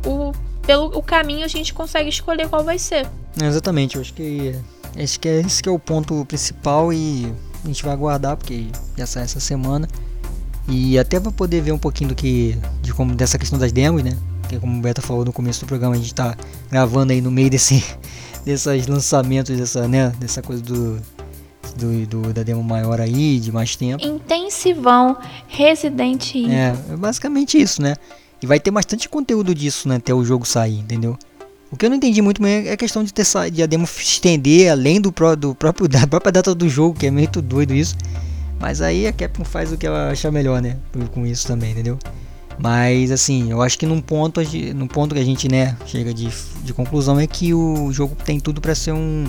o, 0.06 0.34
pelo 0.66 0.86
o 0.98 1.04
caminho 1.04 1.44
a 1.44 1.48
gente 1.48 1.74
consegue 1.74 2.10
escolher 2.10 2.48
qual 2.48 2.64
vai 2.64 2.78
ser. 2.80 3.08
exatamente, 3.40 3.96
eu 3.96 4.02
acho 4.02 4.14
que 4.14 4.56
acho 4.98 5.20
que 5.20 5.28
é 5.28 5.40
esse 5.42 5.62
que 5.62 5.70
é 5.70 5.72
o 5.72 5.80
ponto 5.80 6.26
principal 6.26 6.92
e 6.92 7.32
a 7.64 7.68
gente 7.68 7.84
vai 7.84 7.94
aguardar, 7.94 8.38
porque 8.38 8.68
já 8.98 9.06
sai 9.06 9.24
essa 9.24 9.40
semana. 9.40 9.88
E 10.68 10.98
até 10.98 11.20
para 11.20 11.32
poder 11.32 11.62
ver 11.62 11.72
um 11.72 11.78
pouquinho 11.78 12.10
do 12.10 12.16
que 12.16 12.58
de 12.82 12.94
como 12.94 13.16
dessa 13.16 13.38
questão 13.38 13.58
das 13.58 13.72
demos, 13.72 14.04
né? 14.04 14.18
Que 14.48 14.60
como 14.60 14.78
o 14.78 14.82
Beta 14.82 15.02
falou 15.02 15.26
no 15.26 15.34
começo 15.34 15.62
do 15.62 15.68
programa, 15.68 15.96
a 15.96 15.98
gente 15.98 16.08
está 16.08 16.36
gravando 16.70 17.14
aí 17.14 17.22
no 17.22 17.32
meio 17.32 17.50
desse 17.50 17.84
desses 18.46 18.88
lançamentos 18.88 19.56
dessa, 19.56 19.88
né, 19.88 20.12
dessa 20.20 20.42
coisa 20.42 20.62
do, 20.64 21.00
do, 21.76 22.08
do, 22.08 22.34
da 22.34 22.44
demo 22.44 22.64
maior 22.64 23.00
aí, 23.00 23.40
de 23.40 23.52
mais 23.52 23.76
tempo. 23.76 24.04
Intensivão 24.04 25.18
Resident 25.48 26.36
Evil. 26.36 26.52
É, 26.52 26.76
é 26.90 26.98
basicamente 26.98 27.62
isso, 27.62 27.82
né? 27.82 27.96
E 28.42 28.48
vai 28.48 28.60
ter 28.60 28.72
bastante 28.72 29.08
conteúdo 29.08 29.54
disso, 29.54 29.88
né, 29.88 29.98
até 29.98 30.14
o 30.14 30.24
jogo 30.24 30.46
sair, 30.46 30.80
entendeu? 30.80 31.18
O 31.72 31.78
que 31.78 31.86
eu 31.86 31.90
não 31.90 31.98
entendi 31.98 32.22
muito 32.22 32.42
bem 32.42 32.68
é 32.68 32.74
a 32.74 32.78
questão 32.78 33.04
de 33.04 33.14
ter 33.14 33.26
de 33.52 33.64
a 33.64 33.66
demo 33.66 33.86
estender 33.86 34.70
além 34.70 35.00
do, 35.00 35.12
pro, 35.12 35.36
do 35.38 35.56
próprio 35.56 35.88
da 35.88 36.06
própria 36.08 36.32
data 36.32 36.54
do 36.54 36.68
jogo, 36.68 37.00
que 37.00 37.08
é 37.08 37.12
meio 37.12 37.30
doido 37.30 37.74
isso. 37.74 37.96
Mas 38.60 38.82
aí 38.82 39.08
a 39.08 39.14
Capcom 39.14 39.46
faz 39.46 39.72
o 39.72 39.78
que 39.78 39.88
ela 39.88 40.12
achar 40.12 40.32
melhor, 40.32 40.62
né? 40.62 40.78
Com 41.14 41.26
isso 41.26 41.48
também, 41.48 41.72
entendeu? 41.72 41.98
Mas 42.60 43.10
assim, 43.10 43.50
eu 43.50 43.62
acho 43.62 43.80
que 43.80 43.86
num 43.86 44.02
ponto, 44.02 44.42
num 44.76 44.88
ponto 44.88 45.16
que 45.16 45.22
a 45.22 45.24
gente, 45.24 45.48
né, 45.48 45.76
chega 45.86 46.14
de, 46.14 46.30
de 46.64 46.74
conclusão 46.74 47.20
é 47.20 47.26
que 47.26 47.54
o 47.54 47.92
jogo 47.92 48.16
tem 48.24 48.40
tudo 48.40 48.60
para 48.60 48.76
ser 48.76 48.92
um, 48.92 49.26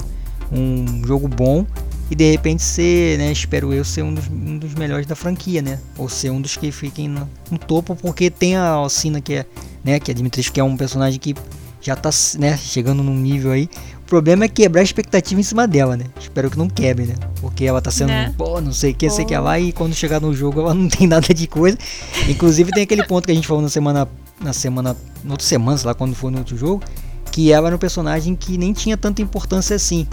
um 0.50 1.02
jogo 1.06 1.28
bom 1.28 1.64
e 2.12 2.14
de 2.14 2.30
repente 2.30 2.62
ser, 2.62 3.16
né, 3.16 3.32
espero 3.32 3.72
eu, 3.72 3.82
ser 3.82 4.02
um 4.02 4.12
dos, 4.12 4.28
um 4.28 4.58
dos 4.58 4.74
melhores 4.74 5.06
da 5.06 5.16
franquia, 5.16 5.62
né? 5.62 5.78
Ou 5.96 6.10
ser 6.10 6.28
um 6.28 6.42
dos 6.42 6.58
que 6.58 6.70
fiquem 6.70 7.08
no, 7.08 7.26
no 7.50 7.56
topo, 7.56 7.96
porque 7.96 8.28
tem 8.28 8.54
a 8.54 8.68
Alcina 8.68 9.18
que 9.18 9.32
é, 9.32 9.46
né, 9.82 9.98
que 9.98 10.10
é 10.10 10.14
Dimitri, 10.14 10.42
que 10.42 10.60
é 10.60 10.62
um 10.62 10.76
personagem 10.76 11.18
que 11.18 11.34
já 11.80 11.96
tá, 11.96 12.10
né, 12.38 12.54
chegando 12.58 13.02
num 13.02 13.16
nível 13.16 13.50
aí. 13.50 13.66
O 14.02 14.04
problema 14.12 14.44
é 14.44 14.48
quebrar 14.48 14.82
a 14.82 14.84
expectativa 14.84 15.40
em 15.40 15.42
cima 15.42 15.66
dela, 15.66 15.96
né? 15.96 16.04
Espero 16.20 16.50
que 16.50 16.58
não 16.58 16.68
quebre, 16.68 17.06
né? 17.06 17.14
Porque 17.40 17.64
ela 17.64 17.80
tá 17.80 17.90
sendo, 17.90 18.08
né? 18.08 18.34
pô, 18.36 18.60
não 18.60 18.74
sei 18.74 18.92
o 18.92 18.94
que, 18.94 19.08
sei 19.08 19.24
que 19.24 19.34
lá, 19.34 19.58
e 19.58 19.72
quando 19.72 19.94
chegar 19.94 20.20
no 20.20 20.34
jogo 20.34 20.60
ela 20.60 20.74
não 20.76 20.90
tem 20.90 21.06
nada 21.06 21.32
de 21.32 21.46
coisa. 21.46 21.78
Inclusive 22.28 22.72
tem 22.72 22.82
aquele 22.82 23.04
ponto 23.04 23.24
que 23.24 23.32
a 23.32 23.34
gente 23.34 23.48
falou 23.48 23.62
na 23.62 23.70
semana, 23.70 24.06
na 24.38 24.52
semana, 24.52 24.94
na 25.24 25.30
outra 25.30 25.46
semana, 25.46 25.78
sei 25.78 25.86
lá, 25.86 25.94
quando 25.94 26.14
foi 26.14 26.30
no 26.30 26.40
outro 26.40 26.58
jogo, 26.58 26.82
que 27.30 27.50
ela 27.50 27.68
era 27.68 27.76
um 27.76 27.78
personagem 27.78 28.36
que 28.36 28.58
nem 28.58 28.74
tinha 28.74 28.98
tanta 28.98 29.22
importância 29.22 29.74
assim. 29.74 30.06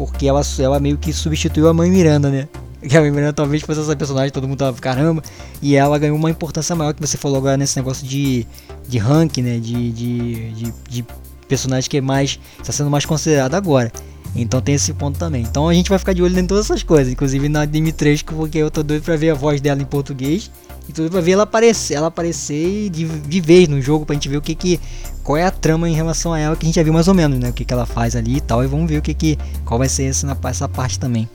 Porque 0.00 0.26
ela, 0.26 0.40
ela 0.58 0.80
meio 0.80 0.96
que 0.96 1.12
substituiu 1.12 1.68
a 1.68 1.74
mãe 1.74 1.90
Miranda, 1.90 2.30
né? 2.30 2.48
Que 2.88 2.96
a 2.96 3.02
mãe 3.02 3.10
Miranda 3.10 3.34
talvez 3.34 3.62
fosse 3.62 3.80
essa 3.80 3.94
personagem, 3.94 4.30
todo 4.30 4.48
mundo 4.48 4.56
tava 4.56 4.80
caramba. 4.80 5.22
E 5.60 5.76
ela 5.76 5.98
ganhou 5.98 6.16
uma 6.16 6.30
importância 6.30 6.74
maior 6.74 6.94
que 6.94 7.02
você 7.02 7.18
falou 7.18 7.36
agora 7.36 7.58
nesse 7.58 7.76
negócio 7.76 8.06
de, 8.06 8.46
de 8.88 8.96
rank, 8.96 9.36
né? 9.42 9.58
De, 9.58 9.92
de, 9.92 10.52
de, 10.52 10.74
de 10.88 11.06
personagem 11.46 11.90
que 11.90 11.98
é 11.98 12.00
mais. 12.00 12.40
está 12.58 12.72
sendo 12.72 12.88
mais 12.88 13.04
considerado 13.04 13.54
agora. 13.54 13.92
Então 14.34 14.58
tem 14.62 14.74
esse 14.74 14.94
ponto 14.94 15.18
também. 15.18 15.42
Então 15.42 15.68
a 15.68 15.74
gente 15.74 15.90
vai 15.90 15.98
ficar 15.98 16.14
de 16.14 16.22
olho 16.22 16.38
em 16.38 16.46
todas 16.46 16.64
essas 16.64 16.82
coisas, 16.82 17.12
inclusive 17.12 17.46
na 17.50 17.66
Dimitrescu, 17.66 18.34
porque 18.34 18.56
eu 18.56 18.70
tô 18.70 18.82
doido 18.82 19.02
pra 19.02 19.16
ver 19.16 19.28
a 19.28 19.34
voz 19.34 19.60
dela 19.60 19.82
em 19.82 19.84
português 19.84 20.50
e 20.90 20.92
tudo 20.92 21.10
pra 21.10 21.20
ver 21.20 21.32
ela 21.32 21.44
aparecer, 21.44 21.94
ela 21.94 22.08
aparecer 22.08 22.90
de, 22.90 23.06
de 23.06 23.40
vez 23.40 23.68
no 23.68 23.80
jogo 23.80 24.04
pra 24.04 24.14
gente 24.14 24.28
ver 24.28 24.36
o 24.36 24.42
que 24.42 24.54
que 24.54 24.80
qual 25.22 25.36
é 25.36 25.44
a 25.44 25.50
trama 25.50 25.88
em 25.88 25.94
relação 25.94 26.32
a 26.32 26.38
ela 26.38 26.56
que 26.56 26.64
a 26.64 26.66
gente 26.66 26.74
já 26.74 26.82
viu 26.82 26.92
mais 26.92 27.06
ou 27.06 27.14
menos, 27.14 27.38
né? 27.38 27.50
O 27.50 27.52
que 27.52 27.64
que 27.64 27.72
ela 27.72 27.86
faz 27.86 28.16
ali 28.16 28.36
e 28.36 28.40
tal, 28.40 28.64
e 28.64 28.66
vamos 28.66 28.90
ver 28.90 28.98
o 28.98 29.02
que 29.02 29.14
que 29.14 29.38
qual 29.64 29.78
vai 29.78 29.88
ser 29.88 30.04
essa, 30.04 30.36
essa 30.44 30.68
parte 30.68 30.98
também. 30.98 31.28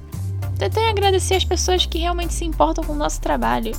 Tentei 0.57 0.87
agradecer 0.87 1.35
as 1.35 1.45
pessoas 1.45 1.85
que 1.85 1.99
realmente 1.99 2.33
se 2.33 2.45
importam 2.45 2.83
com 2.83 2.93
o 2.93 2.95
nosso 2.95 3.21
trabalho. 3.21 3.71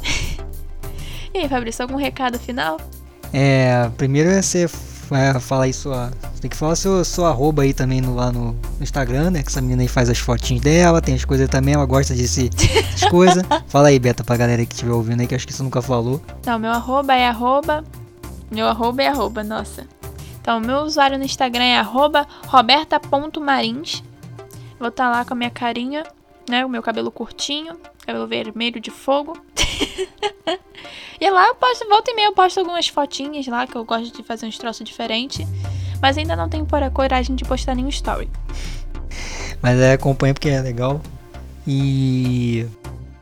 e 1.34 1.38
aí, 1.38 1.48
Fabrício, 1.48 1.82
algum 1.82 1.96
recado 1.96 2.38
final? 2.38 2.78
É, 3.32 3.90
primeiro 3.96 4.30
é 4.30 4.40
você 4.40 4.68
é, 5.10 5.38
falar 5.40 5.64
aí 5.64 5.72
sua. 5.72 6.10
Tem 6.40 6.50
que 6.50 6.56
falar 6.56 6.76
seu, 6.76 7.04
seu 7.04 7.26
arroba 7.26 7.62
aí 7.62 7.72
também 7.72 8.00
no, 8.00 8.14
lá 8.14 8.30
no, 8.30 8.52
no, 8.52 8.82
Instagram, 8.82 9.30
né? 9.30 9.42
Que 9.42 9.48
essa 9.48 9.60
menina 9.60 9.82
aí 9.82 9.88
faz 9.88 10.08
as 10.08 10.18
fotinhas 10.18 10.62
dela, 10.62 11.00
tem 11.00 11.14
as 11.14 11.24
coisas 11.24 11.48
também, 11.48 11.74
ela 11.74 11.86
gosta 11.86 12.14
desse, 12.14 12.48
dessas 12.48 13.04
coisas. 13.10 13.42
Fala 13.66 13.88
aí, 13.88 13.98
Beta, 13.98 14.22
pra 14.22 14.36
galera 14.36 14.64
que 14.64 14.74
estiver 14.74 14.92
ouvindo 14.92 15.20
aí, 15.20 15.26
que 15.26 15.34
acho 15.34 15.46
que 15.46 15.52
você 15.52 15.62
nunca 15.62 15.82
falou. 15.82 16.20
Não, 16.46 16.58
meu 16.58 16.70
arroba 16.70 17.14
é 17.14 17.26
arroba. 17.26 17.84
Meu 18.50 18.66
arroba 18.66 19.02
é 19.02 19.08
arroba, 19.08 19.42
nossa. 19.42 19.86
Então, 20.40 20.60
meu 20.60 20.78
usuário 20.78 21.18
no 21.18 21.24
Instagram 21.24 21.64
é 21.64 21.78
arroba 21.78 22.26
roberta.marins. 22.46 24.02
Vou 24.78 24.88
estar 24.88 25.04
tá 25.04 25.10
lá 25.10 25.24
com 25.24 25.34
a 25.34 25.36
minha 25.36 25.50
carinha, 25.50 26.04
né? 26.48 26.64
O 26.64 26.68
meu 26.68 26.82
cabelo 26.82 27.10
curtinho, 27.10 27.76
cabelo 28.06 28.26
vermelho 28.26 28.80
de 28.80 28.90
fogo. 28.90 29.36
e 31.20 31.30
lá 31.30 31.48
eu 31.48 31.54
posto, 31.54 31.88
volta 31.88 32.10
e 32.10 32.14
meia 32.14 32.28
eu 32.28 32.32
posto 32.32 32.60
algumas 32.60 32.88
fotinhas 32.88 33.46
lá, 33.46 33.66
que 33.66 33.76
eu 33.76 33.84
gosto 33.84 34.16
de 34.16 34.22
fazer 34.22 34.46
uns 34.46 34.58
troços 34.58 34.86
diferentes. 34.86 35.46
Mas 36.00 36.16
ainda 36.16 36.36
não 36.36 36.48
tenho 36.48 36.64
por 36.64 36.82
a 36.82 36.90
coragem 36.90 37.34
de 37.34 37.44
postar 37.44 37.74
nenhum 37.74 37.88
story. 37.88 38.30
Mas 39.60 39.78
é, 39.80 39.92
acompanha 39.92 40.32
porque 40.32 40.48
é 40.48 40.60
legal. 40.60 41.00
E 41.66 42.66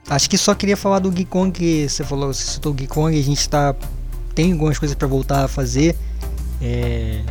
acho 0.09 0.29
que 0.29 0.37
só 0.37 0.55
queria 0.55 0.77
falar 0.77 0.99
do 0.99 1.11
Geekong 1.11 1.51
que 1.51 1.89
você 1.89 2.05
falou, 2.05 2.33
você 2.33 2.45
citou 2.45 2.73
o 2.73 2.75
Geekong, 2.75 3.19
a 3.19 3.23
gente 3.23 3.49
tá 3.49 3.75
tem 4.35 4.53
algumas 4.53 4.79
coisas 4.79 4.95
para 4.95 5.09
voltar 5.09 5.45
a 5.45 5.49
fazer. 5.49 5.97
É, 6.61 7.23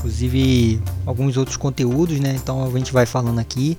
inclusive 0.00 0.82
alguns 1.04 1.36
outros 1.36 1.56
conteúdos, 1.56 2.18
né? 2.18 2.34
Então 2.34 2.64
a 2.64 2.78
gente 2.78 2.92
vai 2.92 3.06
falando 3.06 3.38
aqui. 3.38 3.78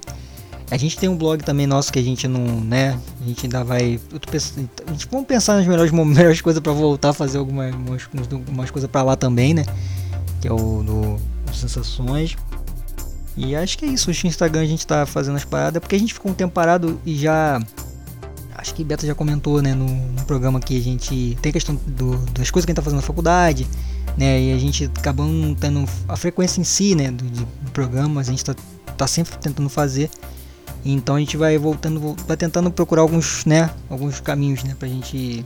A 0.70 0.78
gente 0.78 0.98
tem 0.98 1.10
um 1.10 1.18
blog 1.18 1.44
também 1.44 1.68
nosso 1.68 1.92
que 1.92 2.00
a 2.00 2.02
gente 2.02 2.28
não, 2.28 2.62
né? 2.62 2.98
A 3.22 3.28
gente 3.28 3.46
ainda 3.46 3.64
vai. 3.64 4.00
Pensando, 4.30 4.70
a 4.88 4.92
gente 4.92 5.08
vamos 5.12 5.28
pensar 5.28 5.56
nas 5.56 5.68
melhores, 5.68 5.92
melhores 5.92 6.40
coisas 6.40 6.62
para 6.62 6.72
voltar 6.72 7.10
a 7.10 7.14
fazer 7.14 7.40
algumas 7.40 7.76
umas, 7.76 8.08
umas 8.48 8.72
coisas 8.72 8.90
para 8.90 9.04
lá 9.04 9.16
também, 9.18 9.54
né? 9.54 9.66
Que 10.40 10.48
é 10.48 10.54
o 10.54 10.84
do 10.84 11.20
Sensações. 11.54 12.38
E 13.36 13.56
acho 13.56 13.78
que 13.78 13.86
é 13.86 13.90
isso. 13.90 14.10
O 14.10 14.28
Instagram 14.28 14.62
a 14.62 14.66
gente 14.66 14.86
tá 14.86 15.06
fazendo 15.06 15.36
as 15.36 15.44
paradas 15.44 15.82
porque 15.82 15.96
a 15.96 16.00
gente 16.00 16.14
ficou 16.14 16.32
um 16.32 16.36
tempo 16.36 16.54
parado 16.54 17.00
e 17.06 17.16
já. 17.16 17.60
Acho 18.56 18.76
que 18.76 18.84
Beto 18.84 19.08
já 19.08 19.16
comentou, 19.16 19.60
né, 19.60 19.74
no, 19.74 19.88
no 19.88 20.24
programa 20.26 20.60
que 20.60 20.78
a 20.78 20.82
gente 20.82 21.36
tem 21.42 21.52
questão 21.52 21.76
do, 21.88 22.16
das 22.32 22.52
coisas 22.52 22.66
que 22.66 22.72
a 22.72 22.74
gente 22.74 22.76
tá 22.76 22.82
fazendo 22.84 23.00
na 23.00 23.06
faculdade, 23.06 23.68
né, 24.18 24.42
e 24.42 24.54
a 24.54 24.58
gente 24.58 24.86
acabou 24.86 25.26
tendo 25.60 25.86
a 26.08 26.16
frequência 26.16 26.60
em 26.62 26.64
si, 26.64 26.96
né, 26.96 27.12
do, 27.12 27.24
de 27.26 27.46
programas, 27.72 28.28
a 28.28 28.32
gente 28.32 28.44
tá, 28.44 28.56
tá 28.98 29.08
sempre 29.08 29.38
tentando 29.38 29.70
fazer. 29.70 30.10
Então 30.84 31.16
a 31.16 31.20
gente 31.20 31.38
vai 31.38 31.58
voltando, 31.58 32.16
vai 32.28 32.36
tentando 32.36 32.72
procurar 32.72 33.04
alguns, 33.04 33.46
né, 33.46 33.70
alguns 33.90 34.20
caminhos, 34.20 34.64
né, 34.64 34.76
pra 34.78 34.88
gente 34.88 35.46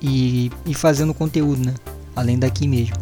ir, 0.00 0.52
ir 0.66 0.74
fazendo 0.74 1.12
conteúdo, 1.12 1.64
né, 1.64 1.74
além 2.16 2.38
daqui 2.38 2.66
mesmo. 2.66 2.96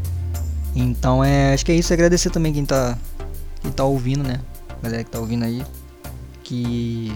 Então 0.74 1.22
é, 1.22 1.54
acho 1.54 1.64
que 1.64 1.72
é 1.72 1.74
isso, 1.74 1.92
agradecer 1.92 2.30
também 2.30 2.52
quem 2.52 2.64
tá, 2.64 2.98
quem 3.60 3.70
tá 3.70 3.84
ouvindo, 3.84 4.22
né, 4.22 4.40
a 4.68 4.82
galera 4.82 5.04
que 5.04 5.10
tá 5.10 5.18
ouvindo 5.18 5.44
aí, 5.44 5.64
que 6.42 7.12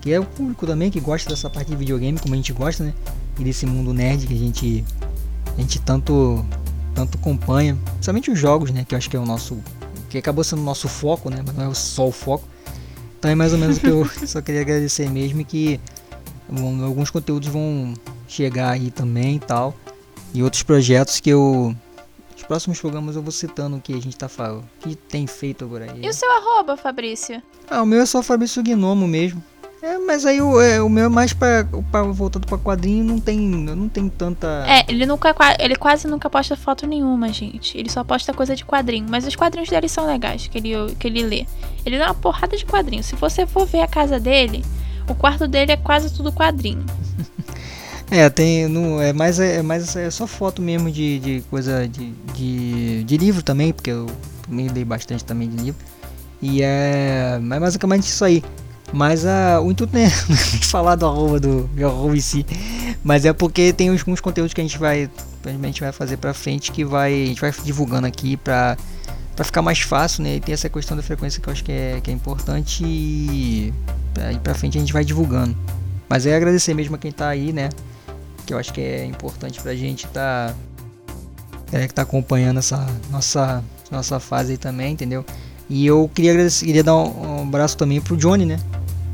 que 0.00 0.10
é 0.10 0.18
o 0.18 0.24
público 0.24 0.66
também 0.66 0.90
que 0.90 0.98
gosta 0.98 1.28
dessa 1.28 1.50
parte 1.50 1.68
de 1.68 1.76
videogame, 1.76 2.18
como 2.18 2.32
a 2.32 2.36
gente 2.36 2.54
gosta, 2.54 2.82
né, 2.82 2.94
e 3.38 3.44
desse 3.44 3.66
mundo 3.66 3.92
nerd 3.92 4.26
que 4.26 4.34
a 4.34 4.38
gente 4.38 4.84
a 5.56 5.60
gente 5.60 5.78
tanto 5.80 6.44
tanto 7.06 7.18
acompanha, 7.18 7.76
principalmente 7.92 8.30
os 8.30 8.38
jogos, 8.38 8.70
né, 8.70 8.84
que 8.86 8.94
eu 8.94 8.98
acho 8.98 9.10
que 9.10 9.16
é 9.16 9.20
o 9.20 9.26
nosso 9.26 9.58
que 10.08 10.18
acabou 10.18 10.42
sendo 10.42 10.60
o 10.60 10.64
nosso 10.64 10.88
foco, 10.88 11.30
né, 11.30 11.42
mas 11.46 11.54
não 11.54 11.70
é 11.70 11.74
só 11.74 12.08
o 12.08 12.12
foco 12.12 12.44
então 13.20 13.30
é 13.30 13.34
mais 13.34 13.52
ou 13.52 13.58
menos 13.58 13.76
o 13.76 13.80
que 13.80 13.86
eu 13.86 14.06
só 14.26 14.40
queria 14.40 14.62
agradecer 14.62 15.08
mesmo 15.10 15.42
e 15.42 15.44
que 15.44 15.78
alguns 16.82 17.10
conteúdos 17.10 17.48
vão 17.48 17.94
chegar 18.26 18.70
aí 18.70 18.90
também 18.90 19.36
e 19.36 19.38
tal. 19.38 19.76
E 20.32 20.42
outros 20.42 20.62
projetos 20.62 21.20
que 21.20 21.28
eu. 21.28 21.76
Os 22.34 22.42
próximos 22.44 22.80
programas 22.80 23.16
eu 23.16 23.22
vou 23.22 23.30
citando 23.30 23.76
o 23.76 23.80
que 23.80 23.92
a 23.92 24.00
gente 24.00 24.16
tá 24.16 24.26
falando. 24.26 24.64
O 24.64 24.88
que 24.88 24.94
tem 24.94 25.26
feito 25.26 25.66
por 25.66 25.82
aí. 25.82 26.00
E 26.02 26.08
o 26.08 26.14
seu 26.14 26.32
arroba, 26.32 26.78
Fabrício? 26.78 27.42
Ah, 27.68 27.82
o 27.82 27.86
meu 27.86 28.00
é 28.00 28.06
só 28.06 28.22
Fabrício 28.22 28.62
Gnomo 28.62 29.06
mesmo. 29.06 29.44
É, 29.82 29.98
mas 29.98 30.26
aí 30.26 30.42
o, 30.42 30.60
é, 30.60 30.82
o 30.82 30.90
meu 30.90 31.06
é 31.06 31.08
mais 31.08 31.32
pra, 31.32 31.66
pra 31.90 32.02
voltado 32.02 32.46
pra 32.46 32.58
quadrinho, 32.58 33.02
não 33.02 33.18
tem, 33.18 33.38
não 33.38 33.88
tem 33.88 34.10
tanta. 34.10 34.46
É, 34.66 34.84
ele 34.86 35.06
nunca 35.06 35.34
ele 35.58 35.74
quase 35.74 36.06
nunca 36.06 36.28
posta 36.28 36.54
foto 36.54 36.86
nenhuma, 36.86 37.32
gente. 37.32 37.78
Ele 37.78 37.88
só 37.88 38.04
posta 38.04 38.34
coisa 38.34 38.54
de 38.54 38.62
quadrinho. 38.62 39.06
Mas 39.08 39.26
os 39.26 39.34
quadrinhos 39.34 39.70
dele 39.70 39.88
são 39.88 40.06
legais, 40.06 40.46
que 40.48 40.58
ele, 40.58 40.94
que 40.96 41.06
ele 41.06 41.22
lê. 41.22 41.46
Ele 41.86 41.98
dá 41.98 42.06
uma 42.06 42.14
porrada 42.14 42.58
de 42.58 42.66
quadrinhos. 42.66 43.06
Se 43.06 43.16
você 43.16 43.46
for 43.46 43.66
ver 43.66 43.80
a 43.80 43.86
casa 43.86 44.20
dele, 44.20 44.62
o 45.08 45.14
quarto 45.14 45.48
dele 45.48 45.72
é 45.72 45.76
quase 45.78 46.12
tudo 46.12 46.30
quadrinho. 46.30 46.84
é, 48.10 48.28
tem. 48.28 48.68
No, 48.68 49.00
é 49.00 49.14
mais, 49.14 49.40
é 49.40 49.62
mais 49.62 49.96
é 49.96 50.10
só 50.10 50.26
foto 50.26 50.60
mesmo 50.60 50.90
de, 50.90 51.18
de 51.20 51.44
coisa 51.48 51.88
de, 51.88 52.12
de, 52.34 53.04
de 53.04 53.16
livro 53.16 53.42
também, 53.42 53.72
porque 53.72 53.90
eu 53.90 54.06
também 54.46 54.66
dei 54.66 54.84
bastante 54.84 55.24
também 55.24 55.48
de 55.48 55.56
livro. 55.56 55.82
E 56.42 56.62
é, 56.62 57.40
é 57.40 57.60
basicamente 57.60 58.02
isso 58.02 58.26
aí. 58.26 58.44
Mas 58.92 59.24
a, 59.24 59.60
o 59.60 59.70
intuito 59.70 59.94
não 59.94 60.00
é 60.00 60.10
falar 60.66 60.96
do 60.96 61.06
arroba 61.06 61.38
do 61.38 61.70
meu 61.74 61.88
arroba 61.88 62.16
em 62.16 62.20
si. 62.20 62.44
Mas 63.04 63.24
é 63.24 63.32
porque 63.32 63.72
tem 63.72 63.88
alguns 63.88 64.20
conteúdos 64.20 64.52
que 64.52 64.60
a 64.60 64.64
gente 64.64 64.78
vai, 64.78 65.08
a 65.44 65.66
gente 65.66 65.80
vai 65.80 65.92
fazer 65.92 66.16
pra 66.16 66.34
frente 66.34 66.72
que 66.72 66.84
vai, 66.84 67.12
a 67.12 67.26
gente 67.26 67.40
vai 67.40 67.52
divulgando 67.64 68.06
aqui 68.06 68.36
pra, 68.36 68.76
pra 69.36 69.44
ficar 69.44 69.62
mais 69.62 69.80
fácil, 69.80 70.24
né? 70.24 70.36
E 70.36 70.40
tem 70.40 70.52
essa 70.52 70.68
questão 70.68 70.96
da 70.96 71.02
frequência 71.02 71.40
que 71.40 71.48
eu 71.48 71.52
acho 71.52 71.62
que 71.64 71.72
é, 71.72 72.00
que 72.02 72.10
é 72.10 72.14
importante 72.14 72.84
e 72.84 73.72
aí 74.18 74.38
pra 74.38 74.54
frente 74.54 74.76
a 74.76 74.80
gente 74.80 74.92
vai 74.92 75.04
divulgando. 75.04 75.56
Mas 76.08 76.26
é 76.26 76.34
agradecer 76.34 76.74
mesmo 76.74 76.96
a 76.96 76.98
quem 76.98 77.12
tá 77.12 77.28
aí, 77.28 77.52
né? 77.52 77.70
Que 78.44 78.52
eu 78.52 78.58
acho 78.58 78.72
que 78.72 78.80
é 78.80 79.04
importante 79.04 79.60
pra 79.60 79.74
gente 79.76 80.08
tá, 80.08 80.52
é, 81.70 81.86
que 81.86 81.94
tá 81.94 82.02
acompanhando 82.02 82.58
essa 82.58 82.84
nossa, 83.08 83.62
nossa 83.90 84.18
fase 84.18 84.52
aí 84.52 84.58
também, 84.58 84.92
entendeu? 84.92 85.24
E 85.70 85.86
eu 85.86 86.10
queria, 86.12 86.32
agradecer, 86.32 86.66
queria 86.66 86.82
dar 86.82 86.96
um, 86.96 87.38
um 87.38 87.42
abraço 87.42 87.76
também 87.76 88.00
pro 88.00 88.16
Johnny, 88.16 88.44
né? 88.44 88.58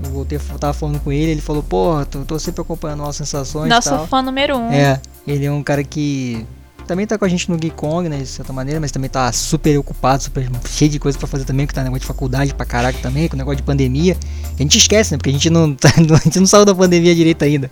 Eu 0.03 0.11
voltei, 0.11 0.39
tava 0.59 0.73
falando 0.73 0.99
com 1.01 1.13
ele, 1.13 1.33
ele 1.33 1.41
falou, 1.41 1.63
porra, 1.63 2.07
tô, 2.07 2.25
tô 2.25 2.39
sempre 2.39 2.63
acompanhando 2.63 3.01
nossas 3.01 3.29
sensações. 3.29 3.69
Nosso 3.69 3.91
tal. 3.91 4.07
fã 4.07 4.23
número 4.23 4.57
um. 4.57 4.73
É, 4.73 5.01
ele 5.27 5.45
é 5.45 5.53
um 5.53 5.63
cara 5.63 5.85
que 5.85 6.47
também 6.87 7.07
tá 7.07 7.19
com 7.19 7.25
a 7.25 7.29
gente 7.29 7.51
no 7.51 7.57
Geek 7.57 7.75
Kong, 7.75 8.09
né, 8.09 8.19
de 8.19 8.27
certa 8.27 8.53
maneira, 8.53 8.81
mas 8.81 8.91
também 8.91 9.11
tá 9.11 9.31
super 9.33 9.77
ocupado, 9.77 10.23
super 10.23 10.49
cheio 10.69 10.91
de 10.91 10.99
coisa 10.99 11.19
pra 11.19 11.27
fazer 11.27 11.45
também, 11.45 11.67
que 11.67 11.75
tá 11.75 11.83
negócio 11.83 12.01
de 12.01 12.07
faculdade 12.07 12.55
pra 12.55 12.65
caraca 12.65 12.99
também, 13.01 13.29
com 13.29 13.37
negócio 13.37 13.57
de 13.57 13.63
pandemia. 13.63 14.17
A 14.55 14.63
gente 14.63 14.79
esquece, 14.79 15.13
né, 15.13 15.19
porque 15.19 15.31
a 15.31 15.33
gente 15.33 15.51
não, 15.51 15.75
tá, 15.75 15.91
a 15.93 16.25
gente 16.25 16.39
não 16.39 16.47
saiu 16.47 16.65
da 16.65 16.75
pandemia 16.75 17.15
direito 17.15 17.45
ainda. 17.45 17.71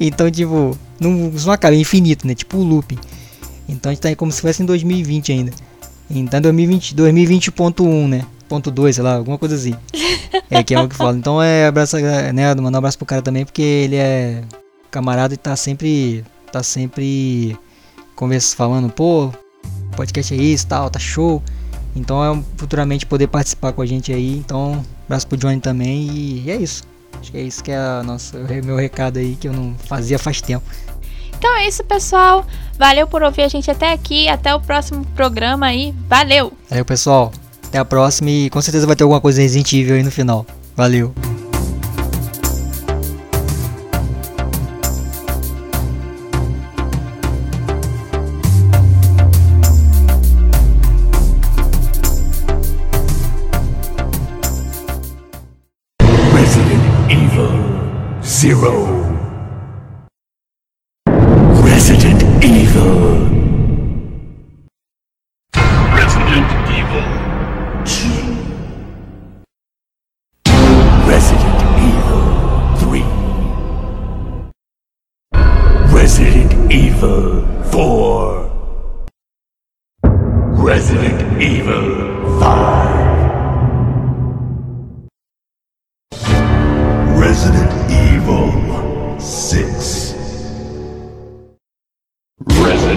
Então, 0.00 0.30
tipo, 0.30 0.76
não, 0.98 1.28
isso 1.28 1.46
não 1.46 1.52
acaba, 1.52 1.74
é 1.74 1.78
infinito, 1.78 2.26
né, 2.26 2.34
tipo 2.34 2.56
o 2.56 2.64
looping. 2.64 2.98
Então 3.68 3.90
a 3.90 3.94
gente 3.94 4.02
tá 4.02 4.08
aí 4.08 4.16
como 4.16 4.32
se 4.32 4.40
fosse 4.40 4.62
em 4.62 4.66
2020 4.66 5.32
ainda. 5.32 5.52
Então 6.10 6.40
2020, 6.40 6.94
2020.1, 6.94 8.08
né? 8.08 8.26
Ponto 8.48 8.70
2, 8.70 8.94
sei 8.94 9.04
lá, 9.04 9.16
alguma 9.16 9.38
coisa 9.38 9.54
assim. 9.54 9.74
É 10.50 10.62
que 10.62 10.74
é 10.74 10.80
o 10.80 10.88
que 10.88 10.94
fala. 10.94 11.16
Então 11.16 11.42
é 11.42 11.66
abraço, 11.66 11.96
né, 11.96 12.54
mandar 12.54 12.76
um 12.76 12.78
abraço 12.78 12.98
pro 12.98 13.06
cara 13.06 13.22
também, 13.22 13.44
porque 13.44 13.62
ele 13.62 13.96
é 13.96 14.42
camarada 14.90 15.34
e 15.34 15.36
tá 15.36 15.56
sempre 15.56 16.24
tá 16.52 16.62
sempre 16.62 17.58
conversa 18.14 18.54
falando, 18.54 18.88
pô, 18.88 19.32
podcast 19.96 20.34
é 20.34 20.36
isso, 20.36 20.66
tal, 20.66 20.90
tá 20.90 20.98
show. 20.98 21.42
Então 21.96 22.24
é 22.24 22.42
futuramente 22.56 23.06
poder 23.06 23.26
participar 23.28 23.72
com 23.72 23.82
a 23.82 23.86
gente 23.86 24.12
aí. 24.12 24.36
Então, 24.36 24.84
abraço 25.06 25.26
pro 25.26 25.36
Johnny 25.36 25.60
também 25.60 26.08
e 26.10 26.50
é 26.50 26.56
isso. 26.56 26.84
Acho 27.20 27.32
que 27.32 27.38
é 27.38 27.42
isso 27.42 27.64
que 27.64 27.70
é 27.70 27.76
a 27.76 28.02
nossa, 28.02 28.36
o 28.36 28.64
meu 28.64 28.76
recado 28.76 29.18
aí 29.18 29.36
que 29.36 29.48
eu 29.48 29.52
não 29.52 29.74
fazia 29.86 30.18
faz 30.18 30.40
tempo. 30.40 30.64
Então 31.44 31.56
é 31.58 31.68
isso, 31.68 31.84
pessoal. 31.84 32.46
Valeu 32.78 33.06
por 33.06 33.22
ouvir 33.22 33.42
a 33.42 33.48
gente 33.48 33.70
até 33.70 33.92
aqui. 33.92 34.26
Até 34.30 34.54
o 34.54 34.60
próximo 34.60 35.04
programa 35.14 35.66
aí. 35.66 35.94
Valeu! 36.08 36.50
Valeu, 36.70 36.86
pessoal. 36.86 37.30
Até 37.66 37.76
a 37.76 37.84
próxima 37.84 38.30
e 38.30 38.48
com 38.48 38.62
certeza 38.62 38.86
vai 38.86 38.96
ter 38.96 39.02
alguma 39.02 39.20
coisa 39.20 39.42
Resident 39.42 39.70
aí 39.74 40.02
no 40.02 40.10
final. 40.10 40.46
Valeu! 40.74 41.12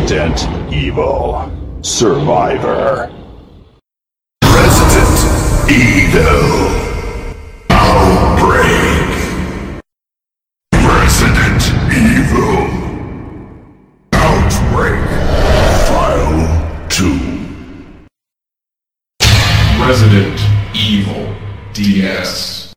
Resident 0.09 0.73
Evil 0.73 1.51
Survivor. 1.81 3.11
Resident 4.41 5.69
Evil 5.69 6.47
Outbreak. 7.69 9.09
Resident 10.71 11.61
Evil 11.91 12.69
Outbreak. 14.13 15.09
File 15.89 16.87
2. 16.87 17.19
Resident 19.85 20.39
Evil 20.73 21.35
DS. 21.73 22.73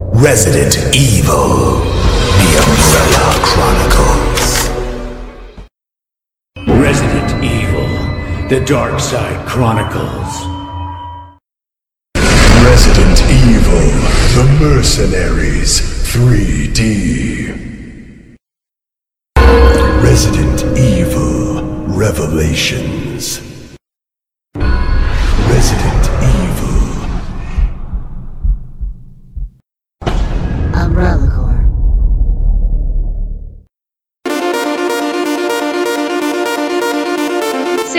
Resident 0.00 0.78
Evil 0.96 1.78
The 1.78 2.58
Umbrella 2.66 3.38
Chronicles. 3.44 3.93
The 8.50 8.60
Dark 8.60 9.00
Side 9.00 9.48
Chronicles. 9.48 10.44
Resident 12.62 13.22
Evil 13.30 13.88
The 14.36 14.44
Mercenaries 14.60 15.80
3D. 16.12 17.54
Resident 20.02 20.78
Evil 20.78 21.62
Revelations. 21.86 23.13